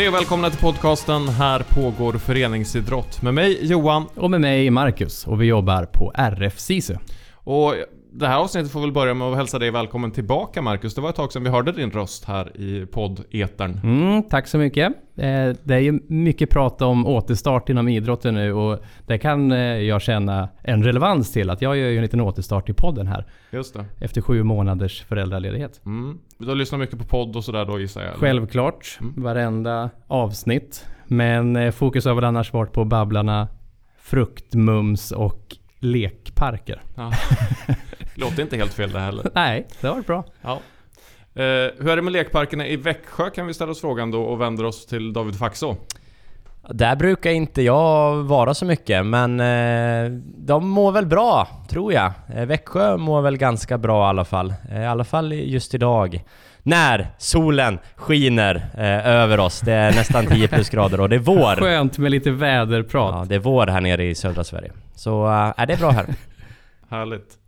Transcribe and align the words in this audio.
Hej 0.00 0.08
och 0.08 0.14
välkomna 0.14 0.50
till 0.50 0.60
podcasten 0.60 1.28
Här 1.28 1.62
pågår 1.62 2.12
föreningsidrott 2.12 3.22
med 3.22 3.34
mig 3.34 3.58
Johan. 3.66 4.06
Och 4.16 4.30
med 4.30 4.40
mig 4.40 4.70
Marcus 4.70 5.26
och 5.26 5.42
vi 5.42 5.46
jobbar 5.46 5.84
på 5.84 6.12
RF 6.14 6.58
SISU. 6.58 6.96
Och 7.34 7.74
det 8.12 8.26
här 8.26 8.38
avsnittet 8.38 8.72
får 8.72 8.80
väl 8.80 8.92
börja 8.92 9.14
med 9.14 9.28
att 9.28 9.36
hälsa 9.36 9.58
dig 9.58 9.70
välkommen 9.70 10.10
tillbaka 10.10 10.62
Marcus. 10.62 10.94
Det 10.94 11.00
var 11.00 11.10
ett 11.10 11.16
tag 11.16 11.32
sedan 11.32 11.44
vi 11.44 11.50
hörde 11.50 11.72
din 11.72 11.90
röst 11.90 12.24
här 12.24 12.60
i 12.60 12.86
podd-etern. 12.86 13.80
Mm, 13.82 14.22
tack 14.22 14.46
så 14.46 14.58
mycket. 14.58 14.92
Eh, 15.16 15.50
det 15.62 15.74
är 15.74 15.78
ju 15.78 16.00
mycket 16.06 16.50
prat 16.50 16.82
om 16.82 17.06
återstart 17.06 17.68
inom 17.68 17.88
idrotten 17.88 18.34
nu 18.34 18.52
och 18.52 18.78
det 19.06 19.18
kan 19.18 19.52
eh, 19.52 19.58
jag 19.58 20.02
känna 20.02 20.48
en 20.62 20.84
relevans 20.84 21.32
till. 21.32 21.50
Att 21.50 21.62
jag 21.62 21.76
gör 21.76 21.88
ju 21.88 21.96
en 21.96 22.02
liten 22.02 22.20
återstart 22.20 22.68
i 22.68 22.72
podden 22.72 23.06
här. 23.06 23.26
Just 23.50 23.74
det. 23.74 23.84
Efter 24.00 24.20
sju 24.20 24.42
månaders 24.42 25.04
föräldraledighet. 25.04 25.80
Mm. 25.86 26.18
Du 26.38 26.48
har 26.48 26.54
lyssnat 26.54 26.80
mycket 26.80 26.98
på 26.98 27.04
podd 27.04 27.36
och 27.36 27.44
sådär 27.44 27.64
då 27.64 27.80
gissar 27.80 28.00
jag? 28.00 28.08
eller? 28.08 28.20
Självklart, 28.20 28.98
varenda 29.00 29.90
avsnitt. 30.06 30.86
Men 31.06 31.56
eh, 31.56 31.70
fokus 31.70 32.04
har 32.04 32.14
väl 32.14 32.24
annars 32.24 32.52
varit 32.52 32.72
på 32.72 32.84
Babblarna, 32.84 33.48
Fruktmums 33.98 35.12
och 35.12 35.56
lekparker. 35.78 36.82
Ja. 36.96 37.12
Låter 38.20 38.42
inte 38.42 38.56
helt 38.56 38.74
fel 38.74 38.92
det 38.92 39.00
heller. 39.00 39.30
Nej, 39.34 39.66
det 39.80 39.86
har 39.86 39.94
varit 39.94 40.06
bra. 40.06 40.24
Ja. 40.42 40.52
Eh, 41.34 41.42
hur 41.78 41.88
är 41.88 41.96
det 41.96 42.02
med 42.02 42.12
lekparkerna 42.12 42.66
i 42.66 42.76
Växjö 42.76 43.30
kan 43.30 43.46
vi 43.46 43.54
ställa 43.54 43.70
oss 43.70 43.80
frågan 43.80 44.10
då 44.10 44.22
och 44.22 44.40
vänder 44.40 44.64
oss 44.64 44.86
till 44.86 45.12
David 45.12 45.38
Faxå. 45.38 45.76
Där 46.68 46.96
brukar 46.96 47.30
inte 47.30 47.62
jag 47.62 48.14
vara 48.16 48.54
så 48.54 48.64
mycket, 48.64 49.06
men 49.06 49.40
eh, 49.40 50.10
de 50.36 50.68
mår 50.68 50.92
väl 50.92 51.06
bra, 51.06 51.48
tror 51.68 51.92
jag. 51.92 52.12
Eh, 52.34 52.44
Växjö 52.46 52.96
mår 52.96 53.22
väl 53.22 53.36
ganska 53.36 53.78
bra 53.78 54.06
i 54.06 54.08
alla 54.08 54.24
fall. 54.24 54.54
Eh, 54.70 54.82
I 54.82 54.86
alla 54.86 55.04
fall 55.04 55.32
just 55.32 55.74
idag. 55.74 56.24
När 56.62 57.08
solen 57.18 57.78
skiner 57.96 58.70
eh, 58.74 59.06
över 59.06 59.40
oss. 59.40 59.60
Det 59.60 59.72
är 59.72 59.92
nästan 59.92 60.26
10 60.26 60.48
plusgrader 60.48 61.00
och 61.00 61.08
det 61.08 61.16
är 61.16 61.20
vår. 61.20 61.56
Skönt 61.60 61.98
med 61.98 62.10
lite 62.10 62.30
väderprat. 62.30 63.14
Ja, 63.14 63.24
det 63.28 63.34
är 63.34 63.38
vår 63.38 63.66
här 63.66 63.80
nere 63.80 64.04
i 64.04 64.14
södra 64.14 64.44
Sverige. 64.44 64.72
Så 64.94 65.26
eh, 65.26 65.52
är 65.56 65.66
det 65.66 65.72
är 65.72 65.78
bra 65.78 65.90
här. 65.90 66.06
Härligt. 66.90 67.39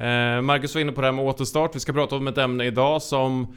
Eh, 0.00 0.40
Marcus 0.40 0.74
var 0.74 0.82
inne 0.82 0.92
på 0.92 1.00
det 1.00 1.06
här 1.06 1.12
med 1.12 1.24
återstart. 1.24 1.76
Vi 1.76 1.80
ska 1.80 1.92
prata 1.92 2.16
om 2.16 2.28
ett 2.28 2.38
ämne 2.38 2.64
idag 2.64 3.02
som 3.02 3.56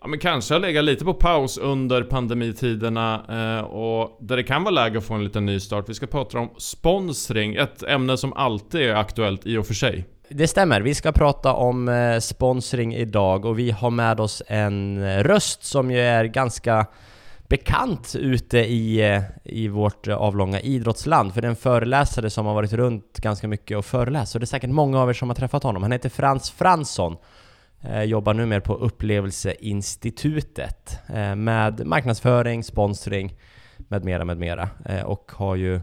ja, 0.00 0.06
men 0.06 0.18
kanske 0.18 0.54
har 0.54 0.60
legat 0.60 0.84
lite 0.84 1.04
på 1.04 1.14
paus 1.14 1.58
under 1.58 2.02
pandemitiderna 2.02 3.14
eh, 3.28 3.64
och 3.64 4.18
där 4.20 4.36
det 4.36 4.42
kan 4.42 4.64
vara 4.64 4.74
läge 4.74 4.98
att 4.98 5.04
få 5.04 5.14
en 5.14 5.24
liten 5.24 5.46
nystart. 5.46 5.88
Vi 5.88 5.94
ska 5.94 6.06
prata 6.06 6.38
om 6.38 6.50
sponsring, 6.58 7.54
ett 7.54 7.82
ämne 7.82 8.16
som 8.16 8.32
alltid 8.32 8.80
är 8.80 8.94
aktuellt 8.94 9.46
i 9.46 9.56
och 9.56 9.66
för 9.66 9.74
sig. 9.74 10.04
Det 10.28 10.48
stämmer, 10.48 10.80
vi 10.80 10.94
ska 10.94 11.12
prata 11.12 11.52
om 11.52 11.88
eh, 11.88 12.18
sponsring 12.18 12.94
idag 12.94 13.44
och 13.44 13.58
vi 13.58 13.70
har 13.70 13.90
med 13.90 14.20
oss 14.20 14.42
en 14.46 15.22
röst 15.22 15.64
som 15.64 15.90
ju 15.90 16.00
är 16.00 16.24
ganska 16.24 16.86
bekant 17.52 18.16
ute 18.16 18.58
i, 18.58 19.14
eh, 19.14 19.22
i 19.44 19.68
vårt 19.68 20.08
eh, 20.08 20.16
avlånga 20.16 20.60
idrottsland. 20.60 21.34
För 21.34 21.40
det 21.40 21.46
är 21.46 21.50
en 21.50 21.56
föreläsare 21.56 22.30
som 22.30 22.46
har 22.46 22.54
varit 22.54 22.72
runt 22.72 23.18
ganska 23.18 23.48
mycket 23.48 23.78
och 23.78 23.84
föreläst. 23.84 24.32
Så 24.32 24.38
det 24.38 24.44
är 24.44 24.46
säkert 24.46 24.70
många 24.70 25.00
av 25.00 25.10
er 25.10 25.12
som 25.12 25.30
har 25.30 25.36
träffat 25.36 25.62
honom. 25.62 25.82
Han 25.82 25.92
heter 25.92 26.08
Frans 26.08 26.50
Fransson. 26.50 27.16
Eh, 27.80 28.02
jobbar 28.02 28.34
numera 28.34 28.60
på 28.60 28.74
Upplevelseinstitutet 28.74 30.98
med 31.36 31.86
marknadsföring, 31.86 32.64
sponsring 32.64 33.36
med 33.78 34.04
mera, 34.04 34.24
med 34.24 34.38
mera. 34.38 34.68
Och 35.04 35.32
har 35.34 35.56
ju 35.56 35.80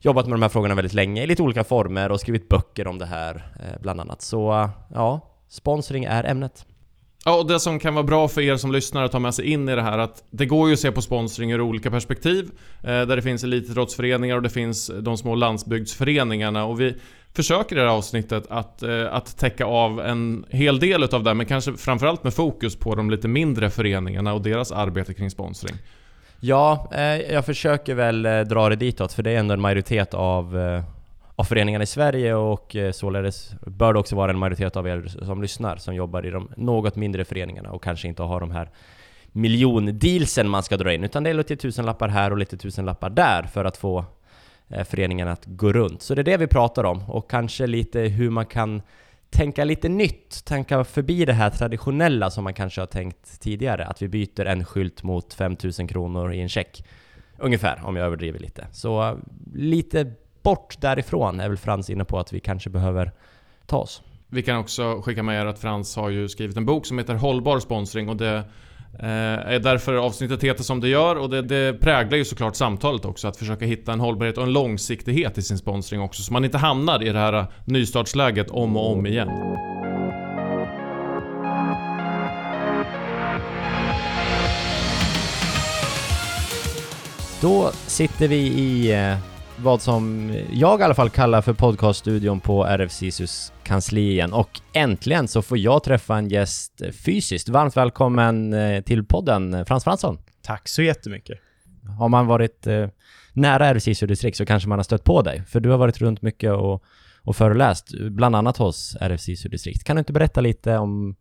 jobbat 0.00 0.26
med 0.26 0.34
de 0.34 0.42
här 0.42 0.48
frågorna 0.48 0.74
väldigt 0.74 0.94
länge 0.94 1.22
i 1.22 1.26
lite 1.26 1.42
olika 1.42 1.64
former 1.64 2.10
och 2.10 2.20
skrivit 2.20 2.48
böcker 2.48 2.86
om 2.86 2.98
det 2.98 3.06
här 3.06 3.44
bland 3.80 4.00
annat. 4.00 4.22
Så 4.22 4.70
ja, 4.94 5.20
sponsring 5.48 6.04
är 6.04 6.24
ämnet. 6.24 6.66
Ja, 7.26 7.38
och 7.38 7.46
det 7.46 7.60
som 7.60 7.78
kan 7.78 7.94
vara 7.94 8.04
bra 8.04 8.28
för 8.28 8.40
er 8.40 8.56
som 8.56 8.72
lyssnar 8.72 9.04
att 9.04 9.12
ta 9.12 9.18
med 9.18 9.34
sig 9.34 9.44
in 9.44 9.68
i 9.68 9.74
det 9.74 9.82
här 9.82 9.98
att 9.98 10.24
det 10.30 10.46
går 10.46 10.68
ju 10.68 10.72
att 10.72 10.80
se 10.80 10.92
på 10.92 11.02
sponsring 11.02 11.52
ur 11.52 11.60
olika 11.60 11.90
perspektiv. 11.90 12.50
Eh, 12.82 12.86
där 12.86 13.16
det 13.16 13.22
finns 13.22 13.44
elitidrottsföreningar 13.44 14.36
och 14.36 14.42
det 14.42 14.50
finns 14.50 14.90
de 15.00 15.16
små 15.16 15.34
landsbygdsföreningarna 15.34 16.64
och 16.64 16.80
vi 16.80 16.94
försöker 17.32 17.76
i 17.76 17.78
det 17.78 17.84
här 17.84 17.96
avsnittet 17.96 18.46
att, 18.50 18.82
eh, 18.82 19.14
att 19.14 19.38
täcka 19.38 19.64
av 19.64 20.00
en 20.00 20.44
hel 20.50 20.80
del 20.80 21.04
utav 21.04 21.22
det 21.22 21.34
men 21.34 21.46
kanske 21.46 21.72
framförallt 21.72 22.24
med 22.24 22.34
fokus 22.34 22.76
på 22.76 22.94
de 22.94 23.10
lite 23.10 23.28
mindre 23.28 23.70
föreningarna 23.70 24.34
och 24.34 24.42
deras 24.42 24.72
arbete 24.72 25.14
kring 25.14 25.30
sponsring. 25.30 25.76
Ja, 26.40 26.90
eh, 26.92 27.32
jag 27.32 27.46
försöker 27.46 27.94
väl 27.94 28.26
eh, 28.26 28.40
dra 28.40 28.68
det 28.68 28.76
ditåt 28.76 29.12
för 29.12 29.22
det 29.22 29.30
är 29.30 29.38
ändå 29.38 29.54
en 29.54 29.60
majoritet 29.60 30.14
av, 30.14 30.58
eh, 30.58 30.82
av 31.36 31.44
föreningarna 31.44 31.82
i 31.82 31.86
Sverige 31.86 32.34
och 32.34 32.76
eh, 32.76 32.92
således 32.92 33.54
bör 33.66 33.92
det 33.92 33.98
också 33.98 34.16
vara 34.16 34.30
en 34.30 34.38
majoritet 34.38 34.76
av 34.76 34.88
er 34.88 35.06
som 35.22 35.42
lyssnar 35.42 35.76
som 35.76 35.94
jobbar 35.94 36.26
i 36.26 36.30
de 36.30 36.50
något 36.56 36.96
mindre 36.96 37.24
föreningarna 37.24 37.70
och 37.70 37.82
kanske 37.82 38.08
inte 38.08 38.22
har 38.22 38.40
de 38.40 38.50
här 38.50 38.70
miljondealsen 39.32 40.48
man 40.48 40.62
ska 40.62 40.76
dra 40.76 40.92
in 40.92 41.04
utan 41.04 41.22
det 41.22 41.30
är 41.30 41.34
lite 41.34 41.56
tusenlappar 41.56 42.08
här 42.08 42.30
och 42.30 42.38
lite 42.38 42.56
tusenlappar 42.56 43.10
där 43.10 43.42
för 43.42 43.64
att 43.64 43.76
få 43.76 44.04
eh, 44.68 44.84
föreningen 44.84 45.28
att 45.28 45.46
gå 45.46 45.72
runt. 45.72 46.02
Så 46.02 46.14
det 46.14 46.22
är 46.22 46.24
det 46.24 46.36
vi 46.36 46.46
pratar 46.46 46.84
om 46.84 47.02
och 47.10 47.30
kanske 47.30 47.66
lite 47.66 48.00
hur 48.00 48.30
man 48.30 48.46
kan 48.46 48.82
tänka 49.30 49.64
lite 49.64 49.88
nytt, 49.88 50.44
tänka 50.44 50.84
förbi 50.84 51.24
det 51.24 51.32
här 51.32 51.50
traditionella 51.50 52.30
som 52.30 52.44
man 52.44 52.54
kanske 52.54 52.80
har 52.80 52.86
tänkt 52.86 53.40
tidigare, 53.40 53.86
att 53.86 54.02
vi 54.02 54.08
byter 54.08 54.44
en 54.44 54.64
skylt 54.64 55.02
mot 55.02 55.34
5000 55.34 55.88
kronor 55.88 56.32
i 56.32 56.40
en 56.40 56.48
check. 56.48 56.84
Ungefär, 57.38 57.80
om 57.84 57.96
jag 57.96 58.06
överdriver 58.06 58.38
lite. 58.38 58.66
Så 58.72 59.02
eh, 59.02 59.14
lite 59.54 60.12
bort 60.44 60.80
därifrån 60.80 61.40
är 61.40 61.48
väl 61.48 61.58
Frans 61.58 61.90
inne 61.90 62.04
på 62.04 62.18
att 62.18 62.32
vi 62.32 62.40
kanske 62.40 62.70
behöver 62.70 63.12
ta 63.66 63.78
oss. 63.78 64.02
Vi 64.28 64.42
kan 64.42 64.58
också 64.58 65.00
skicka 65.00 65.22
med 65.22 65.42
er 65.42 65.46
att 65.46 65.58
Frans 65.58 65.96
har 65.96 66.10
ju 66.10 66.28
skrivit 66.28 66.56
en 66.56 66.66
bok 66.66 66.86
som 66.86 66.98
heter 66.98 67.14
Hållbar 67.14 67.60
sponsring 67.60 68.08
och 68.08 68.16
det 68.16 68.36
eh, 68.98 69.08
är 69.54 69.58
därför 69.58 69.94
avsnittet 69.94 70.44
heter 70.44 70.62
som 70.62 70.80
det 70.80 70.88
gör 70.88 71.16
och 71.16 71.30
det, 71.30 71.42
det 71.42 71.80
präglar 71.80 72.18
ju 72.18 72.24
såklart 72.24 72.56
samtalet 72.56 73.04
också 73.04 73.28
att 73.28 73.36
försöka 73.36 73.64
hitta 73.64 73.92
en 73.92 74.00
hållbarhet 74.00 74.38
och 74.38 74.44
en 74.44 74.52
långsiktighet 74.52 75.38
i 75.38 75.42
sin 75.42 75.58
sponsring 75.58 76.00
också 76.00 76.22
så 76.22 76.32
man 76.32 76.44
inte 76.44 76.58
hamnar 76.58 77.02
i 77.02 77.08
det 77.08 77.18
här 77.18 77.46
nystartsläget 77.64 78.50
om 78.50 78.76
och 78.76 78.92
om 78.92 79.06
igen. 79.06 79.28
Då 87.40 87.70
sitter 87.86 88.28
vi 88.28 88.36
i 88.36 88.92
eh, 88.92 89.33
vad 89.64 89.82
som 89.82 90.32
jag 90.52 90.80
i 90.80 90.82
alla 90.82 90.94
fall 90.94 91.10
kallar 91.10 91.42
för 91.42 91.52
podcaststudion 91.52 92.40
på 92.40 92.64
RF 92.66 92.92
SISUs 92.92 93.52
kansli 93.62 94.10
igen 94.10 94.32
och 94.32 94.60
äntligen 94.72 95.28
så 95.28 95.42
får 95.42 95.58
jag 95.58 95.82
träffa 95.82 96.16
en 96.16 96.28
gäst 96.28 96.82
fysiskt. 97.04 97.48
Varmt 97.48 97.76
välkommen 97.76 98.52
eh, 98.52 98.80
till 98.80 99.04
podden 99.04 99.54
eh, 99.54 99.64
Frans 99.64 99.84
Fransson. 99.84 100.18
Tack 100.42 100.68
så 100.68 100.82
jättemycket. 100.82 101.38
Har 101.98 102.08
man 102.08 102.26
varit 102.26 102.66
eh, 102.66 102.88
nära 103.32 103.66
RF 103.66 103.82
SISU 103.82 104.06
distrikt 104.06 104.36
så 104.36 104.46
kanske 104.46 104.68
man 104.68 104.78
har 104.78 104.84
stött 104.84 105.04
på 105.04 105.22
dig, 105.22 105.42
för 105.48 105.60
du 105.60 105.70
har 105.70 105.78
varit 105.78 106.00
runt 106.00 106.22
mycket 106.22 106.52
och, 106.52 106.82
och 107.22 107.36
föreläst, 107.36 107.94
bland 108.10 108.36
annat 108.36 108.56
hos 108.56 108.96
RF 109.00 109.20
SISU 109.20 109.48
distrikt. 109.48 109.84
Kan 109.84 109.96
du 109.96 109.98
inte 109.98 110.12
berätta 110.12 110.40
lite 110.40 110.78
om, 110.78 111.16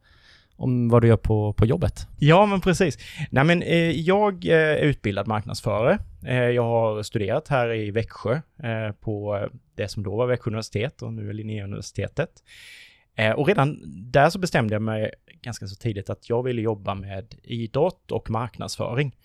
om 0.55 0.89
vad 0.89 1.01
du 1.01 1.07
gör 1.07 1.17
på, 1.17 1.53
på 1.53 1.65
jobbet? 1.65 2.07
Ja, 2.19 2.45
men 2.45 2.61
precis. 2.61 2.97
Nej, 3.29 3.43
men 3.43 3.61
eh, 3.61 3.91
jag 3.91 4.45
eh, 4.45 4.55
är 4.55 4.77
utbildad 4.77 5.27
marknadsförare. 5.27 5.99
Eh, 6.25 6.35
jag 6.35 6.63
har 6.63 7.03
studerat 7.03 7.47
här 7.47 7.73
i 7.73 7.91
Växjö 7.91 8.33
eh, 8.63 8.91
på 8.99 9.47
det 9.75 9.87
som 9.87 10.03
då 10.03 10.15
var 10.15 10.27
Växjö 10.27 10.49
universitet 10.49 11.01
och 11.01 11.13
nu 11.13 11.29
är 11.29 11.33
Linnéuniversitetet. 11.33 12.29
Eh, 13.15 13.31
och 13.31 13.47
redan 13.47 13.81
där 14.11 14.29
så 14.29 14.39
bestämde 14.39 14.75
jag 14.75 14.81
mig 14.81 15.11
ganska 15.41 15.67
så 15.67 15.75
tidigt 15.75 16.09
att 16.09 16.29
jag 16.29 16.43
ville 16.43 16.61
jobba 16.61 16.95
med 16.95 17.35
idrott 17.43 18.11
och 18.11 18.29
marknadsföring. 18.29 19.15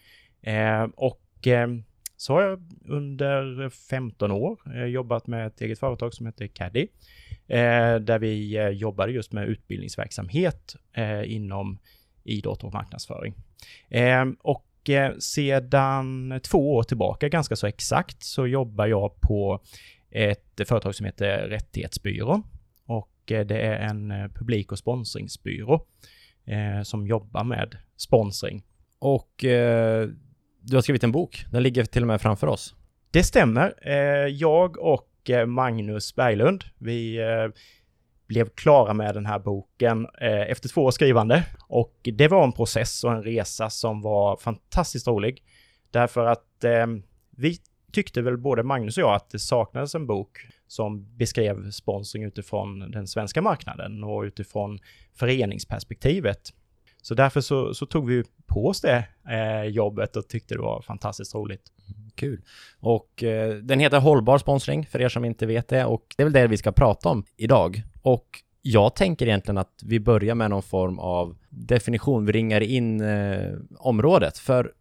Eh, 0.42 0.82
och 0.82 1.46
eh, 1.46 1.68
så 2.18 2.32
har 2.34 2.42
jag 2.42 2.62
under 2.84 3.70
15 3.70 4.30
år 4.30 4.58
eh, 4.74 4.84
jobbat 4.84 5.26
med 5.26 5.46
ett 5.46 5.60
eget 5.60 5.78
företag 5.78 6.14
som 6.14 6.26
heter 6.26 6.46
Caddy. 6.46 6.88
Eh, 7.46 7.94
där 7.94 8.18
vi 8.18 8.56
eh, 8.56 8.68
jobbade 8.68 9.12
just 9.12 9.32
med 9.32 9.48
utbildningsverksamhet 9.48 10.76
inom 11.24 11.78
idrott 12.24 12.64
och 12.64 12.72
marknadsföring. 12.72 13.34
Och 14.38 14.64
sedan 15.18 16.40
två 16.42 16.74
år 16.74 16.82
tillbaka, 16.82 17.28
ganska 17.28 17.56
så 17.56 17.66
exakt, 17.66 18.22
så 18.22 18.46
jobbar 18.46 18.86
jag 18.86 19.20
på 19.20 19.60
ett 20.10 20.60
företag 20.68 20.94
som 20.94 21.06
heter 21.06 21.48
Rättighetsbyrån. 21.48 22.42
Och 22.86 23.14
det 23.26 23.60
är 23.60 23.76
en 23.76 24.30
publik 24.34 24.72
och 24.72 24.78
sponsringsbyrå 24.78 25.86
som 26.84 27.06
jobbar 27.06 27.44
med 27.44 27.76
sponsring. 27.96 28.62
Och 28.98 29.44
du 30.60 30.76
har 30.76 30.82
skrivit 30.82 31.04
en 31.04 31.12
bok, 31.12 31.44
den 31.50 31.62
ligger 31.62 31.84
till 31.84 32.02
och 32.02 32.06
med 32.06 32.20
framför 32.20 32.46
oss. 32.46 32.74
Det 33.10 33.22
stämmer. 33.22 33.74
Eh, 33.82 34.26
jag 34.26 34.78
och 34.78 35.30
eh, 35.30 35.46
Magnus 35.46 36.14
Berglund, 36.14 36.64
vi 36.78 37.16
eh, 37.16 37.48
blev 38.26 38.48
klara 38.48 38.94
med 38.94 39.14
den 39.14 39.26
här 39.26 39.38
boken 39.38 40.06
efter 40.48 40.68
två 40.68 40.84
års 40.84 40.94
skrivande. 40.94 41.44
Och 41.68 41.94
det 42.02 42.28
var 42.28 42.44
en 42.44 42.52
process 42.52 43.04
och 43.04 43.12
en 43.12 43.22
resa 43.22 43.70
som 43.70 44.02
var 44.02 44.36
fantastiskt 44.36 45.06
rolig. 45.06 45.42
Därför 45.90 46.26
att 46.26 46.64
vi 47.36 47.58
tyckte 47.92 48.22
väl 48.22 48.38
både 48.38 48.62
Magnus 48.62 48.96
och 48.96 49.02
jag 49.02 49.14
att 49.14 49.30
det 49.30 49.38
saknades 49.38 49.94
en 49.94 50.06
bok 50.06 50.38
som 50.66 51.16
beskrev 51.16 51.70
sponsring 51.70 52.24
utifrån 52.24 52.90
den 52.90 53.06
svenska 53.06 53.42
marknaden 53.42 54.04
och 54.04 54.22
utifrån 54.22 54.78
föreningsperspektivet. 55.14 56.52
Så 57.02 57.14
därför 57.14 57.40
så, 57.40 57.74
så 57.74 57.86
tog 57.86 58.08
vi 58.08 58.24
på 58.46 58.66
oss 58.66 58.80
det 58.80 59.04
eh, 59.30 59.64
jobbet 59.64 60.16
och 60.16 60.28
tyckte 60.28 60.54
det 60.54 60.60
var 60.60 60.82
fantastiskt 60.82 61.34
roligt. 61.34 61.62
Mm, 61.88 62.10
kul. 62.14 62.42
Och 62.80 63.22
eh, 63.22 63.54
den 63.54 63.80
heter 63.80 64.00
Hållbar 64.00 64.38
sponsring 64.38 64.86
för 64.86 65.00
er 65.00 65.08
som 65.08 65.24
inte 65.24 65.46
vet 65.46 65.68
det 65.68 65.84
och 65.84 66.02
det 66.16 66.22
är 66.22 66.24
väl 66.24 66.32
det 66.32 66.46
vi 66.46 66.56
ska 66.56 66.72
prata 66.72 67.08
om 67.08 67.24
idag. 67.36 67.82
Och 68.02 68.42
jag 68.62 68.94
tänker 68.94 69.26
egentligen 69.26 69.58
att 69.58 69.82
vi 69.84 70.00
börjar 70.00 70.34
med 70.34 70.50
någon 70.50 70.62
form 70.62 70.98
av 70.98 71.36
definition, 71.48 72.26
vi 72.26 72.32
ringar 72.32 72.60
in 72.60 73.00
eh, 73.00 73.52
området. 73.78 74.38
För 74.38 74.72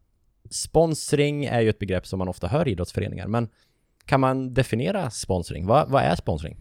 sponsring 0.50 1.46
är 1.46 1.62
ju 1.62 1.70
ett 1.70 1.80
begrepp 1.80 2.08
som 2.08 2.20
man 2.20 2.28
ofta 2.28 2.48
hör 2.48 2.68
i 2.68 2.72
idrottsföreningar, 2.72 3.28
men 3.28 3.50
kan 4.06 4.20
man 4.20 4.54
definiera 4.54 5.10
sponsring? 5.10 5.68
Va, 5.68 5.86
vad 5.90 6.04
är 6.04 6.16
sponsring? 6.16 6.58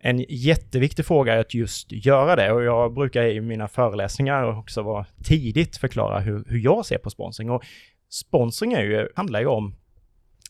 En 0.00 0.24
jätteviktig 0.28 1.06
fråga 1.06 1.34
är 1.34 1.38
att 1.38 1.54
just 1.54 1.92
göra 1.92 2.36
det 2.36 2.52
och 2.52 2.62
jag 2.62 2.94
brukar 2.94 3.24
i 3.24 3.40
mina 3.40 3.68
föreläsningar 3.68 4.58
också 4.58 4.82
vara 4.82 5.06
tidigt 5.24 5.76
förklara 5.76 6.20
hur, 6.20 6.44
hur 6.48 6.58
jag 6.58 6.86
ser 6.86 6.98
på 6.98 7.10
sponsring. 7.10 7.50
Och 7.50 7.64
sponsring 8.08 8.72
är 8.72 8.82
ju, 8.82 9.08
handlar 9.14 9.40
ju 9.40 9.46
om 9.46 9.74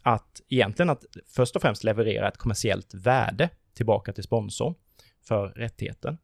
att 0.03 0.41
egentligen 0.49 0.91
att 0.91 1.05
först 1.27 1.57
och 1.57 1.63
främst 1.63 1.85
leverera 1.85 2.29
ett 2.29 2.37
kommersiellt 2.37 2.95
värde 2.95 3.51
tillbaka 3.75 4.13
till 4.13 4.25
sponsorn 4.25 4.75
för 5.29 5.49
rättigheten. 5.49 6.19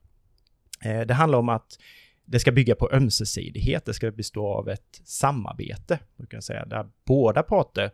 Eh, 0.84 1.00
det 1.00 1.14
handlar 1.14 1.38
om 1.38 1.48
att 1.48 1.78
det 2.24 2.38
ska 2.38 2.52
bygga 2.52 2.74
på 2.74 2.90
ömsesidighet, 2.92 3.84
det 3.84 3.94
ska 3.94 4.10
bestå 4.10 4.46
av 4.46 4.68
ett 4.68 5.00
samarbete, 5.04 5.98
brukar 6.16 6.36
jag 6.36 6.44
säga, 6.44 6.64
där 6.64 6.86
båda 7.04 7.42
parter 7.42 7.90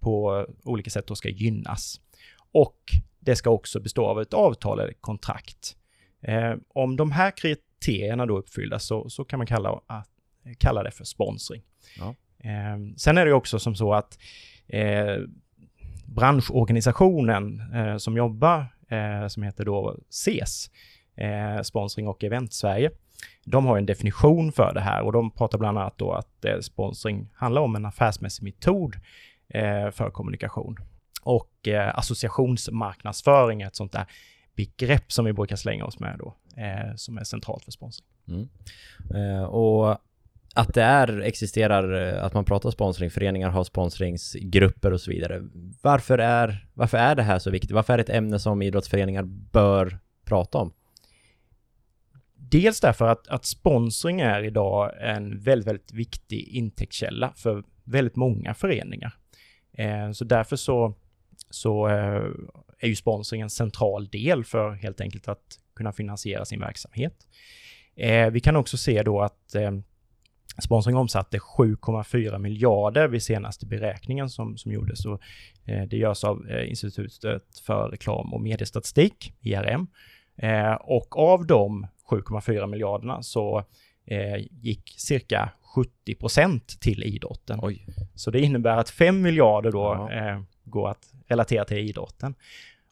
på 0.00 0.46
olika 0.62 0.90
sätt 0.90 1.06
då 1.06 1.14
ska 1.14 1.28
gynnas. 1.28 2.00
Och 2.52 2.78
det 3.20 3.36
ska 3.36 3.50
också 3.50 3.80
bestå 3.80 4.06
av 4.06 4.20
ett 4.20 4.34
avtal 4.34 4.80
eller 4.80 4.92
kontrakt. 4.92 5.76
Eh, 6.20 6.54
om 6.68 6.96
de 6.96 7.12
här 7.12 7.30
kriterierna 7.30 8.26
då 8.26 8.38
uppfyllda 8.38 8.78
så, 8.78 9.08
så 9.08 9.24
kan 9.24 9.38
man 9.38 9.46
kalla, 9.46 9.80
att, 9.86 10.08
kalla 10.58 10.82
det 10.82 10.90
för 10.90 11.04
sponsring. 11.04 11.62
Ja. 11.98 12.14
Eh, 12.38 12.78
sen 12.96 13.18
är 13.18 13.26
det 13.26 13.32
också 13.32 13.58
som 13.58 13.74
så 13.74 13.94
att 13.94 14.18
eh, 14.66 15.16
branschorganisationen 16.06 17.62
eh, 17.74 17.96
som 17.96 18.16
jobbar, 18.16 18.66
eh, 18.88 19.28
som 19.28 19.42
heter 19.42 19.64
då 19.64 19.96
SES, 20.08 20.70
eh, 21.16 21.62
Sponsring 21.62 22.08
och 22.08 22.24
Event 22.24 22.52
Sverige, 22.52 22.90
de 23.44 23.66
har 23.66 23.78
en 23.78 23.86
definition 23.86 24.52
för 24.52 24.74
det 24.74 24.80
här 24.80 25.02
och 25.02 25.12
de 25.12 25.30
pratar 25.30 25.58
bland 25.58 25.78
annat 25.78 25.98
då 25.98 26.12
att 26.12 26.44
sponsring 26.60 27.28
handlar 27.34 27.62
om 27.62 27.76
en 27.76 27.84
affärsmässig 27.84 28.44
metod 28.44 28.96
för 29.92 30.10
kommunikation. 30.10 30.76
Och 31.28 31.68
eh, 31.68 31.98
associationsmarknadsföring 31.98 33.62
är 33.62 33.66
ett 33.66 33.76
sånt 33.76 33.92
där 33.92 34.06
begrepp 34.56 35.12
som 35.12 35.24
vi 35.24 35.32
brukar 35.32 35.56
slänga 35.56 35.84
oss 35.84 35.98
med 35.98 36.18
då, 36.18 36.34
eh, 36.56 36.94
som 36.96 37.18
är 37.18 37.24
centralt 37.24 37.64
för 37.64 37.72
sponsring. 37.72 38.06
Mm. 38.28 38.48
Eh, 39.14 39.42
och 39.42 39.98
att 40.54 40.74
det 40.74 40.82
är, 40.82 41.20
existerar, 41.20 42.14
eh, 42.14 42.24
att 42.24 42.34
man 42.34 42.44
pratar 42.44 42.70
sponsring, 42.70 43.10
föreningar 43.10 43.50
har 43.50 43.64
sponsringsgrupper 43.64 44.92
och 44.92 45.00
så 45.00 45.10
vidare. 45.10 45.42
Varför 45.82 46.18
är, 46.18 46.66
varför 46.74 46.98
är 46.98 47.14
det 47.14 47.22
här 47.22 47.38
så 47.38 47.50
viktigt? 47.50 47.70
Varför 47.70 47.92
är 47.92 47.96
det 47.96 48.02
ett 48.02 48.16
ämne 48.16 48.38
som 48.38 48.62
idrottsföreningar 48.62 49.22
bör 49.52 49.98
prata 50.24 50.58
om? 50.58 50.72
Dels 52.34 52.80
därför 52.80 53.08
att, 53.08 53.28
att 53.28 53.44
sponsring 53.44 54.20
är 54.20 54.42
idag 54.42 54.92
en 55.00 55.40
väldigt, 55.40 55.68
väldigt 55.68 55.92
viktig 55.92 56.48
intäktskälla 56.48 57.32
för 57.36 57.64
väldigt 57.84 58.16
många 58.16 58.54
föreningar. 58.54 59.14
Eh, 59.72 60.10
så 60.12 60.24
därför 60.24 60.56
så, 60.56 60.94
så 61.50 61.88
eh, 61.88 62.24
är 62.78 62.88
ju 62.88 62.96
sponsring 62.96 63.40
en 63.40 63.50
central 63.50 64.08
del 64.08 64.44
för 64.44 64.70
helt 64.70 65.00
enkelt 65.00 65.28
att 65.28 65.58
kunna 65.76 65.92
finansiera 65.92 66.44
sin 66.44 66.60
verksamhet. 66.60 67.14
Eh, 67.96 68.30
vi 68.30 68.40
kan 68.40 68.56
också 68.56 68.76
se 68.76 69.02
då 69.02 69.20
att 69.20 69.54
eh, 69.54 69.70
Sponsring 70.62 70.96
omsatte 70.96 71.38
7,4 71.38 72.38
miljarder 72.38 73.08
vid 73.08 73.22
senaste 73.22 73.66
beräkningen 73.66 74.30
som, 74.30 74.56
som 74.56 74.72
gjordes. 74.72 75.06
Och, 75.06 75.20
eh, 75.64 75.82
det 75.82 75.96
görs 75.96 76.24
av 76.24 76.48
eh, 76.48 76.68
Institutet 76.68 77.58
för 77.66 77.88
reklam 77.88 78.34
och 78.34 78.40
mediestatistik, 78.40 79.32
IRM. 79.40 79.86
Eh, 80.36 80.72
och 80.72 81.18
av 81.18 81.46
de 81.46 81.86
7,4 82.10 82.66
miljarderna 82.66 83.22
så 83.22 83.64
gick 84.50 84.94
cirka 84.96 85.52
70 85.74 86.14
procent 86.14 86.80
till 86.80 87.02
idrotten. 87.02 87.58
Oj. 87.62 87.86
Så 88.14 88.30
det 88.30 88.40
innebär 88.40 88.76
att 88.76 88.90
5 88.90 89.22
miljarder 89.22 89.72
då 89.72 90.08
eh, 90.12 90.40
går 90.64 90.88
att 90.88 91.12
relatera 91.26 91.64
till 91.64 91.78
idrotten. 91.78 92.34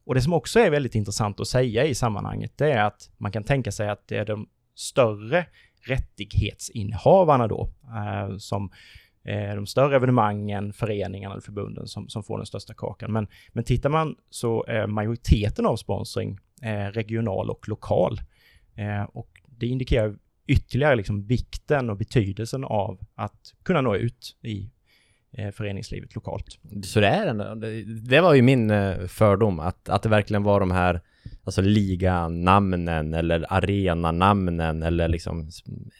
Och 0.05 0.15
det 0.15 0.21
som 0.21 0.33
också 0.33 0.61
är 0.61 0.71
väldigt 0.71 0.95
intressant 0.95 1.41
att 1.41 1.49
säga 1.49 1.85
i 1.85 1.95
sammanhanget, 1.95 2.53
det 2.57 2.73
är 2.73 2.85
att 2.85 3.11
man 3.17 3.33
kan 3.33 3.45
tänka 3.45 3.73
sig 3.73 3.89
att 3.89 4.09
det 4.09 4.17
är 4.17 4.25
de 4.25 4.49
större 4.75 5.47
rättighetsinnehavarna 5.87 7.49
då, 7.49 7.69
eh, 7.85 8.37
som 8.37 8.71
eh, 9.25 9.55
de 9.55 9.67
större 9.67 9.97
evenemangen, 9.97 10.73
föreningarna 10.73 11.35
eller 11.35 11.43
förbunden 11.43 11.87
som, 11.87 12.09
som 12.09 12.23
får 12.23 12.37
den 12.37 12.47
största 12.47 12.75
kakan. 12.75 13.13
Men, 13.13 13.27
men 13.53 13.65
tittar 13.65 13.91
man 13.91 14.17
så 14.31 14.65
är 14.69 14.87
majoriteten 14.87 15.67
av 15.67 15.77
sponsring 15.77 16.39
eh, 16.63 16.87
regional 16.93 17.51
och 17.51 17.69
lokal. 17.69 18.21
Eh, 18.75 19.03
och 19.03 19.29
det 19.47 19.67
indikerar 19.67 20.17
ytterligare 20.47 20.97
liksom 20.97 21.27
vikten 21.27 21.91
och 21.91 21.97
betydelsen 21.97 22.65
av 22.65 23.01
att 23.15 23.55
kunna 23.63 23.81
nå 23.81 23.97
ut 23.97 24.37
i 24.43 24.71
eh, 25.33 25.51
föreningslivet 25.51 26.15
lokalt. 26.15 26.59
Så 26.85 27.01
det 27.01 27.09
är 27.09 27.27
en, 27.27 27.61
det 28.05 28.21
var 28.21 28.35
ju 28.35 28.43
min 28.43 28.71
eh, 28.71 29.07
fördom, 29.07 29.61
att, 29.61 29.89
att 29.89 30.03
det 30.03 30.09
verkligen 30.09 30.43
var 30.43 30.61
de 30.61 30.71
här 30.71 31.01
alltså 31.45 31.63
liganamnen 31.63 33.15
eller 33.15 33.47
arenanamnen 33.49 34.83
eller 34.83 35.09
liksom 35.09 35.49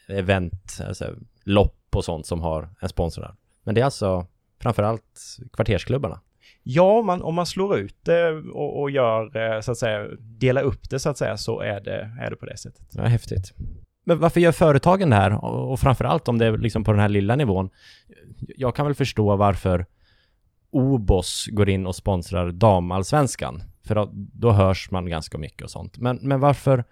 event, 0.07 0.79
alltså 0.87 1.15
lopp 1.43 1.95
och 1.95 2.05
sånt 2.05 2.25
som 2.25 2.41
har 2.41 2.69
en 2.81 2.89
sponsor 2.89 3.21
där. 3.21 3.35
Men 3.63 3.75
det 3.75 3.81
är 3.81 3.85
alltså 3.85 4.27
framförallt 4.61 5.37
kvartersklubbarna. 5.53 6.21
Ja, 6.63 7.01
man, 7.01 7.21
om 7.21 7.35
man 7.35 7.45
slår 7.45 7.77
ut 7.77 7.95
det 8.03 8.29
och, 8.31 8.81
och, 8.81 8.91
gör, 8.91 9.37
eh, 9.37 9.61
så 9.61 9.71
att 9.71 9.77
säga, 9.77 10.07
delar 10.19 10.61
upp 10.61 10.89
det 10.89 10.99
så 10.99 11.09
att 11.09 11.17
säga, 11.17 11.37
så 11.37 11.59
är 11.59 11.81
det, 11.81 12.11
är 12.21 12.29
det 12.29 12.35
på 12.35 12.45
det 12.45 12.57
sättet. 12.57 12.87
Ja, 12.91 13.03
häftigt. 13.03 13.53
Men 14.07 14.19
varför 14.19 14.39
gör 14.39 14.51
företagen 14.51 15.09
det 15.09 15.15
här? 15.15 15.45
Och, 15.45 15.79
framförallt 15.79 16.27
om 16.27 16.37
det 16.37 16.45
är 16.45 16.57
liksom 16.57 16.83
på 16.83 16.91
den 16.91 17.01
här 17.01 17.09
lilla 17.09 17.35
nivån. 17.35 17.69
Jag 18.57 18.75
kan 18.75 18.85
väl 18.85 18.95
förstå 18.95 19.35
varför 19.35 19.85
Obos 20.71 21.47
går 21.51 21.69
in 21.69 21.87
och 21.87 21.95
sponsrar 21.95 22.51
damallsvenskan. 22.51 23.63
För 23.87 23.95
då, 23.95 24.09
då 24.13 24.51
hörs 24.51 24.91
man 24.91 25.09
ganska 25.09 25.37
mycket 25.37 25.63
och 25.63 25.71
sånt. 25.71 25.97
Men, 25.97 26.19
men 26.21 26.39
varför, 26.39 26.83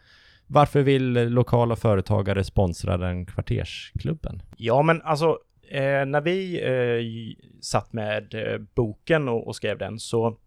varför 0.47 0.81
vill 0.81 1.13
lokala 1.13 1.75
företagare 1.75 2.43
sponsra 2.43 2.97
den 2.97 3.25
kvartersklubben? 3.25 4.41
Ja, 4.57 4.81
men 4.81 5.01
alltså 5.01 5.39
eh, 5.71 6.05
när 6.05 6.21
vi 6.21 6.61
eh, 6.63 7.45
satt 7.61 7.93
med 7.93 8.33
eh, 8.33 8.61
boken 8.75 9.29
och, 9.29 9.47
och, 9.47 9.55
skrev 9.55 9.77
den 9.77 9.99
så 9.99 10.37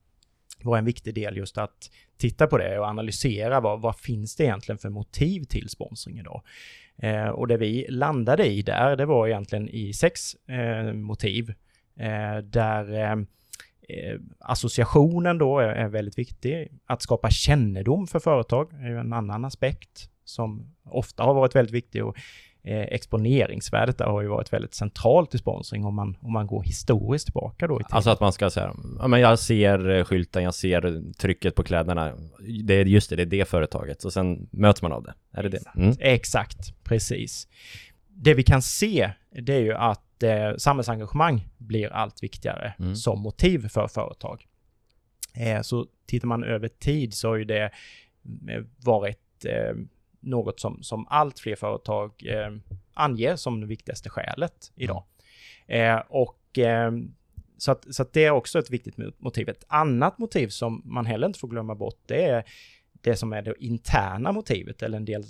var 0.65 0.79
en 0.79 0.85
viktig 0.85 1.15
del 1.15 1.37
just 1.37 1.59
att 1.59 1.91
titta 2.17 2.47
på 2.47 2.59
det 2.59 2.79
och 2.79 2.87
analysera 2.87 3.61
vad, 3.61 3.81
vad 3.81 3.97
finns 3.97 4.37
det 4.37 4.45
egentligen 4.45 4.79
för 4.79 4.89
motiv 4.89 5.45
till 5.45 5.69
sponsring 5.69 6.19
idag. 6.19 6.43
Eh, 7.03 7.29
och 7.29 7.49
det 7.49 7.57
vi 7.57 7.87
landade 7.89 8.47
i 8.47 8.63
där, 8.63 8.97
det 8.97 9.07
var 9.07 9.27
egentligen 9.29 9.69
i 9.69 9.93
sex 9.93 10.35
eh, 10.35 10.93
motiv 10.93 11.55
eh, 11.97 12.39
där 12.43 12.93
eh, 12.93 13.13
eh, 13.89 14.21
associationen 14.39 15.39
då 15.39 15.59
är, 15.59 15.69
är, 15.69 15.89
väldigt 15.89 16.19
viktig. 16.19 16.69
Att 16.87 17.03
skapa 17.03 17.31
kännedom 17.31 18.07
för 18.07 18.19
företag 18.19 18.73
är 18.73 18.89
ju 18.89 18.99
en 18.99 19.13
annan 19.13 19.45
aspekt 19.45 20.11
som 20.25 20.75
ofta 20.85 21.23
har 21.23 21.35
varit 21.35 21.57
väldigt 21.57 21.75
viktig 21.75 22.05
och 22.05 22.17
exponeringsvärdet 22.71 23.99
där 23.99 24.05
har 24.05 24.23
ju 24.23 24.29
varit 24.29 24.53
väldigt 24.53 24.75
centralt 24.75 25.35
i 25.35 25.39
sponsring 25.39 25.85
om 25.85 25.95
man, 25.95 26.17
om 26.21 26.33
man 26.33 26.47
går 26.47 26.63
historiskt 26.63 27.27
tillbaka 27.27 27.67
då. 27.67 27.81
I 27.81 27.85
alltså 27.91 28.11
att 28.11 28.21
man 28.21 28.33
ska 28.33 28.51
säga, 28.51 28.75
ja 28.99 29.09
men 29.09 29.21
jag 29.21 29.39
ser 29.39 29.91
eh, 29.91 30.05
skylten, 30.05 30.43
jag 30.43 30.55
ser 30.55 31.13
trycket 31.13 31.55
på 31.55 31.63
kläderna. 31.63 32.13
Det 32.65 32.75
är 32.75 32.85
just 32.85 33.11
det, 33.11 33.17
det 33.17 33.23
är 33.23 33.27
det 33.27 33.49
företaget 33.49 34.05
och 34.05 34.13
sen 34.13 34.49
möts 34.51 34.83
man 34.83 34.93
av 34.93 35.03
det. 35.03 35.15
Är 35.33 35.43
det 35.43 35.49
det? 35.49 35.63
Mm. 35.77 35.95
Exakt, 36.01 36.85
precis. 36.85 37.49
Det 38.09 38.35
vi 38.35 38.43
kan 38.43 38.63
se, 38.63 39.11
det 39.31 39.55
är 39.55 39.61
ju 39.61 39.75
att 39.75 40.23
eh, 40.23 40.57
samhällsengagemang 40.57 41.49
blir 41.59 41.93
allt 41.93 42.23
viktigare 42.23 42.75
mm. 42.79 42.97
som 42.97 43.21
motiv 43.21 43.69
för 43.69 43.89
företag. 43.89 44.45
Eh, 45.35 45.61
så 45.61 45.87
tittar 46.07 46.29
man 46.29 46.45
över 46.45 46.69
tid 46.69 47.15
så 47.15 47.29
har 47.29 47.37
ju 47.37 47.45
det 47.45 47.65
eh, 48.49 48.63
varit 48.85 49.45
eh, 49.45 49.77
något 50.21 50.61
som, 50.61 50.83
som 50.83 51.07
allt 51.11 51.39
fler 51.39 51.57
företag 51.57 52.13
eh, 52.27 52.77
anger 52.95 53.37
som 53.37 53.61
det 53.61 53.67
viktigaste 53.67 54.11
skälet 54.11 54.73
idag. 54.75 55.05
Eh, 55.67 56.03
och 56.09 56.59
eh, 56.59 56.93
så 57.59 57.73
att, 57.73 57.95
så 57.95 58.03
att 58.03 58.13
det 58.13 58.25
är 58.25 58.31
också 58.31 58.59
ett 58.59 58.71
viktigt 58.71 58.97
motiv. 59.19 59.49
Ett 59.49 59.65
annat 59.69 60.19
motiv 60.19 60.49
som 60.49 60.83
man 60.85 61.07
heller 61.07 61.27
inte 61.27 61.39
får 61.39 61.49
glömma 61.49 61.75
bort, 61.75 62.01
det 62.07 62.25
är 62.25 62.45
det 62.93 63.17
som 63.17 63.33
är 63.33 63.43
det 63.43 63.55
interna 63.59 64.33
motivet, 64.33 64.83
eller 64.83 64.97
en 64.97 65.05
del 65.05 65.25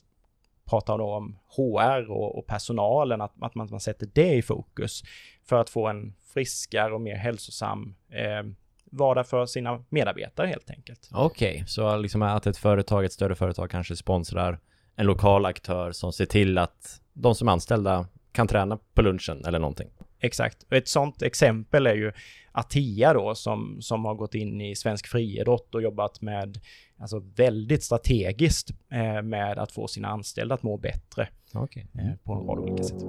pratar 0.64 0.98
då 0.98 1.14
om 1.14 1.38
HR 1.56 2.10
och, 2.10 2.38
och 2.38 2.46
personalen, 2.46 3.20
att, 3.20 3.42
att 3.42 3.54
man, 3.54 3.68
man, 3.70 3.80
sätter 3.80 4.08
det 4.12 4.34
i 4.34 4.42
fokus 4.42 5.02
för 5.44 5.60
att 5.60 5.70
få 5.70 5.88
en 5.88 6.14
friskare 6.34 6.94
och 6.94 7.00
mer 7.00 7.16
hälsosam 7.16 7.94
eh, 8.08 8.50
vardag 8.90 9.26
för 9.26 9.46
sina 9.46 9.84
medarbetare 9.88 10.46
helt 10.46 10.70
enkelt. 10.70 11.10
Okej, 11.12 11.54
okay, 11.54 11.66
så 11.66 11.96
liksom 11.96 12.22
att 12.22 12.46
ett 12.46 12.56
företag, 12.56 13.04
ett 13.04 13.12
större 13.12 13.34
företag 13.34 13.70
kanske 13.70 13.96
sponsrar 13.96 14.60
en 14.98 15.06
lokal 15.06 15.46
aktör 15.46 15.92
som 15.92 16.12
ser 16.12 16.26
till 16.26 16.58
att 16.58 17.00
de 17.12 17.34
som 17.34 17.48
är 17.48 17.52
anställda 17.52 18.06
kan 18.32 18.48
träna 18.48 18.78
på 18.94 19.02
lunchen 19.02 19.44
eller 19.44 19.58
någonting. 19.58 19.88
Exakt. 20.20 20.62
Och 20.62 20.72
ett 20.72 20.88
sånt 20.88 21.22
exempel 21.22 21.86
är 21.86 21.94
ju 21.94 22.12
Atia 22.52 23.12
då 23.12 23.34
som, 23.34 23.76
som 23.80 24.04
har 24.04 24.14
gått 24.14 24.34
in 24.34 24.60
i 24.60 24.76
svensk 24.76 25.06
friidrott 25.06 25.74
och 25.74 25.82
jobbat 25.82 26.20
med, 26.20 26.58
alltså 26.98 27.22
väldigt 27.36 27.84
strategiskt 27.84 28.70
eh, 28.92 29.22
med 29.22 29.58
att 29.58 29.72
få 29.72 29.88
sina 29.88 30.08
anställda 30.08 30.54
att 30.54 30.62
må 30.62 30.76
bättre 30.76 31.28
Okay. 31.54 31.82
eh, 31.82 32.14
på 32.24 32.32
en 32.32 32.46
rad 32.46 32.58
olika 32.58 32.82
sätt. 32.82 33.02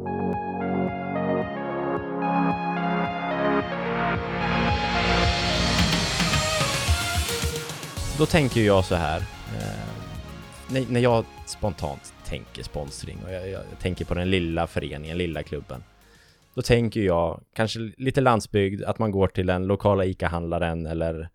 Då 8.18 8.26
tänker 8.26 8.62
jag 8.62 8.86
så 8.86 8.96
här. 8.96 9.39
När, 10.72 10.86
när 10.90 11.00
jag 11.00 11.26
spontant 11.46 12.14
tänker 12.26 12.64
sponsring 12.64 13.18
och 13.26 13.34
jag, 13.34 13.50
jag 13.50 13.62
tänker 13.80 14.06
på 14.06 14.14
den 14.14 14.30
lilla 14.30 14.68
föreningen, 14.68 15.18
lilla 15.18 15.44
klubben. 15.44 15.84
Då 16.54 16.62
tänker 16.62 17.02
jag 17.02 17.42
kanske 17.54 17.80
lite 17.98 18.22
landsbygd, 18.22 18.84
att 18.84 19.00
man 19.00 19.12
går 19.12 19.28
till 19.28 19.46
den 19.46 19.68
lokala 19.68 20.06
ICA-handlaren 20.06 20.86
eller 20.86 21.30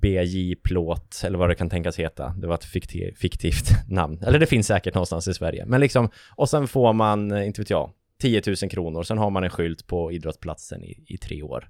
BJ 0.00 0.54
Plåt 0.54 1.22
eller 1.24 1.38
vad 1.38 1.48
det 1.48 1.54
kan 1.54 1.70
tänkas 1.70 1.98
heta. 1.98 2.34
Det 2.38 2.46
var 2.46 2.54
ett 2.54 2.64
fiktiv, 2.64 3.14
fiktivt 3.16 3.70
namn. 3.88 4.22
Eller 4.26 4.38
det 4.38 4.46
finns 4.46 4.66
säkert 4.66 4.94
någonstans 4.94 5.28
i 5.28 5.34
Sverige. 5.34 5.64
Men 5.66 5.80
liksom, 5.80 6.08
och 6.36 6.48
sen 6.48 6.68
får 6.68 6.92
man, 6.92 7.32
eh, 7.32 7.46
inte 7.46 7.60
vet 7.60 7.70
jag, 7.70 7.90
10 8.20 8.42
000 8.46 8.56
kronor. 8.56 9.02
Sen 9.02 9.18
har 9.18 9.30
man 9.30 9.44
en 9.44 9.50
skylt 9.50 9.86
på 9.86 10.12
idrottsplatsen 10.12 10.84
i, 10.84 11.04
i 11.06 11.16
tre 11.16 11.42
år. 11.42 11.68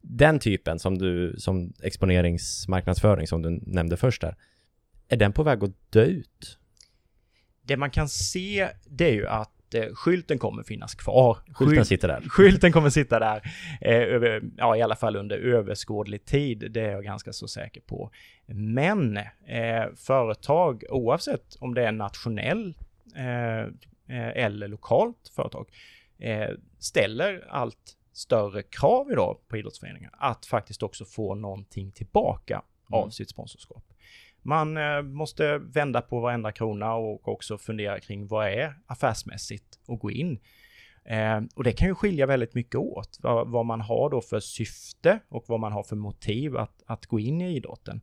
Den 0.00 0.38
typen 0.38 0.78
som 0.78 0.98
du, 0.98 1.34
som 1.38 1.72
exponeringsmarknadsföring 1.82 3.26
som 3.26 3.42
du 3.42 3.50
nämnde 3.50 3.96
först 3.96 4.20
där. 4.20 4.36
Är 5.12 5.16
den 5.16 5.32
på 5.32 5.42
väg 5.42 5.64
att 5.64 5.92
dö 5.92 6.04
ut? 6.04 6.58
Det 7.62 7.76
man 7.76 7.90
kan 7.90 8.08
se 8.08 8.68
det 8.86 9.04
är 9.08 9.12
ju 9.12 9.26
att 9.26 9.74
eh, 9.74 9.94
skylten 9.94 10.38
kommer 10.38 10.62
finnas 10.62 10.94
kvar. 10.94 11.34
Skylten 11.54 11.76
Skylt- 11.76 11.88
sitter 11.88 12.08
där. 12.08 12.20
Skylten 12.28 12.72
kommer 12.72 12.90
sitta 12.90 13.18
där, 13.18 13.42
eh, 13.80 13.96
över, 13.96 14.42
ja 14.56 14.76
i 14.76 14.82
alla 14.82 14.96
fall 14.96 15.16
under 15.16 15.38
överskådlig 15.38 16.24
tid, 16.24 16.70
det 16.70 16.80
är 16.80 16.90
jag 16.92 17.04
ganska 17.04 17.32
så 17.32 17.48
säker 17.48 17.80
på. 17.80 18.10
Men 18.46 19.16
eh, 19.16 19.84
företag, 19.96 20.84
oavsett 20.90 21.56
om 21.60 21.74
det 21.74 21.86
är 21.86 21.92
nationell 21.92 22.74
eh, 23.16 23.60
eh, 24.18 24.44
eller 24.44 24.68
lokalt 24.68 25.28
företag, 25.36 25.68
ställer 26.78 27.46
allt 27.48 27.96
större 28.12 28.62
krav 28.62 29.12
idag 29.12 29.38
på 29.48 29.56
idrottsföreningar 29.56 30.10
att 30.18 30.46
faktiskt 30.46 30.82
också 30.82 31.04
få 31.04 31.34
någonting 31.34 31.92
tillbaka 31.92 32.62
av 32.90 33.02
Mm. 33.02 33.10
sitt 33.10 33.30
sponsorskap. 33.30 33.84
Man 34.42 34.76
eh, 34.76 35.02
måste 35.02 35.58
vända 35.58 36.00
på 36.00 36.20
varenda 36.20 36.52
krona 36.52 36.94
och 36.94 37.28
också 37.28 37.58
fundera 37.58 38.00
kring 38.00 38.26
vad 38.26 38.48
är 38.48 38.74
affärsmässigt 38.86 39.78
och 39.86 39.98
gå 39.98 40.10
in. 40.10 40.40
Eh, 41.04 41.40
och 41.54 41.64
det 41.64 41.72
kan 41.72 41.88
ju 41.88 41.94
skilja 41.94 42.26
väldigt 42.26 42.54
mycket 42.54 42.74
åt 42.74 43.18
vad, 43.22 43.48
vad 43.48 43.66
man 43.66 43.80
har 43.80 44.10
då 44.10 44.20
för 44.20 44.40
syfte 44.40 45.18
och 45.28 45.44
vad 45.46 45.60
man 45.60 45.72
har 45.72 45.82
för 45.82 45.96
motiv 45.96 46.56
att, 46.56 46.82
att 46.86 47.06
gå 47.06 47.20
in 47.20 47.40
i 47.40 47.56
idrotten. 47.56 48.00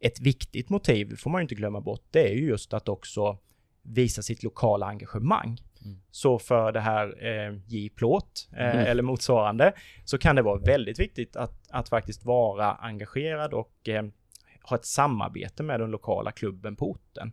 Ett 0.00 0.20
viktigt 0.20 0.70
motiv, 0.70 1.16
får 1.16 1.30
man 1.30 1.40
ju 1.40 1.42
inte 1.42 1.54
glömma 1.54 1.80
bort, 1.80 2.04
det 2.10 2.28
är 2.28 2.34
ju 2.34 2.46
just 2.46 2.74
att 2.74 2.88
också 2.88 3.38
visa 3.82 4.22
sitt 4.22 4.42
lokala 4.42 4.86
engagemang. 4.86 5.60
Mm. 5.84 5.98
Så 6.10 6.38
för 6.38 6.72
det 6.72 6.80
här 6.80 7.26
eh, 7.26 7.58
J-plåt 7.66 8.48
eh, 8.52 8.70
Mm. 8.70 8.86
eller 8.86 9.02
motsvarande 9.02 9.72
så 10.04 10.18
kan 10.18 10.36
det 10.36 10.42
vara 10.42 10.58
väldigt 10.58 10.98
viktigt 10.98 11.36
att, 11.36 11.70
att 11.70 11.88
faktiskt 11.88 12.24
vara 12.24 12.72
engagerad 12.72 13.54
och 13.54 13.88
eh, 13.88 14.04
ha 14.64 14.76
ett 14.76 14.84
samarbete 14.84 15.62
med 15.62 15.80
den 15.80 15.90
lokala 15.90 16.32
klubben 16.32 16.76
på 16.76 16.90
orten. 16.90 17.32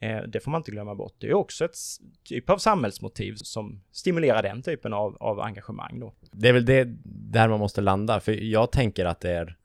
Eh, 0.00 0.22
det 0.22 0.40
får 0.40 0.50
man 0.50 0.60
inte 0.60 0.70
glömma 0.70 0.94
bort. 0.94 1.14
Det 1.18 1.26
är 1.26 1.34
också 1.34 1.64
ett 1.64 1.76
typ 2.24 2.50
av 2.50 2.58
samhällsmotiv 2.58 3.34
som 3.36 3.80
stimulerar 3.92 4.42
den 4.42 4.62
typen 4.62 4.92
av, 4.92 5.16
av 5.20 5.40
engagemang 5.40 6.00
då. 6.00 6.14
Det 6.32 6.48
är 6.48 6.52
väl 6.52 6.64
det 6.64 6.84
där 7.04 7.48
man 7.48 7.60
måste 7.60 7.80
landa, 7.80 8.20
för 8.20 8.32
jag 8.32 8.72
tänker 8.72 9.04
att 9.04 9.20
det 9.20 9.30
är 9.30 9.56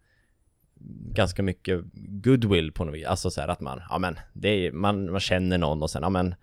ganska 1.13 1.43
mycket 1.43 1.81
goodwill 1.93 2.71
på 2.71 2.85
något 2.85 2.95
vis. 2.95 3.05
Alltså 3.05 3.31
så 3.31 3.41
här 3.41 3.47
att 3.47 3.61
man, 3.61 3.81
ja 3.89 3.99
men, 3.99 4.19
det 4.33 4.49
är, 4.49 4.71
man, 4.71 5.11
man 5.11 5.19
känner 5.19 5.57
någon 5.57 5.81
och 5.81 5.89
sen, 5.89 6.03
ja 6.03 6.09
men, 6.09 6.35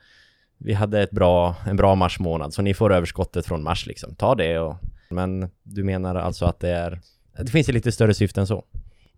vi 0.58 0.72
hade 0.72 1.02
ett 1.02 1.10
bra, 1.10 1.56
en 1.66 1.76
bra 1.76 1.94
marsmånad, 1.94 2.54
så 2.54 2.62
ni 2.62 2.74
får 2.74 2.92
överskottet 2.92 3.46
från 3.46 3.62
mars 3.62 3.86
liksom. 3.86 4.14
Ta 4.14 4.34
det 4.34 4.58
och, 4.58 4.76
men 5.10 5.50
du 5.62 5.84
menar 5.84 6.14
alltså 6.14 6.44
att 6.44 6.60
det 6.60 6.70
är, 6.70 7.00
det 7.32 7.50
finns 7.50 7.68
ett 7.68 7.74
lite 7.74 7.92
större 7.92 8.14
syfte 8.14 8.40
än 8.40 8.46
så? 8.46 8.64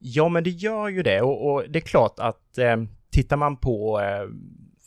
Ja, 0.04 0.28
men 0.28 0.44
det 0.44 0.50
gör 0.50 0.88
ju 0.88 1.02
det 1.02 1.21
och, 1.21 1.52
och 1.52 1.64
det 1.68 1.78
är 1.78 1.80
klart 1.80 2.18
att 2.18 2.59
eh, 2.59 2.76
tittar 3.11 3.37
man 3.37 3.56
på 3.56 4.00
eh, 4.00 4.28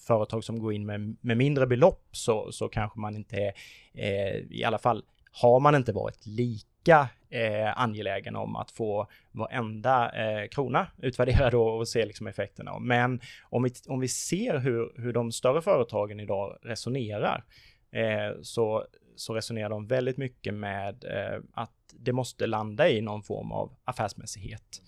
företag 0.07 0.43
som 0.43 0.59
går 0.59 0.73
in 0.73 0.85
med, 0.85 1.17
med 1.21 1.37
mindre 1.37 1.67
belopp 1.67 2.07
så, 2.11 2.51
så 2.51 2.67
kanske 2.67 2.99
man 2.99 3.15
inte 3.15 3.37
är, 3.37 3.53
eh, 3.93 4.35
i 4.49 4.63
alla 4.63 4.77
fall 4.77 5.03
har 5.31 5.59
man 5.59 5.75
inte 5.75 5.93
varit 5.93 6.25
lika 6.25 7.09
eh, 7.29 7.81
angelägen 7.81 8.35
om 8.35 8.55
att 8.55 8.71
få 8.71 9.07
varenda 9.31 10.11
eh, 10.11 10.47
krona 10.47 10.87
utvärderad 10.97 11.53
och, 11.53 11.77
och 11.77 11.87
se 11.87 12.05
liksom 12.05 12.27
effekterna. 12.27 12.79
Men 12.79 13.21
om 13.43 13.63
vi, 13.63 13.71
om 13.87 13.99
vi 13.99 14.07
ser 14.07 14.57
hur, 14.57 15.01
hur 15.01 15.13
de 15.13 15.31
större 15.31 15.61
företagen 15.61 16.19
idag 16.19 16.57
resonerar 16.61 17.43
eh, 17.91 18.41
så, 18.41 18.85
så 19.15 19.33
resonerar 19.33 19.69
de 19.69 19.87
väldigt 19.87 20.17
mycket 20.17 20.53
med 20.53 21.03
eh, 21.03 21.39
att 21.53 21.71
det 21.99 22.13
måste 22.13 22.47
landa 22.47 22.89
i 22.89 23.01
någon 23.01 23.23
form 23.23 23.51
av 23.51 23.71
affärsmässighet 23.85 24.81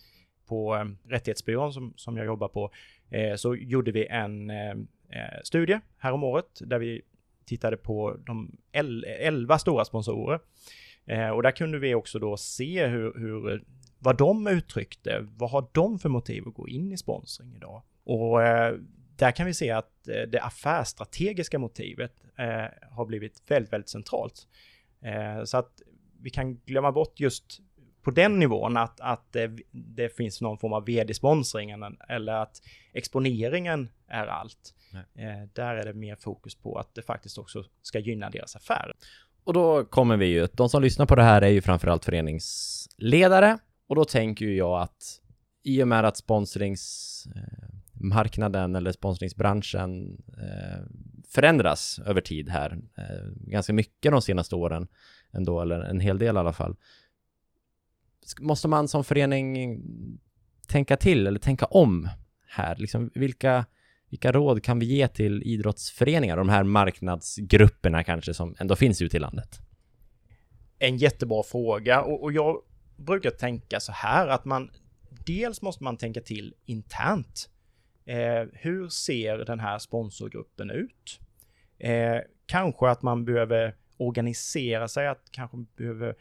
på 0.47 0.75
eh, 0.75 0.85
Rättighetsbyrån 1.09 1.73
som, 1.73 1.93
som 1.95 2.17
jag 2.17 2.25
jobbar 2.25 2.47
på 2.47 2.71
eh, 3.09 3.35
så 3.35 3.55
gjorde 3.55 3.91
vi 3.91 4.05
en 4.05 4.49
eh, 4.49 4.71
eh 5.09 5.41
studie 5.43 5.79
här 5.97 6.11
om 6.11 6.23
året 6.23 6.61
där 6.65 6.79
vi 6.79 7.01
tittade 7.45 7.77
på 7.77 8.17
de 8.25 8.57
11 8.71 9.59
stora 9.59 9.85
sponsorer. 9.85 10.39
Eh, 11.05 11.29
och 11.29 11.43
där 11.43 11.51
kunde 11.51 11.79
vi 11.79 11.95
också 11.95 12.19
då 12.19 12.37
se 12.37 12.87
hur, 12.87 13.13
hur, 13.19 13.63
vad 13.99 14.17
de 14.17 14.47
uttryckte. 14.47 15.27
Vad 15.37 15.51
har 15.51 15.67
de 15.71 15.99
för 15.99 16.09
motiv 16.09 16.47
att 16.47 16.53
gå 16.53 16.67
in 16.67 16.91
i 16.91 16.97
sponsring 16.97 17.55
idag? 17.55 17.81
Och 18.03 18.43
eh, 18.43 18.75
där 19.15 19.31
kan 19.31 19.45
vi 19.45 19.53
se 19.53 19.71
att 19.71 20.07
eh, 20.07 20.21
det 20.21 20.41
affärsstrategiska 20.41 21.59
motivet 21.59 22.13
eh, 22.37 22.89
har 22.91 23.05
blivit 23.05 23.43
väldigt, 23.47 23.73
väldigt 23.73 23.89
centralt. 23.89 24.47
Eh, 25.01 25.43
så 25.43 25.57
att 25.57 25.81
vi 26.21 26.29
kan 26.29 26.55
glömma 26.55 26.91
bort 26.91 27.19
just 27.19 27.61
på 28.07 28.11
den 28.11 28.39
nivån 28.39 28.77
att, 28.77 28.99
att 28.99 29.33
det, 29.33 29.51
det 29.71 30.17
finns 30.17 30.41
någon 30.41 30.57
form 30.57 30.73
av 30.73 30.85
vd-sponsring 30.85 31.71
eller 32.09 32.33
att 32.33 32.61
exponeringen 32.93 33.89
är 34.07 34.27
allt. 34.27 34.73
Eh, 34.93 35.01
där 35.53 35.75
är 35.75 35.85
det 35.85 35.93
mer 35.93 36.15
fokus 36.15 36.55
på 36.55 36.77
att 36.77 36.95
det 36.95 37.01
faktiskt 37.01 37.37
också 37.37 37.63
ska 37.81 37.99
gynna 37.99 38.29
deras 38.29 38.55
affärer. 38.55 38.93
Och 39.43 39.53
då 39.53 39.85
kommer 39.85 40.17
vi 40.17 40.25
ju, 40.25 40.47
de 40.53 40.69
som 40.69 40.81
lyssnar 40.81 41.05
på 41.05 41.15
det 41.15 41.23
här 41.23 41.41
är 41.41 41.49
ju 41.49 41.61
framförallt 41.61 42.05
föreningsledare 42.05 43.57
och 43.87 43.95
då 43.95 44.05
tänker 44.05 44.45
ju 44.45 44.55
jag 44.55 44.81
att 44.81 45.21
i 45.63 45.83
och 45.83 45.87
med 45.87 46.05
att 46.05 46.17
sponsringsmarknaden 46.17 48.75
eller 48.75 48.91
sponsringsbranschen 48.91 50.21
eh, 50.37 50.81
förändras 51.29 51.99
över 52.05 52.21
tid 52.21 52.49
här, 52.49 52.77
eh, 52.97 53.25
ganska 53.35 53.73
mycket 53.73 54.11
de 54.11 54.21
senaste 54.21 54.55
åren 54.55 54.87
ändå, 55.31 55.61
eller 55.61 55.79
en 55.79 55.99
hel 55.99 56.17
del 56.17 56.35
i 56.35 56.39
alla 56.39 56.53
fall. 56.53 56.75
Måste 58.39 58.67
man 58.67 58.87
som 58.87 59.03
förening 59.03 59.81
tänka 60.67 60.97
till 60.97 61.27
eller 61.27 61.39
tänka 61.39 61.65
om 61.65 62.09
här? 62.47 62.75
Liksom, 62.75 63.11
vilka, 63.15 63.65
vilka 64.09 64.31
råd 64.31 64.63
kan 64.63 64.79
vi 64.79 64.85
ge 64.85 65.07
till 65.07 65.43
idrottsföreningar, 65.43 66.37
de 66.37 66.49
här 66.49 66.63
marknadsgrupperna 66.63 68.03
kanske 68.03 68.33
som 68.33 68.55
ändå 68.59 68.75
finns 68.75 69.01
ute 69.01 69.17
i 69.17 69.19
landet? 69.19 69.59
En 70.79 70.97
jättebra 70.97 71.43
fråga 71.43 72.01
och, 72.01 72.23
och 72.23 72.31
jag 72.31 72.61
brukar 72.97 73.29
tänka 73.29 73.79
så 73.79 73.91
här 73.91 74.27
att 74.27 74.45
man 74.45 74.71
dels 75.25 75.61
måste 75.61 75.83
man 75.83 75.97
tänka 75.97 76.21
till 76.21 76.53
internt. 76.65 77.49
Eh, 78.05 78.45
hur 78.53 78.89
ser 78.89 79.37
den 79.37 79.59
här 79.59 79.79
sponsorgruppen 79.79 80.71
ut? 80.71 81.19
Eh, 81.79 82.17
kanske 82.45 82.89
att 82.89 83.01
man 83.01 83.25
behöver 83.25 83.75
organisera 83.97 84.87
sig, 84.87 85.07
att 85.07 85.23
kanske 85.31 85.57
behöver 85.77 86.15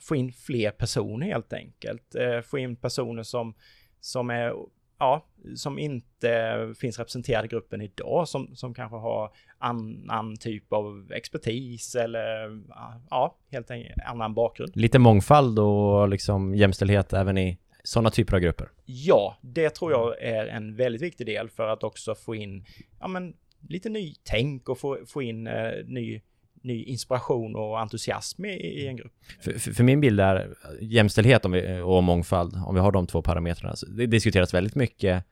få 0.00 0.16
in 0.16 0.32
fler 0.32 0.70
personer 0.70 1.26
helt 1.26 1.52
enkelt. 1.52 2.14
Eh, 2.14 2.40
få 2.40 2.58
in 2.58 2.76
personer 2.76 3.22
som, 3.22 3.54
som 4.00 4.30
är 4.30 4.52
ja, 4.98 5.26
som 5.56 5.78
inte 5.78 6.74
finns 6.80 6.98
representerade 6.98 7.46
i 7.46 7.48
gruppen 7.48 7.80
idag, 7.80 8.28
som, 8.28 8.56
som 8.56 8.74
kanske 8.74 8.96
har 8.96 9.30
annan 9.58 10.36
typ 10.36 10.72
av 10.72 11.12
expertis 11.12 11.94
eller 11.94 12.60
ja, 13.10 13.36
helt 13.50 13.70
enkelt 13.70 13.98
annan 14.06 14.34
bakgrund. 14.34 14.76
Lite 14.76 14.98
mångfald 14.98 15.58
och 15.58 16.08
liksom 16.08 16.54
jämställdhet 16.54 17.12
även 17.12 17.38
i 17.38 17.58
sådana 17.82 18.10
typer 18.10 18.36
av 18.36 18.40
grupper. 18.40 18.70
Ja, 18.84 19.36
det 19.40 19.70
tror 19.70 19.92
jag 19.92 20.22
är 20.22 20.46
en 20.46 20.76
väldigt 20.76 21.02
viktig 21.02 21.26
del 21.26 21.48
för 21.48 21.68
att 21.68 21.84
också 21.84 22.14
få 22.14 22.34
in 22.34 22.64
ja, 23.00 23.08
men, 23.08 23.34
lite 23.68 23.88
ny 23.88 24.14
tänk 24.22 24.68
och 24.68 24.78
få, 24.78 24.98
få 25.06 25.22
in 25.22 25.46
eh, 25.46 25.72
ny, 25.84 26.20
ny 26.68 26.84
inspiration 26.84 27.56
och 27.56 27.80
entusiasm 27.80 28.44
i, 28.44 28.52
i 28.52 28.86
en 28.86 28.96
grupp. 28.96 29.12
För, 29.40 29.52
för, 29.52 29.72
för 29.72 29.84
min 29.84 30.00
bild 30.00 30.20
är 30.20 30.54
jämställdhet 30.80 31.44
om 31.44 31.52
vi, 31.52 31.80
och 31.80 32.04
mångfald, 32.04 32.54
om 32.66 32.74
vi 32.74 32.80
har 32.80 32.92
de 32.92 33.06
två 33.06 33.22
parametrarna, 33.22 33.74
det 33.96 34.06
diskuteras 34.06 34.54
väldigt 34.54 34.74
mycket 34.74 35.24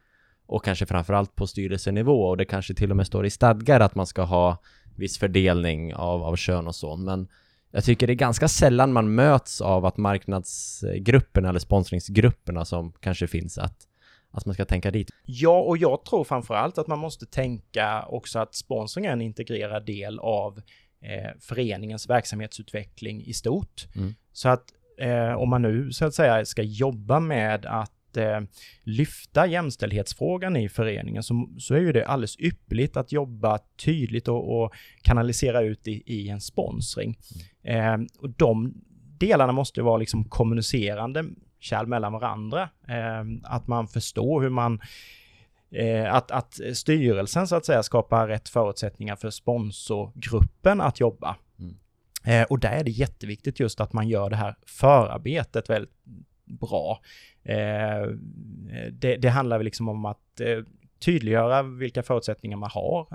och 0.47 0.64
kanske 0.64 0.87
framförallt 0.87 1.35
på 1.35 1.47
styrelsenivå 1.47 2.28
och 2.28 2.37
det 2.37 2.45
kanske 2.45 2.75
till 2.75 2.90
och 2.90 2.97
med 2.97 3.07
står 3.07 3.26
i 3.26 3.31
stadgar 3.31 3.81
att 3.81 3.95
man 3.95 4.07
ska 4.07 4.23
ha 4.23 4.62
viss 4.97 5.19
fördelning 5.19 5.95
av, 5.95 6.23
av 6.23 6.37
kön 6.37 6.66
och 6.66 6.75
så, 6.75 6.97
men 6.97 7.28
jag 7.71 7.85
tycker 7.85 8.07
det 8.07 8.12
är 8.12 8.14
ganska 8.14 8.49
sällan 8.49 8.93
man 8.93 9.14
möts 9.14 9.61
av 9.61 9.85
att 9.85 9.97
marknadsgrupperna 9.97 11.49
eller 11.49 11.59
sponsringsgrupperna 11.59 12.64
som 12.64 12.93
kanske 12.93 13.26
finns 13.26 13.59
att, 13.59 13.76
att 14.31 14.47
man 14.47 14.55
ska 14.55 14.64
tänka 14.64 14.90
dit. 14.90 15.11
Ja, 15.25 15.61
och 15.61 15.78
jag 15.78 16.05
tror 16.05 16.25
framförallt 16.25 16.78
att 16.78 16.87
man 16.87 16.99
måste 16.99 17.26
tänka 17.26 18.05
också 18.09 18.38
att 18.38 18.55
sponsring 18.55 19.07
är 19.07 19.12
en 19.12 19.21
integrerad 19.21 19.87
del 19.87 20.19
av 20.19 20.61
eh, 21.07 21.31
föreningens 21.41 22.11
verksamhetsutveckling 22.11 23.25
i 23.25 23.33
stort. 23.33 23.87
Mm. 23.97 24.15
Så 24.33 24.49
att 24.49 24.65
eh, 24.99 25.33
om 25.33 25.51
man 25.51 25.63
nu 25.63 25.93
så 25.93 26.05
att 26.05 26.15
säga 26.15 26.45
ska 26.45 26.63
jobba 26.63 27.21
med 27.21 27.67
att 27.67 28.17
eh, 28.17 28.41
lyfta 28.83 29.47
jämställdhetsfrågan 29.47 30.57
i 30.57 30.69
föreningen 30.69 31.23
så, 31.23 31.49
så 31.59 31.75
är 31.75 31.81
ju 31.81 31.93
det 31.93 32.07
alldeles 32.07 32.41
ypperligt 32.41 32.97
att 32.97 33.13
jobba 33.13 33.59
tydligt 33.85 34.29
och, 34.29 34.63
och 34.63 34.73
kanalisera 35.03 35.61
ut 35.61 35.89
i, 35.89 36.03
i 36.07 36.29
en 36.29 36.41
sponsring. 36.41 37.19
Eh, 37.63 37.97
och 38.19 38.31
de 38.31 38.75
delarna 39.19 39.53
måste 39.53 39.83
vara 39.83 39.97
liksom 39.97 40.25
kommunicerande 40.25 41.25
kärl 41.61 41.87
mellan 41.87 42.13
varandra. 42.13 42.69
Eh, 42.89 43.25
att 43.43 43.67
man 43.67 43.89
förstår 43.89 44.43
hur 44.43 44.51
man 44.51 44.81
Eh, 45.76 46.14
att, 46.14 46.30
att 46.30 46.61
styrelsen 46.75 47.49
så 47.49 47.56
att 47.56 47.64
säga 47.66 47.83
skapar 47.83 48.28
rätt 48.28 48.49
förutsättningar 48.49 49.16
för 49.16 49.30
sponsorgruppen 49.30 50.80
att 50.80 51.00
jobba. 51.00 51.37
Mm. 51.59 51.76
Eh, 52.25 52.47
och 52.47 52.59
där 52.59 52.73
är 52.73 52.85
det 52.85 52.90
jätteviktigt 52.90 53.61
just 53.61 53.80
att 53.80 53.92
man 53.92 54.09
gör 54.09 54.30
det 54.30 54.37
här 54.37 54.56
förarbetet 54.66 55.71
väldigt 55.71 55.95
bra. 56.45 57.00
Eh, 57.42 58.06
det, 58.92 59.16
det 59.16 59.28
handlar 59.28 59.62
liksom 59.62 59.88
om 59.88 60.04
att 60.04 60.40
tydliggöra 60.99 61.62
vilka 61.62 62.02
förutsättningar 62.02 62.56
man 62.56 62.71
har, 62.73 63.06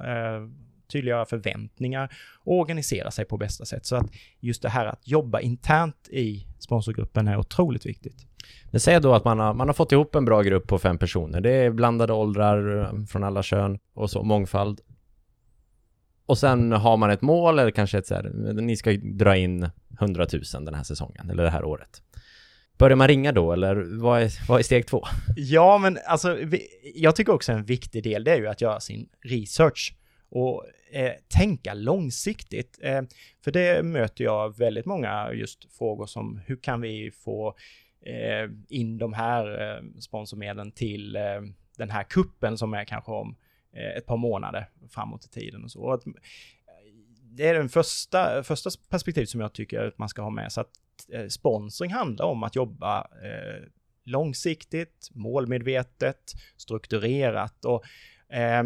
tydliggöra 0.91 1.25
förväntningar 1.25 2.13
och 2.43 2.59
organisera 2.59 3.11
sig 3.11 3.25
på 3.25 3.37
bästa 3.37 3.65
sätt. 3.65 3.85
Så 3.85 3.95
att 3.95 4.05
just 4.39 4.61
det 4.61 4.69
här 4.69 4.85
att 4.85 5.07
jobba 5.07 5.39
internt 5.39 6.07
i 6.09 6.47
sponsorgruppen 6.59 7.27
är 7.27 7.37
otroligt 7.37 7.85
viktigt. 7.85 8.27
Men 8.71 8.79
säg 8.79 8.99
då 8.99 9.13
att 9.13 9.25
man 9.25 9.39
har, 9.39 9.53
man 9.53 9.67
har 9.67 9.73
fått 9.73 9.91
ihop 9.91 10.15
en 10.15 10.25
bra 10.25 10.41
grupp 10.41 10.67
på 10.67 10.79
fem 10.79 10.97
personer. 10.97 11.41
Det 11.41 11.51
är 11.51 11.71
blandade 11.71 12.13
åldrar 12.13 12.81
eh, 12.81 13.05
från 13.05 13.23
alla 13.23 13.43
kön 13.43 13.79
och 13.93 14.09
så, 14.09 14.23
mångfald. 14.23 14.81
Och 16.25 16.37
sen 16.37 16.71
har 16.71 16.97
man 16.97 17.09
ett 17.09 17.21
mål 17.21 17.59
eller 17.59 17.71
kanske 17.71 17.97
ett 17.97 18.07
så 18.07 18.15
här, 18.15 18.23
ni 18.53 18.77
ska 18.77 18.91
dra 18.93 19.37
in 19.37 19.69
100 19.99 20.27
000 20.53 20.65
den 20.65 20.73
här 20.73 20.83
säsongen 20.83 21.29
eller 21.29 21.43
det 21.43 21.49
här 21.49 21.63
året. 21.63 22.01
Börjar 22.77 22.95
man 22.95 23.07
ringa 23.07 23.31
då 23.31 23.53
eller 23.53 23.99
vad 23.99 24.21
är, 24.21 24.47
vad 24.47 24.59
är 24.59 24.63
steg 24.63 24.87
två? 24.87 25.03
Ja, 25.35 25.77
men 25.77 25.97
alltså, 26.07 26.33
vi, 26.33 26.67
jag 26.95 27.15
tycker 27.15 27.33
också 27.33 27.51
en 27.51 27.63
viktig 27.63 28.03
del 28.03 28.23
det 28.23 28.31
är 28.31 28.37
ju 28.37 28.47
att 28.47 28.61
göra 28.61 28.79
sin 28.79 29.09
research 29.23 29.95
och 30.31 30.65
eh, 30.91 31.13
tänka 31.27 31.73
långsiktigt. 31.73 32.79
Eh, 32.81 33.01
för 33.43 33.51
det 33.51 33.85
möter 33.85 34.23
jag 34.23 34.57
väldigt 34.57 34.85
många 34.85 35.33
just 35.33 35.73
frågor 35.73 36.05
som 36.05 36.41
hur 36.45 36.55
kan 36.55 36.81
vi 36.81 37.11
få 37.11 37.55
eh, 38.05 38.49
in 38.69 38.97
de 38.97 39.13
här 39.13 39.61
eh, 39.61 39.99
sponsormedlen 39.99 40.71
till 40.71 41.15
eh, 41.15 41.41
den 41.77 41.89
här 41.89 42.03
kuppen 42.03 42.57
som 42.57 42.73
är 42.73 42.85
kanske 42.85 43.11
om 43.11 43.35
eh, 43.73 43.97
ett 43.97 44.05
par 44.05 44.17
månader 44.17 44.69
framåt 44.89 45.25
i 45.25 45.29
tiden 45.29 45.63
och 45.63 45.71
så. 45.71 45.81
Och 45.81 45.93
att, 45.93 46.07
eh, 46.07 46.13
det 47.23 47.47
är 47.47 47.53
den 47.53 47.69
första, 47.69 48.43
första 48.43 48.69
perspektivet 48.89 49.29
som 49.29 49.41
jag 49.41 49.53
tycker 49.53 49.87
att 49.87 49.97
man 49.97 50.09
ska 50.09 50.21
ha 50.21 50.29
med 50.29 50.51
sig, 50.51 50.61
att 50.61 51.09
eh, 51.13 51.27
sponsring 51.27 51.91
handlar 51.91 52.25
om 52.25 52.43
att 52.43 52.55
jobba 52.55 53.01
eh, 53.01 53.67
långsiktigt, 54.03 55.09
målmedvetet, 55.11 56.33
strukturerat 56.57 57.65
och 57.65 57.83
eh, 58.35 58.63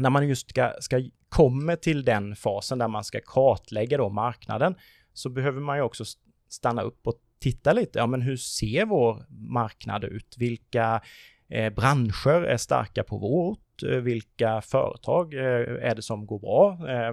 när 0.00 0.10
man 0.10 0.28
just 0.28 0.50
ska, 0.50 0.72
ska 0.80 1.02
komma 1.28 1.76
till 1.76 2.04
den 2.04 2.36
fasen 2.36 2.78
där 2.78 2.88
man 2.88 3.04
ska 3.04 3.20
kartlägga 3.26 3.98
då 3.98 4.08
marknaden 4.08 4.74
så 5.12 5.28
behöver 5.28 5.60
man 5.60 5.76
ju 5.76 5.82
också 5.82 6.04
stanna 6.48 6.82
upp 6.82 7.06
och 7.06 7.14
titta 7.40 7.72
lite, 7.72 7.98
ja 7.98 8.06
men 8.06 8.22
hur 8.22 8.36
ser 8.36 8.86
vår 8.86 9.26
marknad 9.28 10.04
ut? 10.04 10.34
Vilka 10.38 11.00
eh, 11.48 11.72
branscher 11.72 12.44
är 12.44 12.56
starka 12.56 13.02
på 13.02 13.18
vår 13.18 13.50
ort? 13.50 13.82
Eh, 13.82 13.88
vilka 13.88 14.60
företag 14.60 15.34
eh, 15.34 15.90
är 15.90 15.94
det 15.94 16.02
som 16.02 16.26
går 16.26 16.38
bra? 16.38 16.88
Eh, 16.88 17.12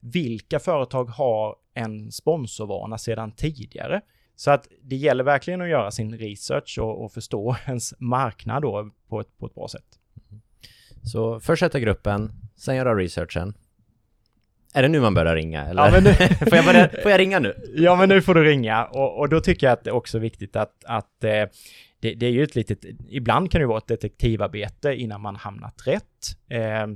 vilka 0.00 0.58
företag 0.58 1.04
har 1.04 1.56
en 1.74 2.12
sponsorvana 2.12 2.98
sedan 2.98 3.32
tidigare? 3.32 4.00
Så 4.36 4.50
att 4.50 4.68
det 4.82 4.96
gäller 4.96 5.24
verkligen 5.24 5.60
att 5.60 5.68
göra 5.68 5.90
sin 5.90 6.18
research 6.18 6.78
och, 6.80 7.04
och 7.04 7.12
förstå 7.12 7.56
ens 7.66 7.94
marknad 7.98 8.62
då 8.62 8.90
på 9.08 9.20
ett, 9.20 9.38
på 9.38 9.46
ett 9.46 9.54
bra 9.54 9.68
sätt. 9.68 9.98
Så 11.02 11.40
först 11.40 11.60
sätta 11.60 11.80
gruppen, 11.80 12.32
sen 12.56 12.76
göra 12.76 12.96
researchen. 12.96 13.54
Är 14.74 14.82
det 14.82 14.88
nu 14.88 15.00
man 15.00 15.14
börjar 15.14 15.34
ringa 15.34 15.64
eller? 15.64 15.84
Ja, 15.84 15.90
men 15.90 16.04
nu, 16.04 16.12
får, 16.48 16.56
jag 16.56 16.64
börja, 16.64 16.88
får 17.02 17.10
jag 17.10 17.20
ringa 17.20 17.38
nu? 17.38 17.54
ja, 17.74 17.96
men 17.96 18.08
nu 18.08 18.22
får 18.22 18.34
du 18.34 18.44
ringa 18.44 18.84
och, 18.84 19.18
och 19.18 19.28
då 19.28 19.40
tycker 19.40 19.66
jag 19.66 19.72
att 19.72 19.84
det 19.84 19.90
är 19.90 19.94
också 19.94 20.18
viktigt 20.18 20.56
att, 20.56 20.84
att 20.84 21.24
eh, 21.24 21.44
det, 22.00 22.14
det 22.14 22.26
är 22.26 22.30
ju 22.30 22.42
ett 22.42 22.54
litet, 22.54 22.78
ibland 23.08 23.50
kan 23.50 23.60
det 23.60 23.66
vara 23.66 23.78
ett 23.78 23.86
detektivarbete 23.86 24.94
innan 24.94 25.20
man 25.20 25.36
hamnat 25.36 25.86
rätt. 25.86 26.36
Eh, 26.48 26.86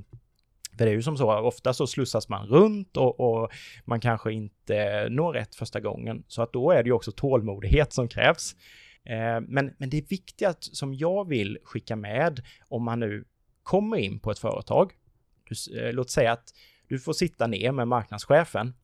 för 0.79 0.85
det 0.85 0.91
är 0.91 0.95
ju 0.95 1.03
som 1.03 1.17
så, 1.17 1.33
ofta 1.39 1.75
så 1.75 1.87
slussas 1.87 2.29
man 2.29 2.47
runt 2.47 2.97
och, 2.97 3.21
och, 3.21 3.51
man 3.85 4.01
kanske 4.01 4.33
inte 4.33 5.09
når 5.09 5.33
rätt 5.33 5.55
första 5.55 5.81
gången. 5.81 6.25
Så 6.29 6.43
att 6.43 6.53
då 6.53 6.71
är 6.71 6.83
det 6.83 6.87
ju 6.87 6.93
också 6.93 7.13
tålmodighet 7.13 7.93
som 7.93 8.09
krävs. 8.09 8.57
Eh, 9.05 9.41
men, 9.41 9.75
men 9.79 9.91
det 9.91 10.11
viktiga 10.11 10.55
som 10.59 10.95
jag 10.95 11.29
vill 11.29 11.59
skicka 11.65 11.97
med 11.97 12.43
om 12.69 12.85
man 12.85 13.01
nu 13.01 13.25
kommer 13.67 13.97
in 13.97 14.19
på 14.19 14.31
ett 14.31 14.39
företag, 14.39 14.93
du, 15.45 15.81
eh, 15.81 15.93
låt 15.93 16.11
säga 16.11 16.33
att 16.33 16.55
du 16.89 16.99
får 16.99 17.13
sitta 17.13 17.47
ner 17.47 17.73
med 17.73 17.89
marknadschefen 17.89 18.75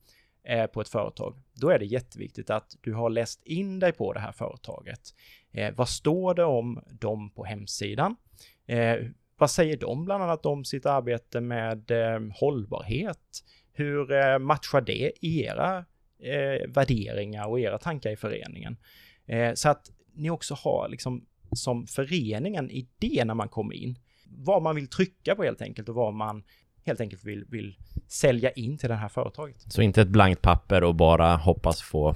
eh, 0.43 0.65
på 0.65 0.81
ett 0.81 0.89
företag. 0.89 1.37
Då 1.53 1.69
är 1.69 1.79
det 1.79 1.85
jätteviktigt 1.85 2.49
att 2.49 2.77
du 2.81 2.93
har 2.93 3.09
läst 3.09 3.41
in 3.43 3.79
dig 3.79 3.91
på 3.91 4.13
det 4.13 4.19
här 4.19 4.31
företaget. 4.31 4.99
Eh, 5.51 5.73
vad 5.75 5.89
står 5.89 6.33
det 6.33 6.43
om 6.43 6.83
dem 6.99 7.29
på 7.29 7.45
hemsidan? 7.45 8.15
Eh, 8.65 8.95
vad 9.37 9.51
säger 9.51 9.77
de 9.77 10.05
bland 10.05 10.23
annat 10.23 10.45
om 10.45 10.65
sitt 10.65 10.85
arbete 10.85 11.41
med 11.41 11.91
eh, 11.91 12.19
hållbarhet? 12.35 13.43
Hur 13.73 14.11
eh, 14.11 14.39
matchar 14.39 14.81
det 14.81 15.25
era 15.25 15.85
eh, 16.19 16.67
värderingar 16.67 17.47
och 17.47 17.59
era 17.59 17.77
tankar 17.77 18.11
i 18.11 18.15
föreningen? 18.15 18.77
Eh, 19.25 19.53
så 19.53 19.69
att 19.69 19.91
ni 20.13 20.29
också 20.29 20.53
har 20.53 20.89
liksom 20.89 21.25
som 21.51 21.87
förening 21.87 22.55
en 22.55 22.71
idé 22.71 23.25
när 23.25 23.33
man 23.33 23.49
kommer 23.49 23.73
in. 23.75 23.97
Vad 24.37 24.61
man 24.61 24.75
vill 24.75 24.87
trycka 24.87 25.35
på 25.35 25.43
helt 25.43 25.61
enkelt 25.61 25.89
och 25.89 25.95
vad 25.95 26.13
man 26.13 26.43
helt 26.85 27.01
enkelt 27.01 27.23
vill, 27.23 27.45
vill 27.49 27.77
sälja 28.07 28.51
in 28.51 28.77
till 28.77 28.89
det 28.89 28.95
här 28.95 29.09
företaget. 29.09 29.61
Så 29.67 29.81
inte 29.81 30.01
ett 30.01 30.07
blankt 30.07 30.41
papper 30.41 30.83
och 30.83 30.95
bara 30.95 31.35
hoppas 31.35 31.81
få 31.81 32.15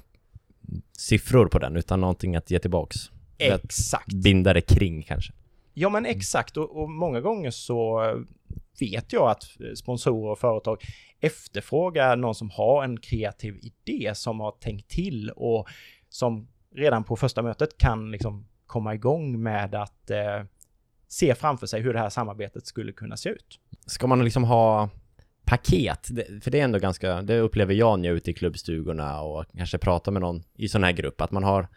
siffror 0.97 1.47
på 1.47 1.60
den, 1.60 1.75
utan 1.75 2.01
någonting 2.01 2.36
att 2.36 2.51
ge 2.51 2.60
tillbaks? 2.60 2.97
Exakt. 3.38 4.13
Binda 4.13 4.53
det 4.53 4.62
kring 4.62 5.03
kanske? 5.03 5.34
Ja, 5.73 5.89
men 5.89 6.06
exakt. 6.06 6.58
Och, 6.58 6.82
och, 6.82 6.89
många 6.89 7.21
gånger 7.21 7.51
så 7.51 8.01
vet 8.80 9.13
jag 9.13 9.30
att 9.30 9.43
sponsorer 9.75 10.32
och 10.32 10.39
företag 10.39 10.82
efterfrågar 11.19 12.15
någon 12.15 12.36
som 12.36 12.49
har 12.49 12.84
en 12.84 12.99
kreativ 12.99 13.60
idé, 13.62 14.15
som 14.15 14.39
har 14.39 14.51
tänkt 14.51 14.89
till 14.89 15.30
och 15.30 15.67
som 16.10 16.47
redan 16.75 17.03
på 17.03 17.15
första 17.15 17.41
mötet 17.41 17.77
kan 17.77 18.12
liksom 18.12 18.47
komma 18.65 18.93
igång 18.93 19.43
med 19.43 19.75
att 19.75 20.10
eh, 20.10 20.43
se 21.08 21.36
framför 21.36 21.67
sig 21.67 21.82
hur 21.82 21.93
det 21.93 22.00
här 22.00 22.10
samarbetet 22.10 22.67
skulle 22.67 22.91
kunna 22.91 23.17
se 23.17 23.30
ut. 23.30 23.60
Ska 23.86 24.08
man 24.08 24.24
liksom 24.24 24.43
ha 24.43 24.89
paket? 25.46 26.08
För 26.41 26.52
det 26.52 26.60
är 26.60 26.63
ändå 26.63 26.80
ganska, 26.80 27.22
det 27.22 27.39
upplever 27.39 27.74
jag 27.74 28.00
när 28.00 28.08
jag 28.08 28.13
är 28.13 28.17
ute 28.17 28.32
i 28.32 28.34
klubbstugorna 28.34 29.22
och 29.22 29.46
kanske 29.58 29.78
pratar 29.78 30.12
med 30.12 30.22
någon 30.22 30.43
i 30.56 30.70
sån 30.70 30.84
här 30.84 30.91
grupp, 30.91 31.22
att 31.22 31.32
man 31.32 31.43
har 31.43 31.67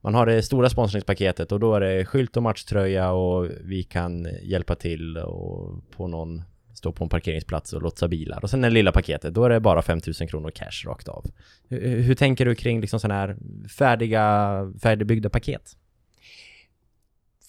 man 0.00 0.14
har 0.14 0.26
det 0.26 0.42
stora 0.42 0.70
sponsringspaketet 0.70 1.52
och 1.52 1.60
då 1.60 1.74
är 1.74 1.80
det 1.80 2.04
skylt 2.04 2.36
och 2.36 2.42
matchtröja 2.42 3.12
och 3.12 3.50
vi 3.60 3.82
kan 3.82 4.28
hjälpa 4.42 4.74
till 4.74 5.16
och 5.16 5.90
på 5.90 6.08
någon 6.08 6.42
stå 6.74 6.92
på 6.92 7.04
en 7.04 7.10
parkeringsplats 7.10 7.72
och 7.72 7.82
lotsa 7.82 8.08
bilar. 8.08 8.38
Och 8.42 8.50
sen 8.50 8.60
det 8.60 8.70
lilla 8.70 8.92
paketet, 8.92 9.34
då 9.34 9.44
är 9.44 9.50
det 9.50 9.60
bara 9.60 9.82
5000 9.82 10.28
kronor 10.28 10.50
cash 10.50 10.86
rakt 10.86 11.08
av. 11.08 11.26
Hur, 11.68 12.00
hur 12.00 12.14
tänker 12.14 12.44
du 12.44 12.54
kring 12.54 12.80
liksom 12.80 13.00
sådana 13.00 13.20
här 13.20 13.36
färdiga, 13.78 14.72
färdigbyggda 14.82 15.30
paket? 15.30 15.76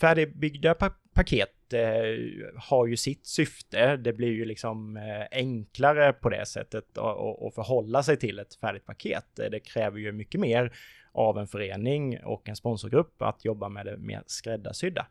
Färdigbyggda 0.01 0.73
pa 0.73 0.89
paket 1.13 1.73
eh, 1.73 2.51
har 2.55 2.87
ju 2.87 2.97
sitt 2.97 3.25
syfte. 3.25 3.97
Det 3.97 4.13
blir 4.13 4.31
ju 4.31 4.45
liksom 4.45 4.97
eh, 4.97 5.27
enklare 5.31 6.13
på 6.13 6.29
det 6.29 6.45
sättet 6.45 6.97
att 6.97 7.55
förhålla 7.55 8.03
sig 8.03 8.17
till 8.17 8.39
ett 8.39 8.55
färdigt 8.55 8.85
paket. 8.85 9.25
Det 9.35 9.59
kräver 9.59 9.99
ju 9.99 10.11
mycket 10.11 10.41
mer 10.41 10.73
av 11.11 11.37
en 11.37 11.47
förening 11.47 12.23
och 12.23 12.49
en 12.49 12.55
sponsorgrupp 12.55 13.21
att 13.21 13.45
jobba 13.45 13.69
med 13.69 13.85
det 13.85 13.97
mer 13.97 14.23
skräddarsydda. 14.27 15.07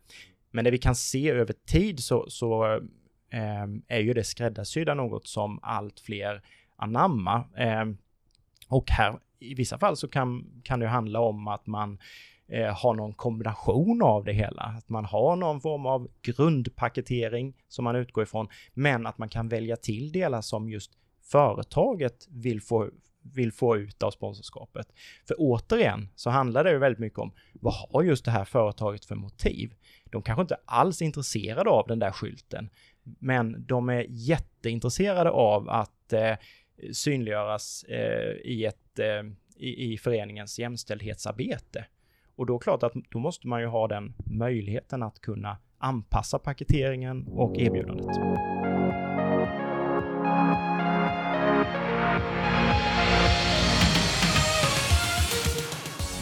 Men 0.51 0.65
det 0.65 0.71
vi 0.71 0.79
kan 0.79 0.95
se 0.95 1.31
över 1.31 1.55
tid 1.67 2.01
så, 2.01 2.31
så 2.31 2.75
eh, 3.31 3.67
är 3.89 4.01
ju 4.01 4.13
det 4.13 4.25
skräddarsydda 4.25 4.95
något 4.95 5.27
som 5.27 5.59
allt 5.63 6.01
fler 6.01 6.43
anammar. 6.77 7.45
Eh, 7.57 7.85
och 8.69 8.91
här 8.91 9.19
i 9.39 9.55
vissa 9.55 9.79
fall 9.79 9.97
så 9.97 10.09
kan, 10.09 10.61
kan 10.65 10.81
det 10.81 10.89
handla 10.89 11.21
om 11.21 11.49
att 11.49 11.67
man 11.67 11.99
eh, 12.49 12.77
har 12.77 12.95
någon 12.95 13.13
kombination 13.13 14.03
av 14.03 14.25
det 14.25 14.33
hela. 14.33 14.63
Att 14.63 14.89
man 14.89 15.05
har 15.05 15.37
någon 15.37 15.61
form 15.61 15.87
av 15.87 16.09
grundpaketering 16.23 17.55
som 17.69 17.85
man 17.85 17.97
utgår 17.97 18.25
ifrån, 18.25 18.49
men 18.75 19.07
att 19.07 19.19
man 19.19 19.29
kan 19.29 19.49
välja 19.49 19.77
till 19.77 20.13
delar 20.13 20.41
som 20.41 20.71
just 20.71 20.93
företaget 21.23 22.27
vill 22.31 22.61
få, 22.61 22.91
vill 23.23 23.53
få 23.53 23.77
ut 23.77 24.03
av 24.03 24.11
sponsorskapet. 24.11 24.93
För 25.29 25.37
återigen 25.39 26.09
så 26.15 26.31
handlar 26.31 26.65
det 26.65 26.71
ju 26.71 26.79
väldigt 26.79 26.99
mycket 26.99 27.19
om 27.19 27.33
vad 27.53 27.75
har 27.75 28.03
just 28.03 28.25
det 28.25 28.31
här 28.31 28.45
företaget 28.45 29.05
för 29.05 29.15
motiv? 29.15 29.75
De 30.05 30.23
kanske 30.23 30.43
inte 30.43 30.57
alls 30.65 31.01
är 31.03 31.07
intresserade 31.07 31.71
av 31.71 31.87
den 31.87 31.99
där 31.99 32.11
skylten, 32.11 32.71
men 33.03 33.67
de 33.67 33.89
är 33.89 34.07
jätteintresserade 34.09 35.31
av 35.31 35.69
att 35.71 36.13
eh, 36.13 36.37
synliggöras 36.93 37.85
eh, 37.85 38.33
i, 38.45 38.65
ett, 38.65 38.99
eh, 38.99 39.23
i, 39.57 39.93
i 39.93 39.99
föreningens 39.99 40.59
jämställdhetsarbete. 40.59 41.87
Och 42.37 42.47
då 42.47 42.55
är 42.55 42.59
det 42.59 42.63
klart 42.63 42.83
att 42.83 42.93
då 43.11 43.19
måste 43.19 43.49
man 43.49 43.61
ju 43.61 43.67
ha 43.67 43.89
den 43.89 44.15
möjligheten 44.27 45.03
att 45.03 45.21
kunna 45.21 45.57
anpassa 45.79 46.39
paketeringen 46.39 47.27
och 47.29 47.57
erbjudandet. 47.57 48.17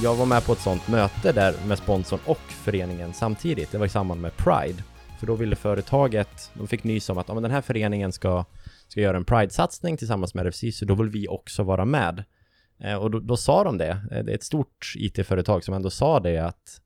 Jag 0.03 0.14
var 0.14 0.27
med 0.27 0.46
på 0.46 0.53
ett 0.53 0.59
sånt 0.59 0.88
möte 0.88 1.33
där 1.33 1.55
med 1.68 1.79
sponsorn 1.79 2.20
och 2.27 2.38
föreningen 2.38 3.12
samtidigt. 3.12 3.72
Det 3.72 3.79
var 3.79 3.87
i 3.87 3.88
samband 3.88 4.20
med 4.20 4.37
Pride. 4.37 4.83
För 5.20 5.27
då 5.27 5.35
ville 5.35 5.57
företaget, 5.57 6.51
de 6.55 6.66
fick 6.66 6.85
nys 6.85 7.11
om 7.11 7.18
att 7.18 7.29
ja, 7.29 7.35
men 7.35 7.42
den 7.42 7.53
här 7.53 7.61
föreningen 7.61 8.12
ska, 8.12 8.44
ska 8.88 9.01
göra 9.01 9.16
en 9.16 9.25
Pride-satsning 9.25 9.96
tillsammans 9.96 10.35
med 10.35 10.46
RFC, 10.46 10.79
så 10.79 10.85
då 10.85 10.94
vill 10.94 11.09
vi 11.09 11.29
också 11.29 11.62
vara 11.62 11.85
med. 11.85 12.25
Eh, 12.85 12.95
och 12.95 13.11
då, 13.11 13.21
då, 13.21 13.37
sa 13.37 13.64
de 13.64 13.79
det, 13.79 13.90
eh, 14.11 14.25
det 14.25 14.33
är 14.33 14.35
ett 14.35 14.42
stort 14.42 14.92
IT-företag 14.97 15.64
som 15.64 15.75
ändå 15.75 15.90
sa 15.90 16.21
det 16.21 16.38
att 16.38 16.81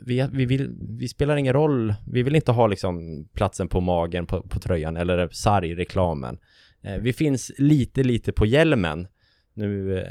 vi, 0.00 0.28
vi, 0.32 0.46
vill, 0.46 0.76
vi 0.98 1.08
spelar 1.08 1.36
ingen 1.36 1.52
roll, 1.52 1.94
vi 2.06 2.22
vill 2.22 2.36
inte 2.36 2.52
ha 2.52 2.66
liksom 2.66 3.24
platsen 3.34 3.68
på 3.68 3.80
magen 3.80 4.26
på, 4.26 4.42
på 4.42 4.58
tröjan 4.58 4.96
eller 4.96 5.28
sargreklamen. 5.32 6.38
Eh, 6.82 6.96
vi 6.96 7.12
finns 7.12 7.52
lite, 7.58 8.02
lite 8.02 8.32
på 8.32 8.46
hjälmen. 8.46 9.08
Nu 9.54 10.04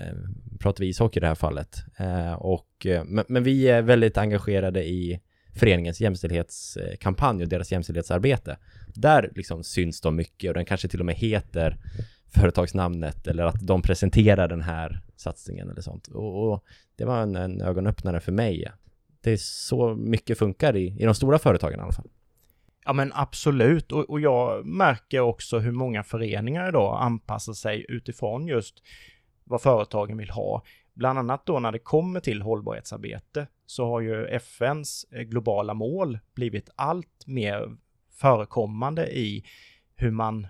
pratar 0.59 0.83
vi 0.83 0.89
ishockey 0.89 1.19
i 1.19 1.21
det 1.21 1.27
här 1.27 1.35
fallet. 1.35 1.83
Och, 2.37 2.87
men, 3.05 3.25
men, 3.27 3.43
vi 3.43 3.67
är 3.67 3.81
väldigt 3.81 4.17
engagerade 4.17 4.83
i 4.83 5.19
föreningens 5.55 6.01
jämställdhetskampanj 6.01 7.43
och 7.43 7.49
deras 7.49 7.71
jämställdhetsarbete. 7.71 8.57
Där 8.93 9.31
liksom 9.35 9.63
syns 9.63 10.01
de 10.01 10.15
mycket 10.15 10.49
och 10.49 10.53
den 10.53 10.65
kanske 10.65 10.87
till 10.87 10.99
och 10.99 11.05
med 11.05 11.15
heter 11.15 11.77
företagsnamnet 12.33 13.27
eller 13.27 13.43
att 13.43 13.67
de 13.67 13.81
presenterar 13.81 14.47
den 14.47 14.61
här 14.61 15.01
satsningen 15.15 15.69
eller 15.69 15.81
sånt. 15.81 16.07
Och, 16.07 16.51
och 16.51 16.63
det 16.95 17.05
var 17.05 17.21
en, 17.21 17.35
en, 17.35 17.61
ögonöppnare 17.61 18.19
för 18.19 18.31
mig. 18.31 18.71
Det 19.21 19.31
är 19.31 19.37
så 19.37 19.95
mycket 19.95 20.37
funkar 20.37 20.75
i, 20.75 20.95
i 20.99 21.05
de 21.05 21.15
stora 21.15 21.39
företagen 21.39 21.79
i 21.79 21.81
alla 21.81 21.91
fall. 21.91 22.09
Ja 22.85 22.93
men 22.93 23.11
absolut, 23.15 23.91
och, 23.91 24.09
och 24.09 24.19
jag 24.19 24.65
märker 24.65 25.19
också 25.19 25.59
hur 25.59 25.71
många 25.71 26.03
föreningar 26.03 26.69
idag 26.69 26.97
anpassar 27.01 27.53
sig 27.53 27.85
utifrån 27.89 28.47
just 28.47 28.83
vad 29.43 29.61
företagen 29.61 30.17
vill 30.17 30.29
ha. 30.29 30.63
Bland 30.93 31.19
annat 31.19 31.45
då 31.45 31.59
när 31.59 31.71
det 31.71 31.79
kommer 31.79 32.19
till 32.19 32.41
hållbarhetsarbete 32.41 33.47
så 33.65 33.85
har 33.85 34.01
ju 34.01 34.25
FNs 34.25 35.05
eh, 35.11 35.21
globala 35.21 35.73
mål 35.73 36.19
blivit 36.35 36.69
allt 36.75 37.27
mer 37.27 37.77
förekommande 38.11 39.17
i 39.17 39.43
hur 39.95 40.11
man 40.11 40.47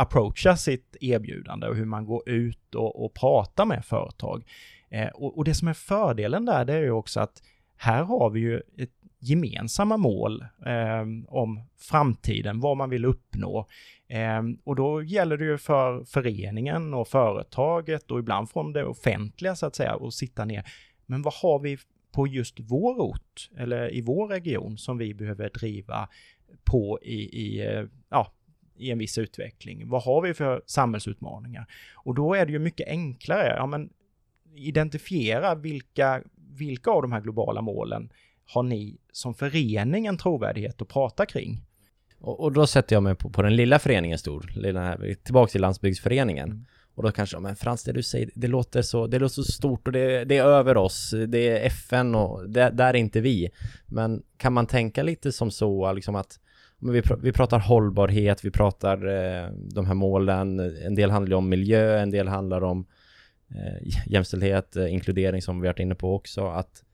approachar 0.00 0.54
sitt 0.54 0.96
erbjudande 1.00 1.66
och 1.66 1.76
hur 1.76 1.84
man 1.84 2.04
går 2.04 2.28
ut 2.28 2.74
och, 2.74 3.04
och 3.04 3.14
pratar 3.14 3.64
med 3.64 3.84
företag. 3.84 4.44
Eh, 4.90 5.08
och, 5.08 5.38
och, 5.38 5.44
det 5.44 5.54
som 5.54 5.68
är 5.68 5.74
fördelen 5.74 6.44
där, 6.44 6.64
det 6.64 6.72
är 6.72 6.82
ju 6.82 6.90
också 6.90 7.20
att 7.20 7.42
här 7.76 8.02
har 8.02 8.30
vi 8.30 8.40
ju 8.40 8.56
ett 8.78 8.90
gemensamma 9.18 9.96
mål 9.96 10.44
eh, 10.66 11.02
om 11.28 11.60
framtiden, 11.78 12.60
vad 12.60 12.76
man 12.76 12.90
vill 12.90 13.04
uppnå. 13.04 13.66
Eh, 14.08 14.42
och 14.64 14.76
då 14.76 15.02
gäller 15.02 15.36
det 15.36 15.44
ju 15.44 15.58
för 15.58 16.04
föreningen 16.04 16.94
och 16.94 17.08
företaget 17.08 18.10
och 18.10 18.18
ibland 18.18 18.50
från 18.50 18.72
det 18.72 18.84
offentliga 18.84 19.56
så 19.56 19.66
att 19.66 19.76
säga 19.76 19.94
att 19.94 20.14
sitta 20.14 20.44
ner. 20.44 20.64
Men 21.06 21.22
vad 21.22 21.34
har 21.34 21.58
vi 21.58 21.78
på 22.12 22.26
just 22.26 22.60
vår 22.60 23.00
ort 23.00 23.50
eller 23.58 23.94
i 23.94 24.00
vår 24.00 24.28
region 24.28 24.78
som 24.78 24.98
vi 24.98 25.14
behöver 25.14 25.50
driva 25.50 26.08
på 26.64 26.98
i, 27.02 27.14
i, 27.14 27.66
eh, 27.66 27.84
ja, 28.08 28.32
i 28.80 28.90
en 28.90 28.98
viss 28.98 29.18
utveckling? 29.18 29.88
Vad 29.88 30.02
har 30.02 30.22
vi 30.22 30.34
för 30.34 30.62
samhällsutmaningar? 30.66 31.66
Och 31.94 32.14
då 32.14 32.34
är 32.34 32.46
det 32.46 32.52
ju 32.52 32.58
mycket 32.58 32.88
enklare, 32.88 33.54
ja 33.56 33.66
men 33.66 33.90
identifiera 34.54 35.54
vilka, 35.54 36.22
vilka 36.36 36.90
av 36.90 37.02
de 37.02 37.12
här 37.12 37.20
globala 37.20 37.62
målen 37.62 38.12
har 38.46 38.62
ni 38.62 38.98
som 39.12 39.34
förening 39.34 40.06
en 40.06 40.18
trovärdighet 40.18 40.82
att 40.82 40.88
prata 40.88 41.26
kring? 41.26 41.62
Och, 42.18 42.40
och 42.40 42.52
då 42.52 42.66
sätter 42.66 42.96
jag 42.96 43.02
mig 43.02 43.14
på, 43.14 43.30
på 43.30 43.42
den 43.42 43.56
lilla 43.56 43.78
föreningen 43.78 44.18
stor, 44.18 44.52
lilla 44.56 44.98
tillbaka 45.24 45.50
till 45.50 45.60
landsbygdsföreningen. 45.60 46.50
Mm. 46.50 46.66
Och 46.94 47.02
då 47.02 47.12
kanske, 47.12 47.38
men 47.38 47.56
Frans 47.56 47.84
det 47.84 47.92
du 47.92 48.02
säger, 48.02 48.30
det 48.34 48.46
låter 48.46 48.82
så, 48.82 49.06
det 49.06 49.18
låter 49.18 49.34
så 49.34 49.42
stort 49.42 49.86
och 49.86 49.92
det, 49.92 50.24
det 50.24 50.36
är 50.36 50.44
över 50.44 50.76
oss, 50.76 51.14
det 51.28 51.48
är 51.48 51.66
FN 51.66 52.14
och 52.14 52.50
det, 52.50 52.70
där 52.70 52.88
är 52.88 52.94
inte 52.94 53.20
vi. 53.20 53.50
Men 53.86 54.22
kan 54.36 54.52
man 54.52 54.66
tänka 54.66 55.02
lite 55.02 55.32
som 55.32 55.50
så, 55.50 55.92
liksom 55.92 56.14
att 56.14 56.40
men 56.80 56.92
vi, 56.92 57.02
pr 57.02 57.14
vi 57.22 57.32
pratar 57.32 57.58
hållbarhet, 57.58 58.44
vi 58.44 58.50
pratar 58.50 59.06
eh, 59.06 59.50
de 59.52 59.86
här 59.86 59.94
målen, 59.94 60.60
en 60.60 60.94
del 60.94 61.10
handlar 61.10 61.36
om 61.36 61.48
miljö, 61.48 61.98
en 61.98 62.10
del 62.10 62.28
handlar 62.28 62.62
om 62.62 62.86
eh, 63.48 63.88
jämställdhet, 64.06 64.76
eh, 64.76 64.92
inkludering 64.92 65.42
som 65.42 65.60
vi 65.60 65.68
varit 65.68 65.78
inne 65.78 65.94
på 65.94 66.14
också, 66.14 66.46
att 66.46 66.84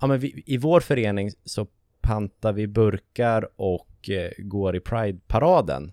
ja, 0.00 0.06
men 0.06 0.18
vi, 0.18 0.42
i 0.46 0.56
vår 0.56 0.80
förening 0.80 1.30
så 1.44 1.66
pantar 2.00 2.52
vi 2.52 2.66
burkar 2.66 3.48
och 3.56 4.10
eh, 4.10 4.30
går 4.38 4.76
i 4.76 4.80
Pride-paraden. 4.80 5.92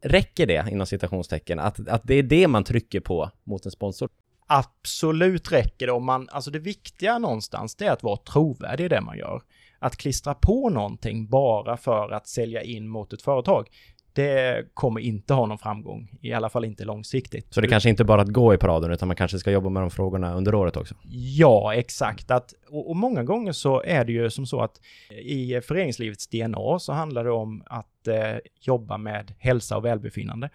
Räcker 0.00 0.46
det, 0.46 0.66
inom 0.70 0.86
citationstecken, 0.86 1.58
att, 1.58 1.88
att 1.88 2.02
det 2.04 2.14
är 2.14 2.22
det 2.22 2.48
man 2.48 2.64
trycker 2.64 3.00
på 3.00 3.30
mot 3.44 3.64
en 3.64 3.70
sponsor? 3.70 4.08
Absolut 4.46 5.52
räcker 5.52 5.86
det 5.86 5.92
om 5.92 6.04
man, 6.04 6.28
alltså 6.32 6.50
det 6.50 6.58
viktiga 6.58 7.18
någonstans, 7.18 7.74
det 7.76 7.86
är 7.86 7.90
att 7.90 8.02
vara 8.02 8.16
trovärdig 8.16 8.84
i 8.84 8.88
det 8.88 9.00
man 9.00 9.18
gör. 9.18 9.42
Att 9.78 9.96
klistra 9.96 10.34
på 10.34 10.70
någonting 10.70 11.28
bara 11.28 11.76
för 11.76 12.10
att 12.10 12.28
sälja 12.28 12.62
in 12.62 12.88
mot 12.88 13.12
ett 13.12 13.22
företag, 13.22 13.68
det 14.16 14.64
kommer 14.74 15.00
inte 15.00 15.34
ha 15.34 15.46
någon 15.46 15.58
framgång, 15.58 16.10
i 16.20 16.32
alla 16.32 16.48
fall 16.48 16.64
inte 16.64 16.84
långsiktigt. 16.84 17.54
Så 17.54 17.60
det 17.60 17.68
kanske 17.68 17.88
inte 17.88 18.04
bara 18.04 18.22
att 18.22 18.28
gå 18.28 18.54
i 18.54 18.58
paraden, 18.58 18.92
utan 18.92 19.08
man 19.08 19.16
kanske 19.16 19.38
ska 19.38 19.50
jobba 19.50 19.70
med 19.70 19.82
de 19.82 19.90
frågorna 19.90 20.34
under 20.34 20.54
året 20.54 20.76
också? 20.76 20.94
Ja, 21.10 21.74
exakt. 21.74 22.30
Att, 22.30 22.54
och, 22.70 22.90
och 22.90 22.96
många 22.96 23.24
gånger 23.24 23.52
så 23.52 23.82
är 23.82 24.04
det 24.04 24.12
ju 24.12 24.30
som 24.30 24.46
så 24.46 24.60
att 24.60 24.80
i 25.22 25.60
föreningslivets 25.60 26.28
DNA 26.28 26.78
så 26.78 26.92
handlar 26.92 27.24
det 27.24 27.30
om 27.30 27.62
att 27.66 28.08
eh, 28.08 28.36
jobba 28.60 28.98
med 28.98 29.34
hälsa 29.38 29.76
och 29.76 29.84
välbefinnande. 29.84 30.50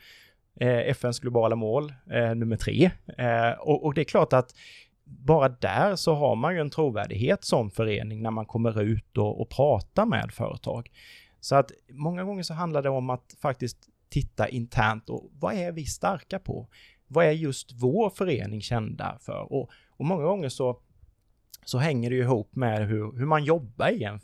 Eh, 0.60 0.90
FNs 0.90 1.20
globala 1.20 1.56
mål, 1.56 1.94
eh, 2.12 2.36
nummer 2.36 2.58
tre. 2.58 2.92
Eh, 3.18 3.52
och, 3.60 3.86
och 3.86 3.94
det 3.94 4.02
är 4.02 4.06
klart 4.06 4.34
att 4.34 4.56
bara 5.04 5.50
där 5.50 5.96
så 5.96 6.14
har 6.14 6.36
man 6.36 6.54
ju 6.54 6.62
en 6.62 6.70
trovärdighet 6.70 7.44
som 7.44 7.72
förening 7.72 8.22
när 8.22 8.32
man 8.32 8.46
kommer 8.46 8.82
ut 8.82 9.18
och, 9.18 9.42
och 9.42 9.50
pratar 9.50 10.06
med 10.06 10.32
företag. 10.32 10.92
Så 11.40 11.56
att 11.56 11.72
många 11.90 12.24
gånger 12.24 12.44
så 12.44 12.54
handlar 12.54 12.82
det 12.82 12.90
om 12.90 13.10
att 13.10 13.36
faktiskt 13.42 13.78
titta 14.10 14.48
internt 14.48 15.10
och 15.10 15.30
vad 15.40 15.54
är 15.54 15.72
vi 15.72 15.86
starka 15.86 16.40
på? 16.40 16.68
Vad 17.08 17.26
är 17.26 17.32
just 17.32 17.72
vår 17.74 18.10
förening 18.10 18.62
kända 18.62 19.18
för? 19.22 19.54
Och, 19.54 19.70
och 19.90 20.06
många 20.06 20.24
gånger 20.24 20.50
så, 20.50 20.80
så 21.66 21.78
hänger 21.78 22.10
det 22.10 22.16
ju 22.16 22.22
ihop 22.22 22.56
med 22.56 22.88
hur, 22.88 23.18
hur 23.18 23.26
man 23.26 23.44
jobbar 23.44 23.90
i 23.90 24.04
en 24.04 24.20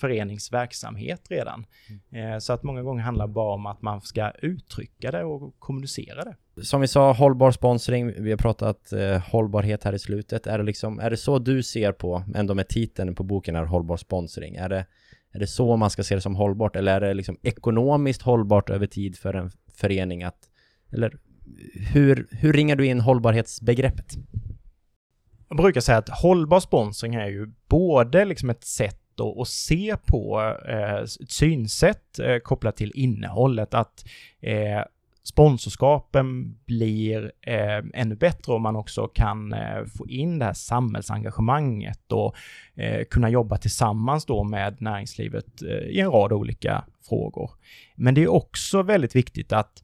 föreningsverksamhet 0.00 1.30
redan. 1.30 1.66
Mm. 2.10 2.32
Eh, 2.32 2.38
så 2.38 2.52
att 2.52 2.62
många 2.62 2.82
gånger 2.82 3.02
handlar 3.02 3.26
det 3.26 3.32
bara 3.32 3.54
om 3.54 3.66
att 3.66 3.82
man 3.82 4.00
ska 4.00 4.30
uttrycka 4.30 5.10
det 5.10 5.24
och 5.24 5.54
kommunicera 5.58 6.24
det. 6.24 6.64
Som 6.64 6.80
vi 6.80 6.88
sa, 6.88 7.12
hållbar 7.12 7.50
sponsring, 7.50 8.22
vi 8.22 8.30
har 8.30 8.38
pratat 8.38 8.92
eh, 8.92 9.18
hållbarhet 9.18 9.84
här 9.84 9.92
i 9.92 9.98
slutet. 9.98 10.46
Är 10.46 10.58
det, 10.58 10.64
liksom, 10.64 11.00
är 11.00 11.10
det 11.10 11.16
så 11.16 11.38
du 11.38 11.62
ser 11.62 11.92
på, 11.92 12.24
ändå 12.34 12.54
med 12.54 12.68
titeln 12.68 13.14
på 13.14 13.22
boken 13.22 13.56
är 13.56 13.64
hållbar 13.64 13.96
sponsring? 13.96 14.56
Är 14.56 14.68
det 14.68 14.86
är 15.32 15.38
det 15.38 15.46
så 15.46 15.76
man 15.76 15.90
ska 15.90 16.02
se 16.02 16.14
det 16.14 16.20
som 16.20 16.36
hållbart 16.36 16.76
eller 16.76 17.00
är 17.00 17.08
det 17.08 17.14
liksom 17.14 17.38
ekonomiskt 17.42 18.22
hållbart 18.22 18.70
över 18.70 18.86
tid 18.86 19.18
för 19.18 19.34
en 19.34 19.50
förening 19.74 20.22
att, 20.22 20.48
eller 20.92 21.18
hur, 21.92 22.28
hur 22.30 22.52
ringar 22.52 22.76
du 22.76 22.86
in 22.86 23.00
hållbarhetsbegreppet? 23.00 24.14
Jag 25.48 25.56
brukar 25.56 25.80
säga 25.80 25.98
att 25.98 26.08
hållbar 26.08 26.60
sponsring 26.60 27.14
är 27.14 27.26
ju 27.26 27.52
både 27.68 28.24
liksom 28.24 28.50
ett 28.50 28.64
sätt 28.64 29.00
att, 29.20 29.48
se 29.48 29.96
på, 30.06 30.54
eh, 30.68 30.94
ett 30.94 31.30
synsätt 31.30 32.18
eh, 32.18 32.38
kopplat 32.38 32.76
till 32.76 32.92
innehållet, 32.94 33.74
att 33.74 34.04
eh, 34.40 34.82
sponsorskapen 35.28 36.58
blir 36.66 37.32
eh, 37.42 37.84
ännu 37.94 38.16
bättre 38.16 38.52
om 38.52 38.62
man 38.62 38.76
också 38.76 39.08
kan 39.08 39.52
eh, 39.52 39.84
få 39.96 40.08
in 40.08 40.38
det 40.38 40.44
här 40.44 40.52
samhällsengagemanget 40.52 42.12
och 42.12 42.34
eh, 42.74 43.04
kunna 43.04 43.30
jobba 43.30 43.56
tillsammans 43.56 44.24
då 44.26 44.44
med 44.44 44.80
näringslivet 44.82 45.62
eh, 45.62 45.68
i 45.68 46.00
en 46.00 46.10
rad 46.10 46.32
olika 46.32 46.84
frågor. 47.08 47.50
Men 47.94 48.14
det 48.14 48.22
är 48.22 48.28
också 48.28 48.82
väldigt 48.82 49.16
viktigt 49.16 49.52
att 49.52 49.82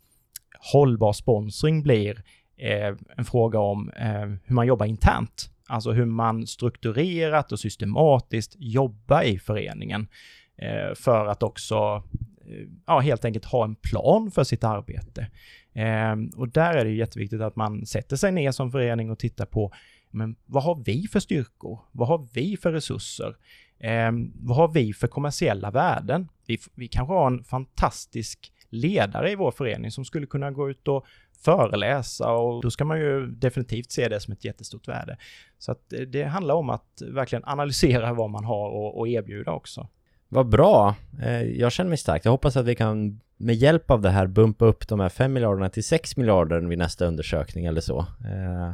hållbar 0.73 1.13
sponsring 1.13 1.83
blir 1.83 2.23
eh, 2.57 2.95
en 3.17 3.25
fråga 3.25 3.59
om 3.59 3.91
eh, 3.91 4.25
hur 4.45 4.55
man 4.55 4.67
jobbar 4.67 4.87
internt. 4.87 5.51
Alltså 5.69 5.93
hur 5.93 6.05
man 6.05 6.47
strukturerat 6.47 7.53
och 7.53 7.61
systematiskt 7.61 8.57
jobbar 8.59 9.23
i 9.23 9.39
föreningen 9.39 10.09
eh, 10.57 10.95
för 10.95 11.27
att 11.27 11.43
också 11.43 12.03
eh, 12.47 12.69
ja, 12.87 12.99
helt 13.01 13.25
enkelt 13.25 13.45
ha 13.45 13.65
en 13.65 13.75
plan 13.75 14.31
för 14.31 14.45
sitt 14.45 14.65
arbete. 14.65 15.27
Eh, 15.73 16.17
och 16.37 16.49
där 16.49 16.75
är 16.75 16.85
det 16.85 16.91
jätteviktigt 16.91 17.41
att 17.41 17.57
man 17.57 17.87
sätter 17.87 18.17
sig 18.17 18.33
ner 18.33 18.53
som 18.53 18.71
förening 18.71 19.11
och 19.11 19.19
tittar 19.19 19.47
på 19.47 19.73
men 20.15 20.37
vad 20.47 20.63
har 20.63 20.75
vi 20.75 21.07
för 21.13 21.21
styrkor? 21.21 21.81
Vad 21.93 22.09
har 22.09 22.29
vi 22.33 22.57
för 22.57 22.73
resurser? 22.73 23.37
Eh, 23.79 24.13
vad 24.35 24.57
har 24.57 24.69
vi 24.69 24.93
för 24.93 25.07
kommersiella 25.07 25.71
värden? 25.71 26.29
Vi, 26.47 26.59
vi 26.75 26.89
kanske 26.89 27.15
har 27.15 27.27
en 27.27 27.45
fantastisk 27.45 28.53
ledare 28.69 29.31
i 29.31 29.35
vår 29.35 29.51
förening 29.51 29.91
som 29.91 30.05
skulle 30.05 30.27
kunna 30.27 30.51
gå 30.51 30.71
ut 30.71 30.89
och 30.89 31.07
föreläsa 31.45 32.33
och 32.33 32.63
då 32.63 32.71
ska 32.71 32.85
man 32.85 33.01
ju 33.01 33.27
definitivt 33.27 33.93
se 33.93 34.09
det 34.09 34.21
som 34.21 34.33
ett 34.33 34.45
jättestort 34.45 34.89
värde. 34.89 35.17
Så 35.59 35.73
att 35.73 35.93
eh, 35.93 36.01
det 36.01 36.25
handlar 36.25 36.55
om 36.55 36.71
att 36.71 37.03
verkligen 37.07 37.45
analysera 37.45 38.13
vad 38.13 38.31
man 38.31 38.45
har 38.45 38.69
och, 38.69 38.99
och 38.99 39.09
erbjuda 39.09 39.53
också. 39.53 39.89
Vad 40.29 40.49
bra! 40.49 40.95
Eh, 41.23 41.43
jag 41.43 41.73
känner 41.73 41.89
mig 41.89 41.99
stark. 41.99 42.25
Jag 42.25 42.31
hoppas 42.31 42.57
att 42.57 42.67
vi 42.67 42.75
kan 42.75 43.21
med 43.37 43.55
hjälp 43.55 43.91
av 43.91 44.01
det 44.01 44.11
här 44.11 44.27
bumpa 44.27 44.65
upp 44.65 44.89
de 44.89 45.01
här 45.01 45.09
5 45.09 45.33
miljarderna 45.33 45.69
till 45.69 45.85
6 45.85 46.17
miljarder 46.17 46.61
vid 46.61 46.79
nästa 46.79 47.07
undersökning 47.07 47.67
eller 47.67 47.81
så. 47.81 47.99
Eh, 47.99 48.73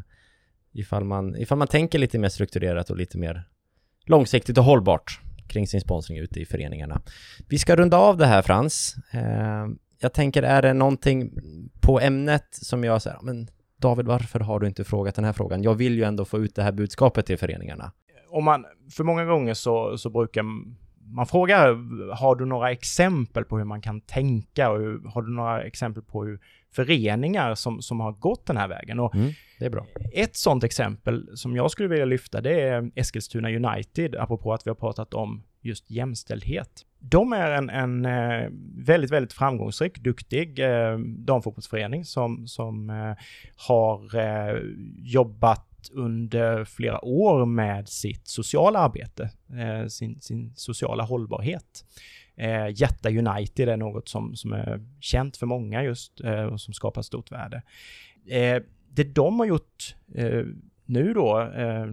ifall, 0.73 1.05
man, 1.05 1.37
ifall 1.37 1.59
man 1.59 1.69
tänker 1.69 1.99
lite 1.99 2.19
mer 2.19 2.29
strukturerat 2.29 2.91
och 2.91 2.97
lite 2.97 3.19
mer 3.19 3.43
långsiktigt 4.07 4.59
och 4.59 4.65
hållbart 4.65 5.21
kring 5.49 5.67
sin 5.67 5.81
sponsring 5.81 6.19
ute 6.19 6.41
i 6.41 6.45
föreningarna. 6.45 7.03
Vi 7.49 7.59
ska 7.59 7.77
runda 7.77 7.97
av 7.97 8.17
det 8.17 8.27
här 8.27 8.43
Frans. 8.43 8.97
Jag 10.03 10.13
tänker, 10.13 10.43
är 10.43 10.63
det 10.63 10.73
någonting 10.73 11.33
på 11.81 12.01
ämnet 12.01 12.47
som 12.51 12.85
jag 12.85 13.03
säger, 13.03 13.19
men 13.23 13.49
David, 13.77 14.07
varför 14.07 14.41
har 14.41 14.61
du 14.61 14.67
inte 14.67 14.85
frågat 14.85 15.15
den 15.15 15.25
här 15.25 15.33
frågan? 15.33 15.63
Jag 15.63 15.75
vill 15.75 15.95
ju 15.95 16.05
ändå 16.05 16.25
få 16.25 16.39
ut 16.39 16.55
det 16.55 16.63
här 16.63 16.73
budskapet 16.73 17.27
till 17.27 17.39
föreningarna. 17.39 17.93
Om 18.31 18.45
man, 18.45 18.67
för 18.91 19.05
många 19.05 19.25
gånger 19.25 19.55
så, 19.55 19.99
så 19.99 20.11
brukar 20.11 20.43
man 21.15 21.27
fråga, 21.27 21.59
har 22.15 22.37
du 22.37 22.47
några 22.47 22.71
exempel 22.71 23.45
på 23.45 23.59
hur 23.59 23.65
man 23.65 23.81
kan 23.81 24.01
tänka 24.01 24.71
och 24.71 24.79
hur, 24.79 25.09
har 25.09 25.23
du 25.23 25.33
några 25.33 25.63
exempel 25.63 26.03
på 26.03 26.25
hur 26.25 26.41
föreningar 26.73 27.55
som, 27.55 27.83
som 27.83 28.01
har 28.01 28.13
gått 28.13 28.47
den 28.47 28.57
här 28.57 28.69
vägen? 28.69 29.01
Och 29.01 29.15
mm, 29.15 29.33
det 29.59 29.67
är 29.67 29.71
bra. 29.71 29.87
Ett 30.13 30.37
sådant 30.37 30.65
exempel 30.65 31.31
som 31.35 31.57
jag 31.57 31.71
skulle 31.71 31.89
vilja 31.89 32.05
lyfta, 32.05 32.41
det 32.41 32.61
är 32.61 32.91
Eskilstuna 32.95 33.49
United, 33.49 34.17
apropå 34.17 34.53
att 34.53 34.67
vi 34.67 34.71
har 34.71 34.75
pratat 34.75 35.15
om 35.15 35.43
just 35.61 35.91
jämställdhet. 35.91 36.87
De 37.01 37.33
är 37.33 37.51
en, 37.51 37.71
en 37.71 38.05
eh, 38.05 38.49
väldigt, 38.77 39.11
väldigt 39.11 39.33
framgångsrik, 39.33 39.99
duktig 39.99 40.59
eh, 40.59 40.99
damfotbollsförening 40.99 42.05
som, 42.05 42.47
som 42.47 42.91
eh, 42.91 43.15
har 43.57 44.15
eh, 44.17 44.61
jobbat 44.99 45.67
under 45.93 46.65
flera 46.65 47.05
år 47.05 47.47
med 47.47 47.89
sitt 47.89 48.27
sociala 48.27 48.79
arbete, 48.79 49.31
eh, 49.59 49.87
sin, 49.87 50.21
sin 50.21 50.53
sociala 50.57 51.03
hållbarhet. 51.03 51.85
Eh, 52.37 52.69
Jätta 52.75 53.09
United 53.09 53.69
är 53.69 53.77
något 53.77 54.09
som, 54.09 54.37
som 54.37 54.53
är 54.53 54.81
känt 55.01 55.37
för 55.37 55.47
många 55.47 55.83
just 55.83 56.21
eh, 56.21 56.45
och 56.45 56.61
som 56.61 56.75
skapar 56.75 57.03
stort 57.03 57.33
värde. 57.33 57.63
Eh, 58.27 58.63
det 58.89 59.05
de 59.05 59.39
har 59.39 59.47
gjort 59.47 59.97
eh, 60.15 60.45
nu 60.85 61.15
då, 61.15 61.41
eh, 61.41 61.87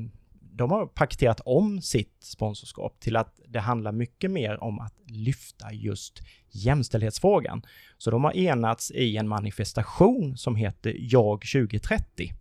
de 0.58 0.72
har 0.72 0.86
paketerat 0.86 1.42
om 1.46 1.82
sitt 1.82 2.24
sponsorskap 2.24 3.00
till 3.00 3.16
att 3.16 3.40
det 3.48 3.60
handlar 3.60 3.92
mycket 3.92 4.32
mer 4.32 4.64
om 4.64 4.80
att 4.80 4.94
lyfta 5.06 5.74
just 5.74 6.22
jämställdhetsfrågan. 6.50 7.62
Så 7.98 8.12
de 8.12 8.24
har 8.24 8.38
enats 8.38 8.92
i 8.92 9.18
en 9.18 9.28
manifestation 9.28 10.38
som 10.38 10.56
heter 10.56 10.96
Jag 11.00 11.42
2030. 11.42 12.34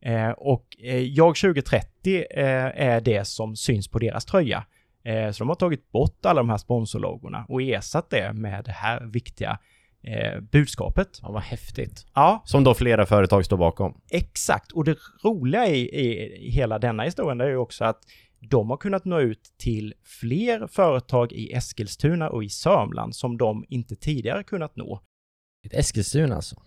Eh, 0.00 0.30
och 0.30 0.76
eh, 0.78 0.98
Jag 0.98 1.36
2030 1.36 2.24
eh, 2.30 2.46
är 2.74 3.00
det 3.00 3.24
som 3.24 3.56
syns 3.56 3.88
på 3.88 3.98
deras 3.98 4.24
tröja. 4.24 4.64
Eh, 5.04 5.30
så 5.30 5.44
de 5.44 5.48
har 5.48 5.56
tagit 5.56 5.92
bort 5.92 6.26
alla 6.26 6.40
de 6.40 6.50
här 6.50 6.58
sponsorlogorna 6.58 7.46
och 7.48 7.62
ersatt 7.62 8.10
det 8.10 8.32
med 8.32 8.64
det 8.64 8.72
här 8.72 9.00
viktiga 9.00 9.58
eh, 10.06 10.40
budskapet. 10.40 11.18
Ja, 11.22 11.30
vad 11.30 11.42
häftigt. 11.42 12.06
Ja. 12.14 12.42
Som 12.44 12.64
då 12.64 12.74
flera 12.74 13.06
företag 13.06 13.44
står 13.44 13.56
bakom. 13.56 14.00
Exakt, 14.10 14.72
och 14.72 14.84
det 14.84 14.96
roliga 15.24 15.66
i, 15.66 15.80
i 15.80 16.50
hela 16.50 16.78
denna 16.78 17.02
historien 17.02 17.40
är 17.40 17.48
ju 17.48 17.56
också 17.56 17.84
att 17.84 18.00
de 18.40 18.70
har 18.70 18.76
kunnat 18.76 19.04
nå 19.04 19.20
ut 19.20 19.40
till 19.58 19.94
fler 20.04 20.66
företag 20.66 21.32
i 21.32 21.52
Eskilstuna 21.52 22.30
och 22.30 22.44
i 22.44 22.48
Sörmland 22.48 23.14
som 23.14 23.36
de 23.36 23.64
inte 23.68 23.96
tidigare 23.96 24.42
kunnat 24.42 24.76
nå. 24.76 25.00
Eskilstuna 25.70 26.36
alltså. 26.36 26.62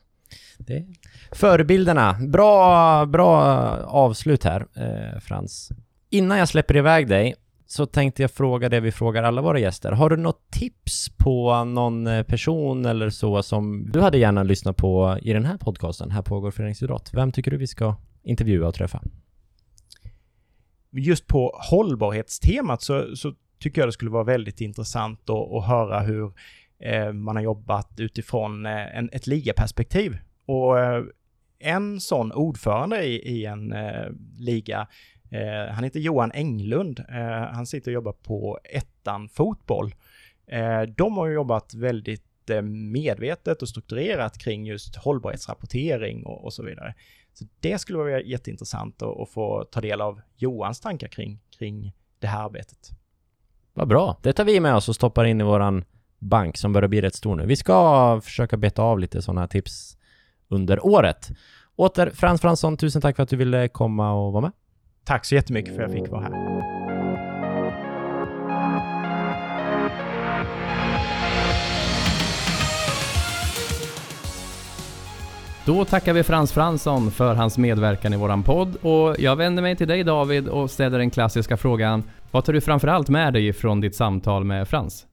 Det... 0.58 0.86
Förebilderna. 1.32 2.18
Bra, 2.28 3.06
bra 3.06 3.44
avslut 3.88 4.44
här, 4.44 4.68
eh, 4.76 5.20
Frans. 5.20 5.70
Innan 6.10 6.38
jag 6.38 6.50
släpper 6.50 6.78
iväg 6.78 7.08
dig 7.08 7.36
så 7.72 7.86
tänkte 7.86 8.22
jag 8.22 8.32
fråga 8.32 8.70
det 8.70 8.80
vi 8.80 8.92
frågar 8.92 9.24
alla 9.24 9.42
våra 9.42 9.60
gäster. 9.60 9.92
Har 9.92 10.10
du 10.10 10.18
något 10.18 10.52
tips 10.52 11.10
på 11.18 11.64
någon 11.64 12.08
eh, 12.08 12.24
person 12.24 12.86
eller 12.86 13.10
så 13.10 13.44
som 13.44 13.92
du 13.92 14.02
hade 14.02 14.18
gärna 14.18 14.44
lyssnat 14.44 14.78
på 14.78 15.18
i 15.22 15.34
den 15.34 15.46
här 15.46 15.58
podcasten, 15.58 16.12
Här 16.12 16.22
pågår 16.22 16.52
föreningsidrott? 16.52 17.12
Vem 17.14 17.32
tycker 17.32 17.52
du 17.52 17.58
vi 17.58 17.68
ska 17.68 17.96
intervjua 18.24 18.68
och 18.68 18.74
träffa? 18.74 19.02
Just 20.92 21.28
på 21.28 21.60
hållbarhetstemat 21.70 22.82
så, 22.82 23.16
så 23.16 23.34
tycker 23.60 23.82
jag 23.82 23.88
det 23.88 23.94
skulle 23.94 24.12
vara 24.12 24.24
väldigt 24.24 24.62
intressant 24.62 25.30
att, 25.30 25.52
att 25.52 25.66
höra 25.66 26.00
hur 26.00 26.34
eh, 26.80 27.14
man 27.14 27.36
har 27.36 27.44
jobbat 27.44 28.00
utifrån 28.00 28.66
eh, 28.66 28.98
en, 28.98 29.10
ett 29.14 29.28
ligaperspektiv. 29.28 30.18
Och 30.46 30.80
eh, 30.80 31.04
en 31.60 32.00
sån 32.00 32.32
ordförande 32.32 33.04
i, 33.04 33.16
i 33.16 33.46
en 33.46 33.72
eh, 33.72 34.08
liga 34.38 34.88
Eh, 35.30 35.74
han 35.74 35.84
heter 35.84 36.00
Johan 36.00 36.32
Englund. 36.32 37.00
Eh, 37.10 37.54
han 37.54 37.66
sitter 37.66 37.92
och 37.92 37.94
jobbar 37.94 38.14
på 38.14 38.60
ettan 38.64 39.30
fotboll. 39.30 39.96
Eh, 40.48 40.82
de 40.82 41.18
har 41.18 41.28
jobbat 41.28 41.74
väldigt 41.74 42.50
eh, 42.50 42.62
medvetet 42.62 43.62
och 43.62 43.70
strukturerat 43.70 44.38
kring 44.38 44.66
just 44.66 44.96
hållbarhetsrapportering 44.96 46.26
och, 46.26 46.46
och 46.46 46.54
så 46.54 46.64
vidare. 46.64 46.94
Så 47.34 47.46
det 47.60 47.78
skulle 47.78 47.98
vara 47.98 48.22
jätteintressant 48.22 49.02
att, 49.02 49.20
att, 49.20 49.30
få 49.30 49.64
ta 49.64 49.82
del 49.82 50.02
av 50.02 50.22
Johans 50.36 50.80
tankar 50.80 51.08
kring, 51.08 51.40
kring 51.58 51.94
det 52.20 52.28
här 52.28 52.44
arbetet. 52.44 52.90
Vad 53.74 53.88
bra. 53.88 54.18
Det 54.22 54.34
tar 54.34 54.46
vi 54.46 54.60
med 54.60 54.76
oss 54.76 54.90
och 54.90 54.96
stoppar 54.96 55.26
in 55.26 55.42
i 55.42 55.44
våran 55.44 55.84
bank 56.20 56.58
som 56.58 56.74
börjar 56.74 56.88
bli 56.88 57.02
rätt 57.02 57.16
stor 57.16 57.36
nu. 57.36 57.46
Vi 57.46 57.56
ska 57.56 58.22
försöka 58.24 58.58
beta 58.58 58.82
av 58.82 59.00
lite 59.00 59.22
sådana 59.22 59.48
tips 59.48 59.98
under 60.48 60.86
året. 60.86 61.30
Åter 61.76 62.10
Frans 62.10 62.42
Fransson, 62.42 62.78
tusen 62.78 63.02
tack 63.02 63.16
för 63.16 63.24
att 63.24 63.30
du 63.30 63.36
ville 63.36 63.68
komma 63.68 64.14
och 64.14 64.34
vara 64.34 64.42
med. 64.42 64.52
Tack 65.10 65.26
så 65.26 65.36
jättemycket 65.36 65.76
för 65.76 65.84
att 65.84 65.92
jag 65.92 66.02
fick 66.02 66.12
vara 66.12 66.22
här. 66.22 66.32
Då 75.66 75.86
tackar 75.86 76.14
vi 76.14 76.24
Frans 76.24 76.52
Fransson 76.52 77.12
för 77.12 77.36
hans 77.36 77.58
medverkan 77.58 78.14
i 78.14 78.18
våran 78.18 78.44
podd 78.44 78.76
och 78.76 79.16
jag 79.20 79.36
vänder 79.36 79.64
mig 79.64 79.76
till 79.76 79.88
dig 79.88 80.04
David 80.04 80.48
och 80.48 80.72
ställer 80.72 80.98
den 80.98 81.10
klassiska 81.10 81.58
frågan. 81.58 82.04
Vad 82.32 82.46
tar 82.46 82.54
du 82.54 82.62
framförallt 82.62 83.10
med 83.10 83.34
dig 83.34 83.54
från 83.54 83.82
ditt 83.82 83.96
samtal 83.96 84.44
med 84.44 84.68
Frans? 84.68 85.09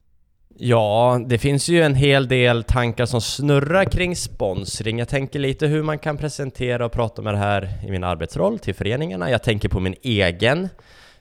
Ja, 0.59 1.21
det 1.25 1.37
finns 1.37 1.69
ju 1.69 1.81
en 1.81 1.95
hel 1.95 2.27
del 2.27 2.63
tankar 2.63 3.05
som 3.05 3.21
snurrar 3.21 3.85
kring 3.85 4.15
sponsring. 4.15 4.99
Jag 4.99 5.07
tänker 5.07 5.39
lite 5.39 5.67
hur 5.67 5.83
man 5.83 5.99
kan 5.99 6.17
presentera 6.17 6.85
och 6.85 6.91
prata 6.91 7.21
med 7.21 7.33
det 7.33 7.37
här 7.37 7.69
i 7.83 7.91
min 7.91 8.03
arbetsroll 8.03 8.59
till 8.59 8.75
föreningarna. 8.75 9.29
Jag 9.31 9.43
tänker 9.43 9.69
på 9.69 9.79
min 9.79 9.95
egen 10.01 10.69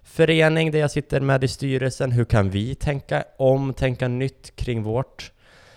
förening 0.05 0.71
där 0.71 0.79
jag 0.79 0.91
sitter 0.91 1.21
med 1.21 1.45
i 1.45 1.49
styrelsen. 1.49 2.13
Hur 2.13 2.25
kan 2.25 2.51
vi 2.51 2.75
tänka 2.75 3.25
om, 3.37 3.75
tänka 3.75 4.09
nytt 4.09 4.57
kring 4.57 4.83
vårt 4.83 5.33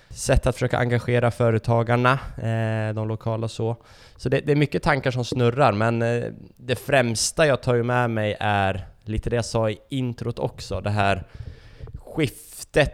sätt 0.10 0.48
att 0.48 0.56
försöka 0.56 0.78
engagera 0.78 1.32
företagarna, 1.32 2.20
eh, 2.38 2.96
de 2.96 3.08
lokala 3.08 3.46
och 3.46 3.52
så. 3.52 3.76
Så 4.18 4.30
det, 4.30 4.40
det, 4.40 4.52
är 4.52 4.56
mycket 4.56 4.84
tankar 4.84 5.12
som 5.12 5.26
snurrar, 5.26 5.72
men 5.72 6.02
eh, 6.02 6.24
det 6.58 6.76
främsta 6.76 7.48
jag 7.48 7.62
tar 7.62 7.84
med 7.84 8.10
mig 8.10 8.38
är 8.40 8.88
lite 9.04 9.30
det 9.30 9.36
jag 9.36 9.46
sa 9.46 9.70
i 9.70 9.78
introt 9.90 10.40
också, 10.40 10.82
det 10.82 10.90
här 10.90 11.24
skiftet 12.06 12.49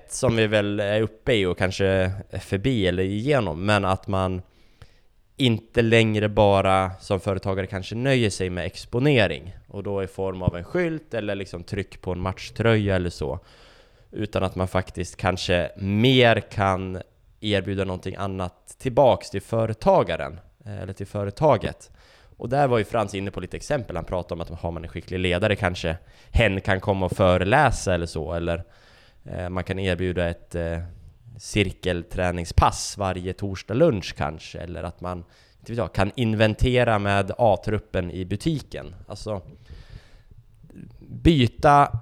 som 0.08 0.36
vi 0.36 0.48
väl 0.48 0.80
är 0.80 1.02
uppe 1.02 1.34
i 1.34 1.46
och 1.46 1.58
kanske 1.58 1.86
är 2.30 2.40
förbi 2.40 2.88
eller 2.88 3.04
igenom, 3.04 3.66
men 3.66 3.86
att 3.86 4.08
man 4.08 4.42
inte 5.38 5.82
längre 5.82 6.30
bara 6.30 6.92
som 7.00 7.20
företagare 7.20 7.68
kanske 7.68 7.96
nöjer 7.96 8.30
sig 8.30 8.50
med 8.50 8.66
exponering 8.66 9.56
och 9.68 9.84
då 9.84 10.04
i 10.04 10.08
form 10.08 10.42
av 10.42 10.58
en 10.58 10.64
skylt 10.64 11.14
eller 11.14 11.36
liksom 11.36 11.64
tryck 11.64 12.02
på 12.02 12.12
en 12.12 12.20
matchtröja 12.20 12.96
eller 12.96 13.10
så 13.10 13.40
utan 14.12 14.44
att 14.44 14.56
man 14.56 14.68
faktiskt 14.68 15.18
kanske 15.18 15.72
mer 15.78 16.40
kan 16.40 17.02
erbjuda 17.42 17.84
någonting 17.84 18.16
annat 18.16 18.76
tillbaks 18.78 19.30
till 19.30 19.42
företagaren 19.42 20.40
eh, 20.66 20.82
eller 20.82 20.94
till 20.94 21.08
företaget. 21.08 21.92
Och 22.38 22.50
där 22.50 22.68
var 22.68 22.78
ju 22.78 22.84
Frans 22.84 23.16
inne 23.16 23.32
på 23.32 23.40
lite 23.40 23.58
exempel, 23.58 23.96
han 23.96 24.06
pratade 24.06 24.34
om 24.34 24.42
att 24.42 24.62
har 24.62 24.72
man 24.72 24.84
en 24.84 24.90
skicklig 24.90 25.20
ledare 25.20 25.56
kanske 25.56 25.98
hen 26.32 26.62
kan 26.62 26.80
komma 26.80 27.06
och 27.06 27.12
föreläsa 27.12 27.94
eller 27.94 28.06
så, 28.06 28.34
eller 28.34 28.64
Eh, 29.26 29.50
man 29.50 29.64
kan 29.64 29.80
erbjuda 29.80 30.30
ett 30.30 30.56
eh, 30.56 30.80
cirkelträningspass 31.38 32.98
varje 32.98 33.34
torsdag 33.34 33.74
lunch 33.74 34.16
kanske, 34.18 34.60
eller 34.60 34.84
att 34.84 35.02
man 35.02 35.18
inte 35.60 35.72
vet 35.72 35.78
jag, 35.78 35.94
kan 35.94 36.12
inventera 36.16 37.00
med 37.00 37.32
A-truppen 37.38 38.12
i 38.12 38.26
butiken. 38.26 38.96
Alltså 39.08 39.42
byta 41.00 42.00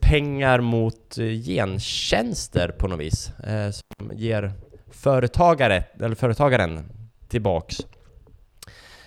pengar 0.00 0.60
mot 0.60 1.18
eh, 1.18 1.24
gentjänster 1.24 2.68
på 2.68 2.88
något 2.88 3.00
vis. 3.00 3.38
Eh, 3.38 3.70
som 3.70 4.12
ger 4.14 4.52
företagare, 4.90 5.84
eller 6.00 6.14
företagaren 6.14 6.92
tillbaks. 7.28 7.76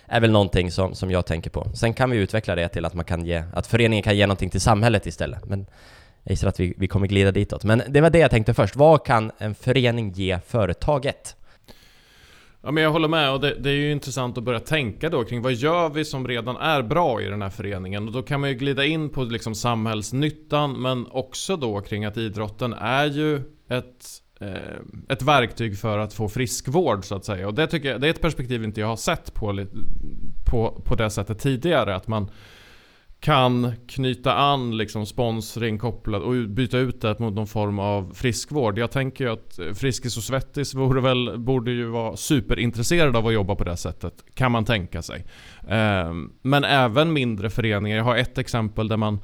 Är 0.06 0.20
väl 0.20 0.30
någonting 0.30 0.70
som, 0.70 0.94
som 0.94 1.10
jag 1.10 1.26
tänker 1.26 1.50
på. 1.50 1.66
Sen 1.74 1.94
kan 1.94 2.10
vi 2.10 2.16
utveckla 2.16 2.54
det 2.54 2.68
till 2.68 2.84
att 2.84 2.94
man 2.94 3.04
kan 3.04 3.26
ge, 3.26 3.44
att 3.52 3.66
föreningen 3.66 4.02
kan 4.02 4.16
ge 4.16 4.26
någonting 4.26 4.50
till 4.50 4.60
samhället 4.60 5.06
istället. 5.06 5.44
Men 5.44 5.66
jag 6.22 6.32
gissar 6.32 6.48
att 6.48 6.60
vi, 6.60 6.74
vi 6.76 6.88
kommer 6.88 7.06
glida 7.06 7.32
ditåt. 7.32 7.64
Men 7.64 7.82
det 7.88 8.00
var 8.00 8.10
det 8.10 8.18
jag 8.18 8.30
tänkte 8.30 8.54
först. 8.54 8.76
Vad 8.76 9.06
kan 9.06 9.32
en 9.38 9.54
förening 9.54 10.12
ge 10.12 10.38
företaget? 10.46 11.36
Ja, 12.62 12.70
men 12.70 12.82
jag 12.82 12.90
håller 12.90 13.08
med 13.08 13.32
och 13.32 13.40
det, 13.40 13.54
det, 13.54 13.70
är 13.70 13.74
ju 13.74 13.92
intressant 13.92 14.38
att 14.38 14.44
börja 14.44 14.60
tänka 14.60 15.08
då 15.08 15.24
kring 15.24 15.42
vad 15.42 15.52
gör 15.52 15.88
vi 15.88 16.04
som 16.04 16.28
redan 16.28 16.56
är 16.56 16.82
bra 16.82 17.22
i 17.22 17.24
den 17.24 17.42
här 17.42 17.50
föreningen? 17.50 18.06
Och 18.06 18.12
då 18.12 18.22
kan 18.22 18.40
man 18.40 18.50
ju 18.50 18.54
glida 18.54 18.84
in 18.84 19.08
på 19.08 19.22
liksom 19.24 19.54
samhällsnyttan 19.54 20.82
men 20.82 21.06
också 21.10 21.56
då 21.56 21.80
kring 21.80 22.04
att 22.04 22.16
idrotten 22.16 22.72
är 22.72 23.06
ju 23.06 23.36
ett, 23.68 24.06
eh, 24.40 24.78
ett 25.08 25.22
verktyg 25.22 25.78
för 25.78 25.98
att 25.98 26.14
få 26.14 26.28
friskvård 26.28 27.04
så 27.04 27.14
att 27.14 27.24
säga. 27.24 27.46
Och 27.46 27.54
det 27.54 27.66
tycker 27.66 27.90
jag, 27.90 28.00
det 28.00 28.06
är 28.06 28.10
ett 28.10 28.20
perspektiv 28.20 28.64
inte 28.64 28.80
jag 28.80 28.88
har 28.88 28.96
sett 28.96 29.34
på, 29.34 29.66
på, 30.50 30.82
på 30.84 30.94
det 30.94 31.10
sättet 31.10 31.38
tidigare. 31.38 31.94
Att 31.94 32.08
man 32.08 32.30
kan 33.20 33.72
knyta 33.88 34.34
an 34.34 34.76
liksom 34.76 35.06
sponsring 35.06 35.78
kopplat 35.78 36.22
och 36.22 36.34
byta 36.48 36.78
ut 36.78 37.00
det 37.00 37.18
mot 37.18 37.34
någon 37.34 37.46
form 37.46 37.78
av 37.78 38.12
friskvård. 38.14 38.78
Jag 38.78 38.90
tänker 38.90 39.24
ju 39.24 39.32
att 39.32 39.58
eh, 39.58 39.72
Friskis 39.72 40.16
och 40.16 40.22
Svettis 40.22 40.74
vore 40.74 41.00
väl, 41.00 41.38
borde 41.38 41.70
ju 41.70 41.86
vara 41.86 42.16
superintresserade 42.16 43.18
av 43.18 43.26
att 43.26 43.32
jobba 43.32 43.54
på 43.54 43.64
det 43.64 43.76
sättet. 43.76 44.24
Kan 44.34 44.52
man 44.52 44.64
tänka 44.64 45.02
sig. 45.02 45.26
Ehm, 45.68 46.32
men 46.42 46.64
även 46.64 47.12
mindre 47.12 47.50
föreningar. 47.50 47.96
Jag 47.96 48.04
har 48.04 48.16
ett 48.16 48.38
exempel 48.38 48.88
där 48.88 48.96
man 48.96 49.20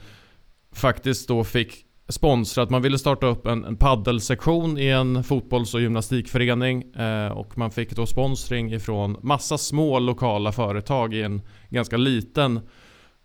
faktiskt 0.72 1.28
då 1.28 1.44
fick 1.44 1.86
sponsrat. 2.08 2.70
Man 2.70 2.82
ville 2.82 2.98
starta 2.98 3.26
upp 3.26 3.46
en, 3.46 3.64
en 3.64 3.76
paddelsektion 3.76 4.78
i 4.78 4.88
en 4.88 5.24
fotbolls 5.24 5.74
och 5.74 5.80
gymnastikförening 5.80 6.94
eh, 6.94 7.28
och 7.28 7.58
man 7.58 7.70
fick 7.70 7.96
då 7.96 8.06
sponsring 8.06 8.72
ifrån 8.72 9.16
massa 9.22 9.58
små 9.58 9.98
lokala 9.98 10.52
företag 10.52 11.14
i 11.14 11.22
en 11.22 11.42
ganska 11.68 11.96
liten 11.96 12.60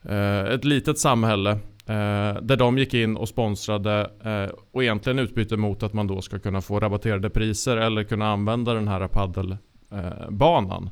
Eh, 0.06 0.54
ett 0.54 0.66
litet 0.66 1.00
samhälle 1.00 1.52
eh, 1.86 2.42
där 2.42 2.56
de 2.56 2.78
gick 2.78 2.94
in 2.94 3.18
och 3.18 3.28
sponsrade 3.28 4.12
eh, 4.24 4.56
och 4.72 4.84
egentligen 4.84 5.20
utbyte 5.20 5.58
mot 5.58 5.84
att 5.84 5.94
man 5.94 6.08
då 6.08 6.22
ska 6.22 6.40
kunna 6.40 6.62
få 6.62 6.80
rabatterade 6.80 7.30
priser 7.30 7.78
eller 7.78 8.04
kunna 8.04 8.32
använda 8.32 8.74
den 8.74 8.88
här 8.88 9.08
paddelbanan. 9.08 10.90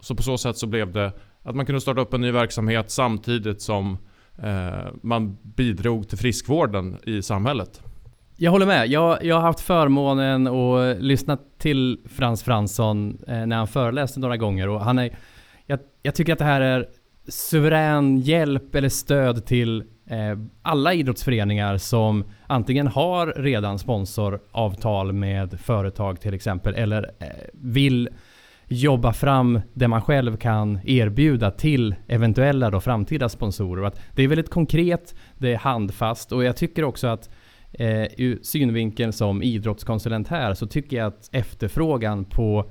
Så 0.00 0.14
på 0.14 0.22
så 0.22 0.38
sätt 0.38 0.56
så 0.56 0.66
blev 0.66 0.92
det 0.92 1.12
att 1.42 1.56
man 1.56 1.66
kunde 1.66 1.80
starta 1.80 2.00
upp 2.00 2.14
en 2.14 2.20
ny 2.20 2.30
verksamhet 2.30 2.90
samtidigt 2.90 3.62
som 3.62 3.98
eh, 4.42 4.92
man 5.02 5.36
bidrog 5.42 6.08
till 6.08 6.18
friskvården 6.18 6.96
i 7.04 7.22
samhället. 7.22 7.82
Jag 8.36 8.50
håller 8.50 8.66
med. 8.66 8.88
Jag, 8.88 9.24
jag 9.24 9.34
har 9.36 9.42
haft 9.42 9.60
förmånen 9.60 10.46
att 10.46 11.02
lyssna 11.02 11.38
till 11.58 12.00
Frans 12.16 12.42
Fransson 12.42 13.18
eh, 13.28 13.46
när 13.46 13.56
han 13.56 13.68
föreläste 13.68 14.20
några 14.20 14.36
gånger 14.36 14.68
och 14.68 14.80
han 14.80 14.98
är 14.98 15.16
jag, 15.66 15.78
jag 16.02 16.14
tycker 16.14 16.32
att 16.32 16.38
det 16.38 16.44
här 16.44 16.60
är 16.60 16.88
suverän 17.28 18.18
hjälp 18.18 18.74
eller 18.74 18.88
stöd 18.88 19.46
till 19.46 19.84
eh, 20.06 20.38
alla 20.62 20.94
idrottsföreningar 20.94 21.78
som 21.78 22.24
antingen 22.46 22.86
har 22.86 23.26
redan 23.26 23.78
sponsoravtal 23.78 25.12
med 25.12 25.60
företag 25.60 26.20
till 26.20 26.34
exempel 26.34 26.74
eller 26.74 27.10
eh, 27.18 27.26
vill 27.52 28.08
jobba 28.68 29.12
fram 29.12 29.60
det 29.74 29.88
man 29.88 30.02
själv 30.02 30.36
kan 30.36 30.80
erbjuda 30.84 31.50
till 31.50 31.94
eventuella 32.08 32.70
då 32.70 32.80
framtida 32.80 33.28
sponsorer. 33.28 33.82
Att 33.82 34.00
det 34.14 34.22
är 34.22 34.28
väldigt 34.28 34.50
konkret, 34.50 35.14
det 35.38 35.52
är 35.52 35.58
handfast 35.58 36.32
och 36.32 36.44
jag 36.44 36.56
tycker 36.56 36.84
också 36.84 37.06
att 37.06 37.30
eh, 37.72 38.06
ur 38.16 38.38
synvinkeln 38.42 39.12
som 39.12 39.42
idrottskonsulent 39.42 40.28
här 40.28 40.54
så 40.54 40.66
tycker 40.66 40.96
jag 40.96 41.06
att 41.06 41.28
efterfrågan 41.32 42.24
på 42.24 42.70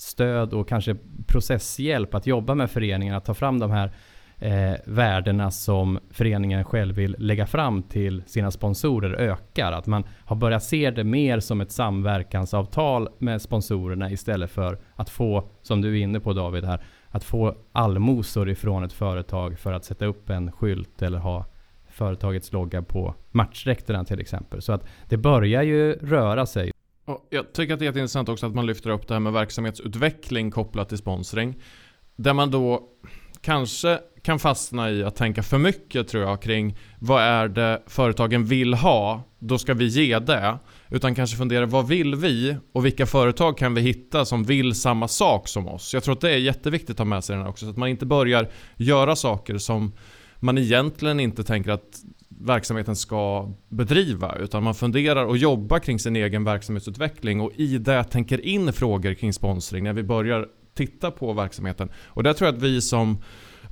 stöd 0.00 0.52
och 0.52 0.68
kanske 0.68 0.96
processhjälp 1.26 2.14
att 2.14 2.26
jobba 2.26 2.54
med 2.54 2.70
föreningen, 2.70 3.14
att 3.14 3.24
ta 3.24 3.34
fram 3.34 3.58
de 3.58 3.70
här 3.70 3.92
eh, 4.38 4.74
värdena 4.84 5.50
som 5.50 5.98
föreningen 6.10 6.64
själv 6.64 6.94
vill 6.94 7.16
lägga 7.18 7.46
fram 7.46 7.82
till 7.82 8.22
sina 8.26 8.50
sponsorer 8.50 9.14
ökar. 9.14 9.72
Att 9.72 9.86
man 9.86 10.04
har 10.24 10.36
börjat 10.36 10.62
se 10.62 10.90
det 10.90 11.04
mer 11.04 11.40
som 11.40 11.60
ett 11.60 11.72
samverkansavtal 11.72 13.08
med 13.18 13.42
sponsorerna 13.42 14.10
istället 14.10 14.50
för 14.50 14.78
att 14.94 15.10
få, 15.10 15.50
som 15.62 15.80
du 15.80 15.98
är 15.98 16.02
inne 16.02 16.20
på 16.20 16.32
David 16.32 16.64
här, 16.64 16.82
att 17.08 17.24
få 17.24 17.56
allmosor 17.72 18.50
ifrån 18.50 18.84
ett 18.84 18.92
företag 18.92 19.58
för 19.58 19.72
att 19.72 19.84
sätta 19.84 20.06
upp 20.06 20.30
en 20.30 20.52
skylt 20.52 21.02
eller 21.02 21.18
ha 21.18 21.46
företagets 21.88 22.52
logga 22.52 22.82
på 22.82 23.14
matchdräkterna 23.30 24.04
till 24.04 24.20
exempel. 24.20 24.62
Så 24.62 24.72
att 24.72 24.86
det 25.08 25.16
börjar 25.16 25.62
ju 25.62 25.92
röra 25.92 26.46
sig. 26.46 26.69
Jag 27.32 27.52
tycker 27.52 27.74
att 27.74 27.78
det 27.78 27.84
är 27.84 27.86
jätteintressant 27.86 28.28
också 28.28 28.46
att 28.46 28.54
man 28.54 28.66
lyfter 28.66 28.90
upp 28.90 29.08
det 29.08 29.14
här 29.14 29.20
med 29.20 29.32
verksamhetsutveckling 29.32 30.50
kopplat 30.50 30.88
till 30.88 30.98
sponsring. 30.98 31.54
Där 32.16 32.32
man 32.32 32.50
då 32.50 32.88
kanske 33.40 33.98
kan 34.22 34.38
fastna 34.38 34.90
i 34.90 35.04
att 35.04 35.16
tänka 35.16 35.42
för 35.42 35.58
mycket 35.58 36.08
tror 36.08 36.24
jag 36.24 36.42
kring 36.42 36.78
vad 36.98 37.22
är 37.22 37.48
det 37.48 37.82
företagen 37.86 38.44
vill 38.44 38.74
ha, 38.74 39.22
då 39.38 39.58
ska 39.58 39.74
vi 39.74 39.86
ge 39.86 40.18
det. 40.18 40.58
Utan 40.88 41.14
kanske 41.14 41.36
fundera 41.36 41.66
vad 41.66 41.88
vill 41.88 42.14
vi 42.14 42.56
och 42.72 42.86
vilka 42.86 43.06
företag 43.06 43.58
kan 43.58 43.74
vi 43.74 43.80
hitta 43.80 44.24
som 44.24 44.44
vill 44.44 44.74
samma 44.74 45.08
sak 45.08 45.48
som 45.48 45.68
oss. 45.68 45.94
Jag 45.94 46.02
tror 46.02 46.14
att 46.14 46.20
det 46.20 46.30
är 46.30 46.38
jätteviktigt 46.38 46.90
att 46.90 46.98
ha 46.98 47.04
med 47.04 47.24
sig 47.24 47.36
den 47.36 47.42
här 47.42 47.50
också 47.50 47.64
så 47.64 47.70
att 47.70 47.76
man 47.76 47.88
inte 47.88 48.06
börjar 48.06 48.48
göra 48.76 49.16
saker 49.16 49.58
som 49.58 49.92
man 50.36 50.58
egentligen 50.58 51.20
inte 51.20 51.44
tänker 51.44 51.70
att 51.70 52.00
verksamheten 52.40 52.96
ska 52.96 53.52
bedriva 53.68 54.36
utan 54.40 54.62
man 54.62 54.74
funderar 54.74 55.24
och 55.24 55.36
jobbar 55.36 55.78
kring 55.78 55.98
sin 55.98 56.16
egen 56.16 56.44
verksamhetsutveckling 56.44 57.40
och 57.40 57.52
i 57.56 57.78
det 57.78 58.04
tänker 58.04 58.46
in 58.46 58.72
frågor 58.72 59.14
kring 59.14 59.32
sponsring 59.32 59.84
när 59.84 59.92
vi 59.92 60.02
börjar 60.02 60.46
titta 60.74 61.10
på 61.10 61.32
verksamheten. 61.32 61.90
Och 62.06 62.22
där 62.22 62.32
tror 62.32 62.48
jag 62.48 62.56
att 62.56 62.62
vi 62.62 62.80
som 62.80 63.22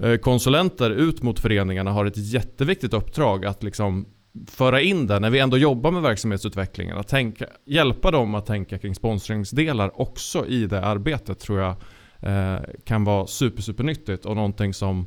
eh, 0.01 0.17
konsulenter 0.17 0.91
ut 0.91 1.23
mot 1.23 1.41
föreningarna 1.41 1.93
har 1.93 2.07
ett 2.07 2.33
jätteviktigt 2.33 2.95
uppdrag 2.95 3.45
att 3.45 3.63
liksom 3.63 4.07
föra 4.47 4.81
in 4.81 5.07
det 5.07 5.21
när 5.21 5.31
vi 5.31 5.39
ändå 5.39 5.59
jobbar 5.59 5.91
med 5.91 6.03
verksamhetsutvecklingen. 6.03 6.99
Att 6.99 7.09
tänka, 7.09 7.47
hjälpa 7.65 8.11
dem 8.11 8.35
att 8.35 8.47
tänka 8.47 8.79
kring 8.79 8.95
sponsringsdelar 8.95 10.01
också 10.01 10.47
i 10.47 10.67
det 10.67 10.85
arbetet 10.85 11.39
tror 11.39 11.61
jag 11.61 11.77
eh, 12.21 12.61
kan 12.85 13.05
vara 13.05 13.27
super, 13.27 13.63
super 13.63 13.85
nyttigt 13.85 14.25
och 14.25 14.37
någonting 14.37 14.75
som 14.75 15.07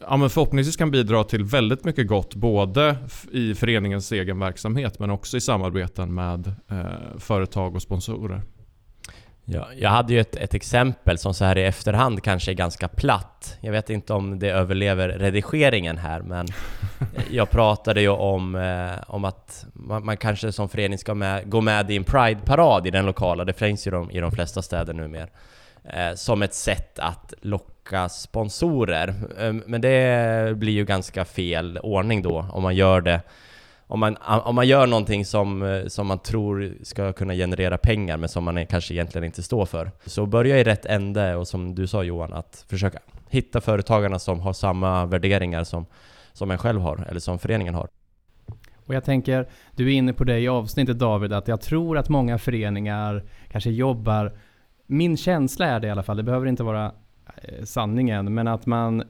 ja, 0.00 0.16
men 0.16 0.30
förhoppningsvis 0.30 0.76
kan 0.76 0.90
bidra 0.90 1.24
till 1.24 1.44
väldigt 1.44 1.84
mycket 1.84 2.06
gott 2.06 2.34
både 2.34 2.96
i 3.32 3.54
föreningens 3.54 4.12
egen 4.12 4.38
verksamhet 4.38 4.98
men 4.98 5.10
också 5.10 5.36
i 5.36 5.40
samarbeten 5.40 6.14
med 6.14 6.52
eh, 6.70 7.18
företag 7.18 7.74
och 7.74 7.82
sponsorer. 7.82 8.42
Ja, 9.50 9.68
jag 9.76 9.90
hade 9.90 10.12
ju 10.12 10.20
ett, 10.20 10.36
ett, 10.36 10.54
exempel 10.54 11.18
som 11.18 11.34
så 11.34 11.44
här 11.44 11.58
i 11.58 11.64
efterhand 11.64 12.22
kanske 12.22 12.50
är 12.50 12.54
ganska 12.54 12.88
platt. 12.88 13.58
Jag 13.60 13.72
vet 13.72 13.90
inte 13.90 14.12
om 14.12 14.38
det 14.38 14.50
överlever 14.50 15.08
redigeringen 15.08 15.98
här, 15.98 16.20
men 16.20 16.46
jag 17.30 17.50
pratade 17.50 18.00
ju 18.00 18.08
om, 18.08 18.54
eh, 18.54 19.10
om 19.14 19.24
att 19.24 19.66
man, 19.72 20.04
man, 20.04 20.16
kanske 20.16 20.52
som 20.52 20.68
förening 20.68 20.98
ska 20.98 21.14
med, 21.14 21.50
gå 21.50 21.60
med 21.60 21.90
i 21.90 21.96
en 21.96 22.04
Pride-parad 22.04 22.86
i 22.86 22.90
den 22.90 23.06
lokala, 23.06 23.44
det 23.44 23.52
finns 23.52 23.86
ju 23.86 23.90
de, 23.90 24.10
i 24.10 24.20
de 24.20 24.32
flesta 24.32 24.62
städer 24.62 24.94
numera, 24.94 25.28
eh, 25.84 26.14
som 26.14 26.42
ett 26.42 26.54
sätt 26.54 26.98
att 26.98 27.34
locka 27.40 27.77
söka 27.88 28.08
sponsorer. 28.08 29.14
Ehm, 29.38 29.62
men 29.66 29.80
det 29.80 30.56
blir 30.56 30.72
ju 30.72 30.84
ganska 30.84 31.24
fel 31.24 31.78
ordning 31.82 32.22
då 32.22 32.46
om 32.52 32.62
man 32.62 32.76
gör 32.76 33.00
det 33.00 33.22
om 33.90 34.00
man, 34.00 34.16
om 34.44 34.54
man 34.54 34.66
gör 34.66 34.86
någonting 34.86 35.24
som, 35.24 35.62
eh, 35.62 35.86
som 35.86 36.06
man 36.06 36.18
tror 36.18 36.74
ska 36.82 37.12
kunna 37.12 37.34
generera 37.34 37.78
pengar 37.78 38.16
men 38.16 38.28
som 38.28 38.44
man 38.44 38.66
kanske 38.66 38.94
egentligen 38.94 39.24
inte 39.24 39.42
står 39.42 39.66
för. 39.66 39.90
Så 40.06 40.26
börja 40.26 40.58
i 40.58 40.64
rätt 40.64 40.86
ände 40.86 41.36
och 41.36 41.48
som 41.48 41.74
du 41.74 41.86
sa 41.86 42.02
Johan, 42.02 42.32
att 42.32 42.64
försöka 42.68 42.98
hitta 43.30 43.60
företagarna 43.60 44.18
som 44.18 44.40
har 44.40 44.52
samma 44.52 45.06
värderingar 45.06 45.64
som, 45.64 45.86
som 46.32 46.50
en 46.50 46.58
själv 46.58 46.80
har, 46.80 47.06
eller 47.08 47.20
som 47.20 47.38
föreningen 47.38 47.74
har. 47.74 47.88
Och 48.86 48.94
jag 48.94 49.04
tänker, 49.04 49.48
du 49.76 49.86
är 49.86 49.96
inne 49.96 50.12
på 50.12 50.24
det 50.24 50.38
i 50.38 50.48
avsnittet 50.48 50.98
David, 50.98 51.32
att 51.32 51.48
jag 51.48 51.60
tror 51.60 51.98
att 51.98 52.08
många 52.08 52.38
föreningar 52.38 53.24
kanske 53.50 53.70
jobbar 53.70 54.32
min 54.86 55.16
känsla 55.16 55.66
är 55.66 55.80
det 55.80 55.86
i 55.86 55.90
alla 55.90 56.02
fall, 56.02 56.16
det 56.16 56.22
behöver 56.22 56.46
inte 56.46 56.62
vara 56.62 56.92
Eh, 57.36 57.64
sanningen. 57.64 58.34
Men 58.34 58.48
att 58.48 58.66
man, 58.66 59.02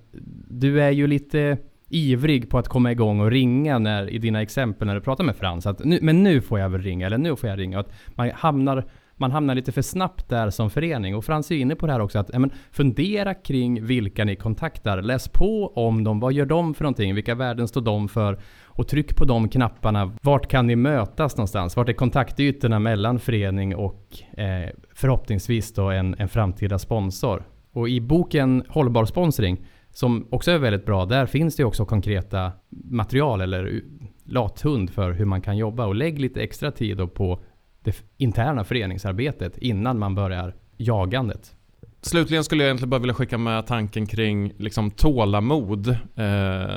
du 0.51 0.83
är 0.83 0.91
ju 0.91 1.07
lite 1.07 1.59
ivrig 1.89 2.51
på 2.51 2.59
att 2.59 2.69
komma 2.69 2.93
igång 2.93 3.21
och 3.21 3.31
ringa 3.31 3.79
när, 3.79 4.11
i 4.11 4.19
dina 4.19 4.43
exempel 4.43 4.87
när 4.87 4.95
du 4.95 5.01
pratar 5.01 5.25
med 5.25 5.37
Frans. 5.37 5.67
Att 5.67 5.85
nu, 5.85 5.99
men 6.03 6.23
nu 6.23 6.41
får 6.41 6.59
jag 6.59 6.69
väl 6.69 6.83
ringa, 6.83 7.07
eller 7.07 7.19
nu 7.19 7.37
får 7.37 7.51
jag 7.51 7.59
ringa. 7.59 7.81
Att 7.81 7.93
man 8.15 8.31
hamnar 8.35 8.85
man 9.21 9.33
hamnar 9.33 9.55
lite 9.55 9.73
för 9.73 9.83
snabbt 9.83 10.29
där 10.29 10.51
som 10.51 10.71
förening. 10.71 11.17
Och 11.17 11.25
Frans 11.25 11.51
är 11.51 11.55
inne 11.55 11.77
på 11.77 11.87
det 11.87 11.93
här 11.93 12.01
också, 12.01 12.19
att 12.19 12.35
ämen, 12.35 12.51
fundera 12.71 13.35
kring 13.35 13.87
vilka 13.87 14.25
ni 14.25 14.37
kontaktar. 14.37 15.03
Läs 15.03 15.29
på 15.29 15.73
om 15.75 16.05
dem, 16.05 16.21
vad 16.21 16.33
gör 16.33 16.47
de 16.47 16.75
för 16.75 16.85
någonting? 16.85 17.15
Vilka 17.15 17.35
värden 17.35 17.69
står 17.69 17.81
de 17.81 18.09
för? 18.09 18.41
Och 18.65 18.89
tryck 18.89 19.17
på 19.17 19.25
de 19.25 19.49
knapparna. 19.49 20.13
Vart 20.23 20.49
kan 20.49 20.67
ni 20.67 20.77
mötas 20.77 21.37
någonstans? 21.37 21.77
Vart 21.77 21.89
är 21.89 21.93
kontaktytorna 21.93 22.79
mellan 22.79 23.19
förening 23.19 23.77
och 23.77 24.23
eh, 24.39 24.71
förhoppningsvis 24.95 25.75
då 25.75 25.91
en, 25.91 26.15
en 26.19 26.29
framtida 26.29 26.79
sponsor? 26.79 27.43
Och 27.79 27.89
i 27.89 28.01
boken 28.01 28.65
Hållbar 28.69 29.05
sponsring, 29.05 29.65
som 29.91 30.27
också 30.31 30.51
är 30.51 30.59
väldigt 30.59 30.87
bra, 30.87 31.05
där 31.05 31.27
finns 31.27 31.57
det 31.57 31.65
också 31.65 31.85
konkreta 31.85 32.53
material 32.91 33.41
eller 33.41 33.83
lathund 34.25 34.91
för 34.91 35.13
hur 35.13 35.25
man 35.25 35.41
kan 35.41 35.57
jobba 35.57 35.87
och 35.87 35.95
lägg 35.95 36.19
lite 36.19 36.41
extra 36.41 36.71
tid 36.71 37.15
på 37.15 37.41
det 37.83 38.03
interna 38.17 38.65
föreningsarbetet 38.65 39.59
innan 39.59 39.99
man 39.99 40.15
börjar 40.15 40.55
jagandet. 40.77 41.55
Slutligen 42.01 42.45
skulle 42.45 42.63
jag 42.63 42.69
egentligen 42.69 42.91
bara 42.91 43.01
vilja 43.01 43.15
skicka 43.15 43.39
med 43.39 43.67
tanken 43.67 44.07
kring 44.07 44.53
liksom 44.57 44.91
tålamod 44.91 45.89
eh, 45.89 45.95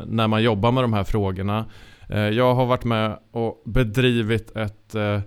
när 0.06 0.28
man 0.28 0.44
jobbar 0.44 0.72
med 0.72 0.84
de 0.84 0.94
här 0.94 1.04
frågorna. 1.04 1.66
Eh, 2.10 2.20
jag 2.20 2.56
har 2.56 2.66
varit 2.66 2.84
med 2.84 3.20
och 3.32 3.62
bedrivit 3.66 4.56
ett 4.56 4.96
eh 4.96 5.20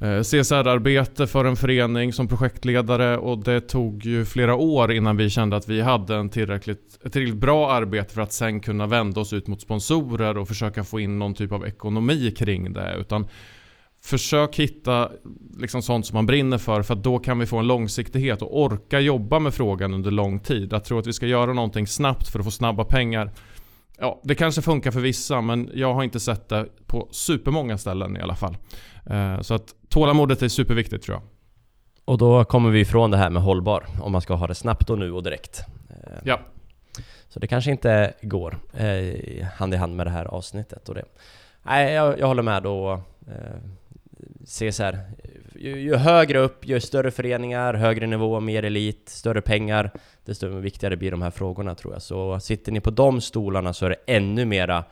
Eh, 0.00 0.20
CSR-arbete 0.20 1.26
för 1.26 1.44
en 1.44 1.56
förening 1.56 2.12
som 2.12 2.28
projektledare 2.28 3.18
och 3.18 3.44
det 3.44 3.60
tog 3.60 4.04
ju 4.06 4.24
flera 4.24 4.54
år 4.54 4.92
innan 4.92 5.16
vi 5.16 5.30
kände 5.30 5.56
att 5.56 5.68
vi 5.68 5.80
hade 5.80 6.16
en 6.16 6.28
tillräckligt, 6.28 6.98
ett 7.04 7.12
tillräckligt 7.12 7.40
bra 7.40 7.72
arbete 7.72 8.14
för 8.14 8.22
att 8.22 8.32
sen 8.32 8.60
kunna 8.60 8.86
vända 8.86 9.20
oss 9.20 9.32
ut 9.32 9.46
mot 9.46 9.60
sponsorer 9.60 10.38
och 10.38 10.48
försöka 10.48 10.84
få 10.84 11.00
in 11.00 11.18
någon 11.18 11.34
typ 11.34 11.52
av 11.52 11.66
ekonomi 11.66 12.34
kring 12.38 12.72
det. 12.72 12.96
Utan 13.00 13.26
Försök 14.02 14.56
hitta 14.56 15.10
liksom 15.58 15.82
sånt 15.82 16.06
som 16.06 16.14
man 16.14 16.26
brinner 16.26 16.58
för, 16.58 16.82
för 16.82 16.94
då 16.94 17.18
kan 17.18 17.38
vi 17.38 17.46
få 17.46 17.58
en 17.58 17.66
långsiktighet 17.66 18.42
och 18.42 18.60
orka 18.60 19.00
jobba 19.00 19.38
med 19.38 19.54
frågan 19.54 19.94
under 19.94 20.10
lång 20.10 20.40
tid. 20.40 20.72
Att 20.72 20.84
tro 20.84 20.98
att 20.98 21.06
vi 21.06 21.12
ska 21.12 21.26
göra 21.26 21.52
någonting 21.52 21.86
snabbt 21.86 22.28
för 22.28 22.38
att 22.38 22.44
få 22.44 22.50
snabba 22.50 22.84
pengar. 22.84 23.30
Ja, 23.98 24.20
det 24.24 24.34
kanske 24.34 24.62
funkar 24.62 24.90
för 24.90 25.00
vissa, 25.00 25.40
men 25.40 25.70
jag 25.74 25.94
har 25.94 26.02
inte 26.02 26.20
sett 26.20 26.48
det 26.48 26.66
på 26.86 27.08
supermånga 27.10 27.78
ställen 27.78 28.16
i 28.16 28.20
alla 28.20 28.36
fall. 28.36 28.56
Eh, 29.10 29.40
så 29.40 29.54
att 29.54 29.74
tålamodet 29.88 30.42
är 30.42 30.48
superviktigt 30.48 31.04
tror 31.04 31.14
jag. 31.16 31.22
Och 32.04 32.18
då 32.18 32.44
kommer 32.44 32.70
vi 32.70 32.80
ifrån 32.80 33.10
det 33.10 33.16
här 33.16 33.30
med 33.30 33.42
hållbar, 33.42 33.86
om 34.02 34.12
man 34.12 34.20
ska 34.20 34.34
ha 34.34 34.46
det 34.46 34.54
snabbt 34.54 34.90
och 34.90 34.98
nu 34.98 35.12
och 35.12 35.22
direkt. 35.22 35.62
Eh, 35.90 36.18
ja. 36.24 36.40
Så 37.28 37.40
det 37.40 37.46
kanske 37.46 37.70
inte 37.70 38.14
går 38.22 38.58
eh, 38.74 39.46
hand 39.46 39.74
i 39.74 39.76
hand 39.76 39.96
med 39.96 40.06
det 40.06 40.10
här 40.10 40.24
avsnittet 40.24 40.88
och 40.88 40.94
det. 40.94 41.04
Nej, 41.62 41.92
jag, 41.92 42.18
jag 42.18 42.26
håller 42.26 42.42
med 42.42 42.66
se 44.44 44.72
så 44.72 44.82
här, 44.82 44.98
ju, 45.54 45.80
ju, 45.80 45.96
högre 45.96 46.38
upp, 46.38 46.66
ju 46.66 46.80
större 46.80 47.10
föreningar, 47.10 47.74
högre 47.74 48.06
nivå, 48.06 48.40
mer 48.40 48.62
elit, 48.62 49.08
större 49.08 49.40
pengar, 49.40 49.90
desto 50.24 50.48
viktigare 50.48 50.96
blir 50.96 51.10
de 51.10 51.22
här 51.22 51.30
frågorna 51.30 51.74
tror 51.74 51.92
jag. 51.92 52.02
Så 52.02 52.40
sitter 52.40 52.72
ni 52.72 52.80
på 52.80 52.90
de 52.90 53.20
stolarna 53.20 53.72
så 53.72 53.86
är 53.86 53.90
det 53.90 54.14
ännu 54.14 54.44
mera, 54.44 54.84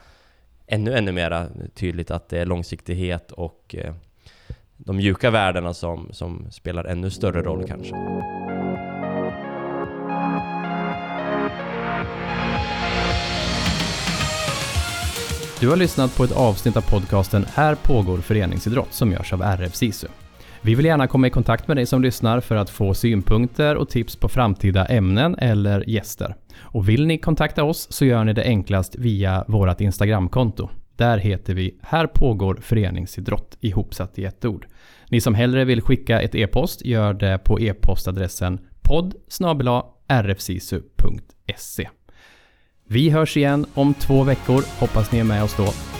ännu, 0.67 0.95
ännu 0.95 1.13
mera 1.13 1.47
tydligt 1.75 2.11
att 2.11 2.29
det 2.29 2.39
är 2.39 2.47
långsiktighet 2.47 3.33
och 3.33 3.75
eh, 3.79 3.95
de 4.79 4.97
mjuka 4.97 5.31
värdena 5.31 5.75
som, 5.75 6.09
som 6.13 6.47
spelar 6.51 6.85
ännu 6.85 7.11
större 7.11 7.43
roll 7.43 7.65
kanske. 7.69 7.95
Du 15.61 15.69
har 15.69 15.77
lyssnat 15.77 16.17
på 16.17 16.25
ett 16.25 16.37
avsnitt 16.37 16.77
av 16.77 16.91
podcasten 16.91 17.47
Här 17.55 17.75
pågår 17.75 18.19
föreningsidrott 18.19 18.93
som 18.93 19.13
görs 19.13 19.33
av 19.33 19.43
RF 19.43 19.75
SISU. 19.75 20.07
Vi 20.63 20.75
vill 20.75 20.87
gärna 20.87 21.07
komma 21.07 21.27
i 21.27 21.31
kontakt 21.31 21.69
med 21.69 21.77
dig 21.77 21.87
som 21.87 22.03
lyssnar 22.03 22.41
för 22.41 22.57
att 22.57 22.71
få 22.71 22.95
synpunkter 22.95 23.77
och 23.77 23.89
tips 23.89 24.17
på 24.17 24.29
framtida 24.29 24.87
ämnen 24.87 25.39
eller 25.39 25.89
gäster. 25.89 26.35
Och 26.59 26.89
vill 26.89 27.07
ni 27.07 27.19
kontakta 27.19 27.65
oss 27.65 27.87
så 27.91 28.05
gör 28.05 28.25
ni 28.25 28.33
det 28.33 28.45
enklast 28.45 28.97
via 28.97 29.45
vårt 29.49 29.81
Instagramkonto. 29.81 30.69
Där 30.99 31.19
heter 31.19 31.55
vi 31.55 31.79
Här 31.83 32.07
pågår 32.07 32.59
föreningsidrott 32.63 33.57
ihopsatt 33.61 34.19
i 34.19 34.25
ett 34.25 34.45
ord. 34.45 34.67
Ni 35.09 35.21
som 35.21 35.35
hellre 35.35 35.65
vill 35.65 35.83
skicka 35.83 36.21
ett 36.21 36.35
e-post 36.35 36.85
gör 36.85 37.15
det 37.15 37.39
på 37.39 37.61
e-postadressen 37.61 38.61
podd 38.83 39.15
rfsisu.se. 40.23 41.89
Vi 42.89 43.11
hörs 43.11 43.37
igen 43.37 43.67
om 43.75 43.95
två 43.95 44.23
veckor. 44.23 44.65
Hoppas 44.81 45.13
ni 45.13 45.19
är 45.19 45.25
med 45.25 45.43
oss 45.43 45.57
då. 45.57 45.98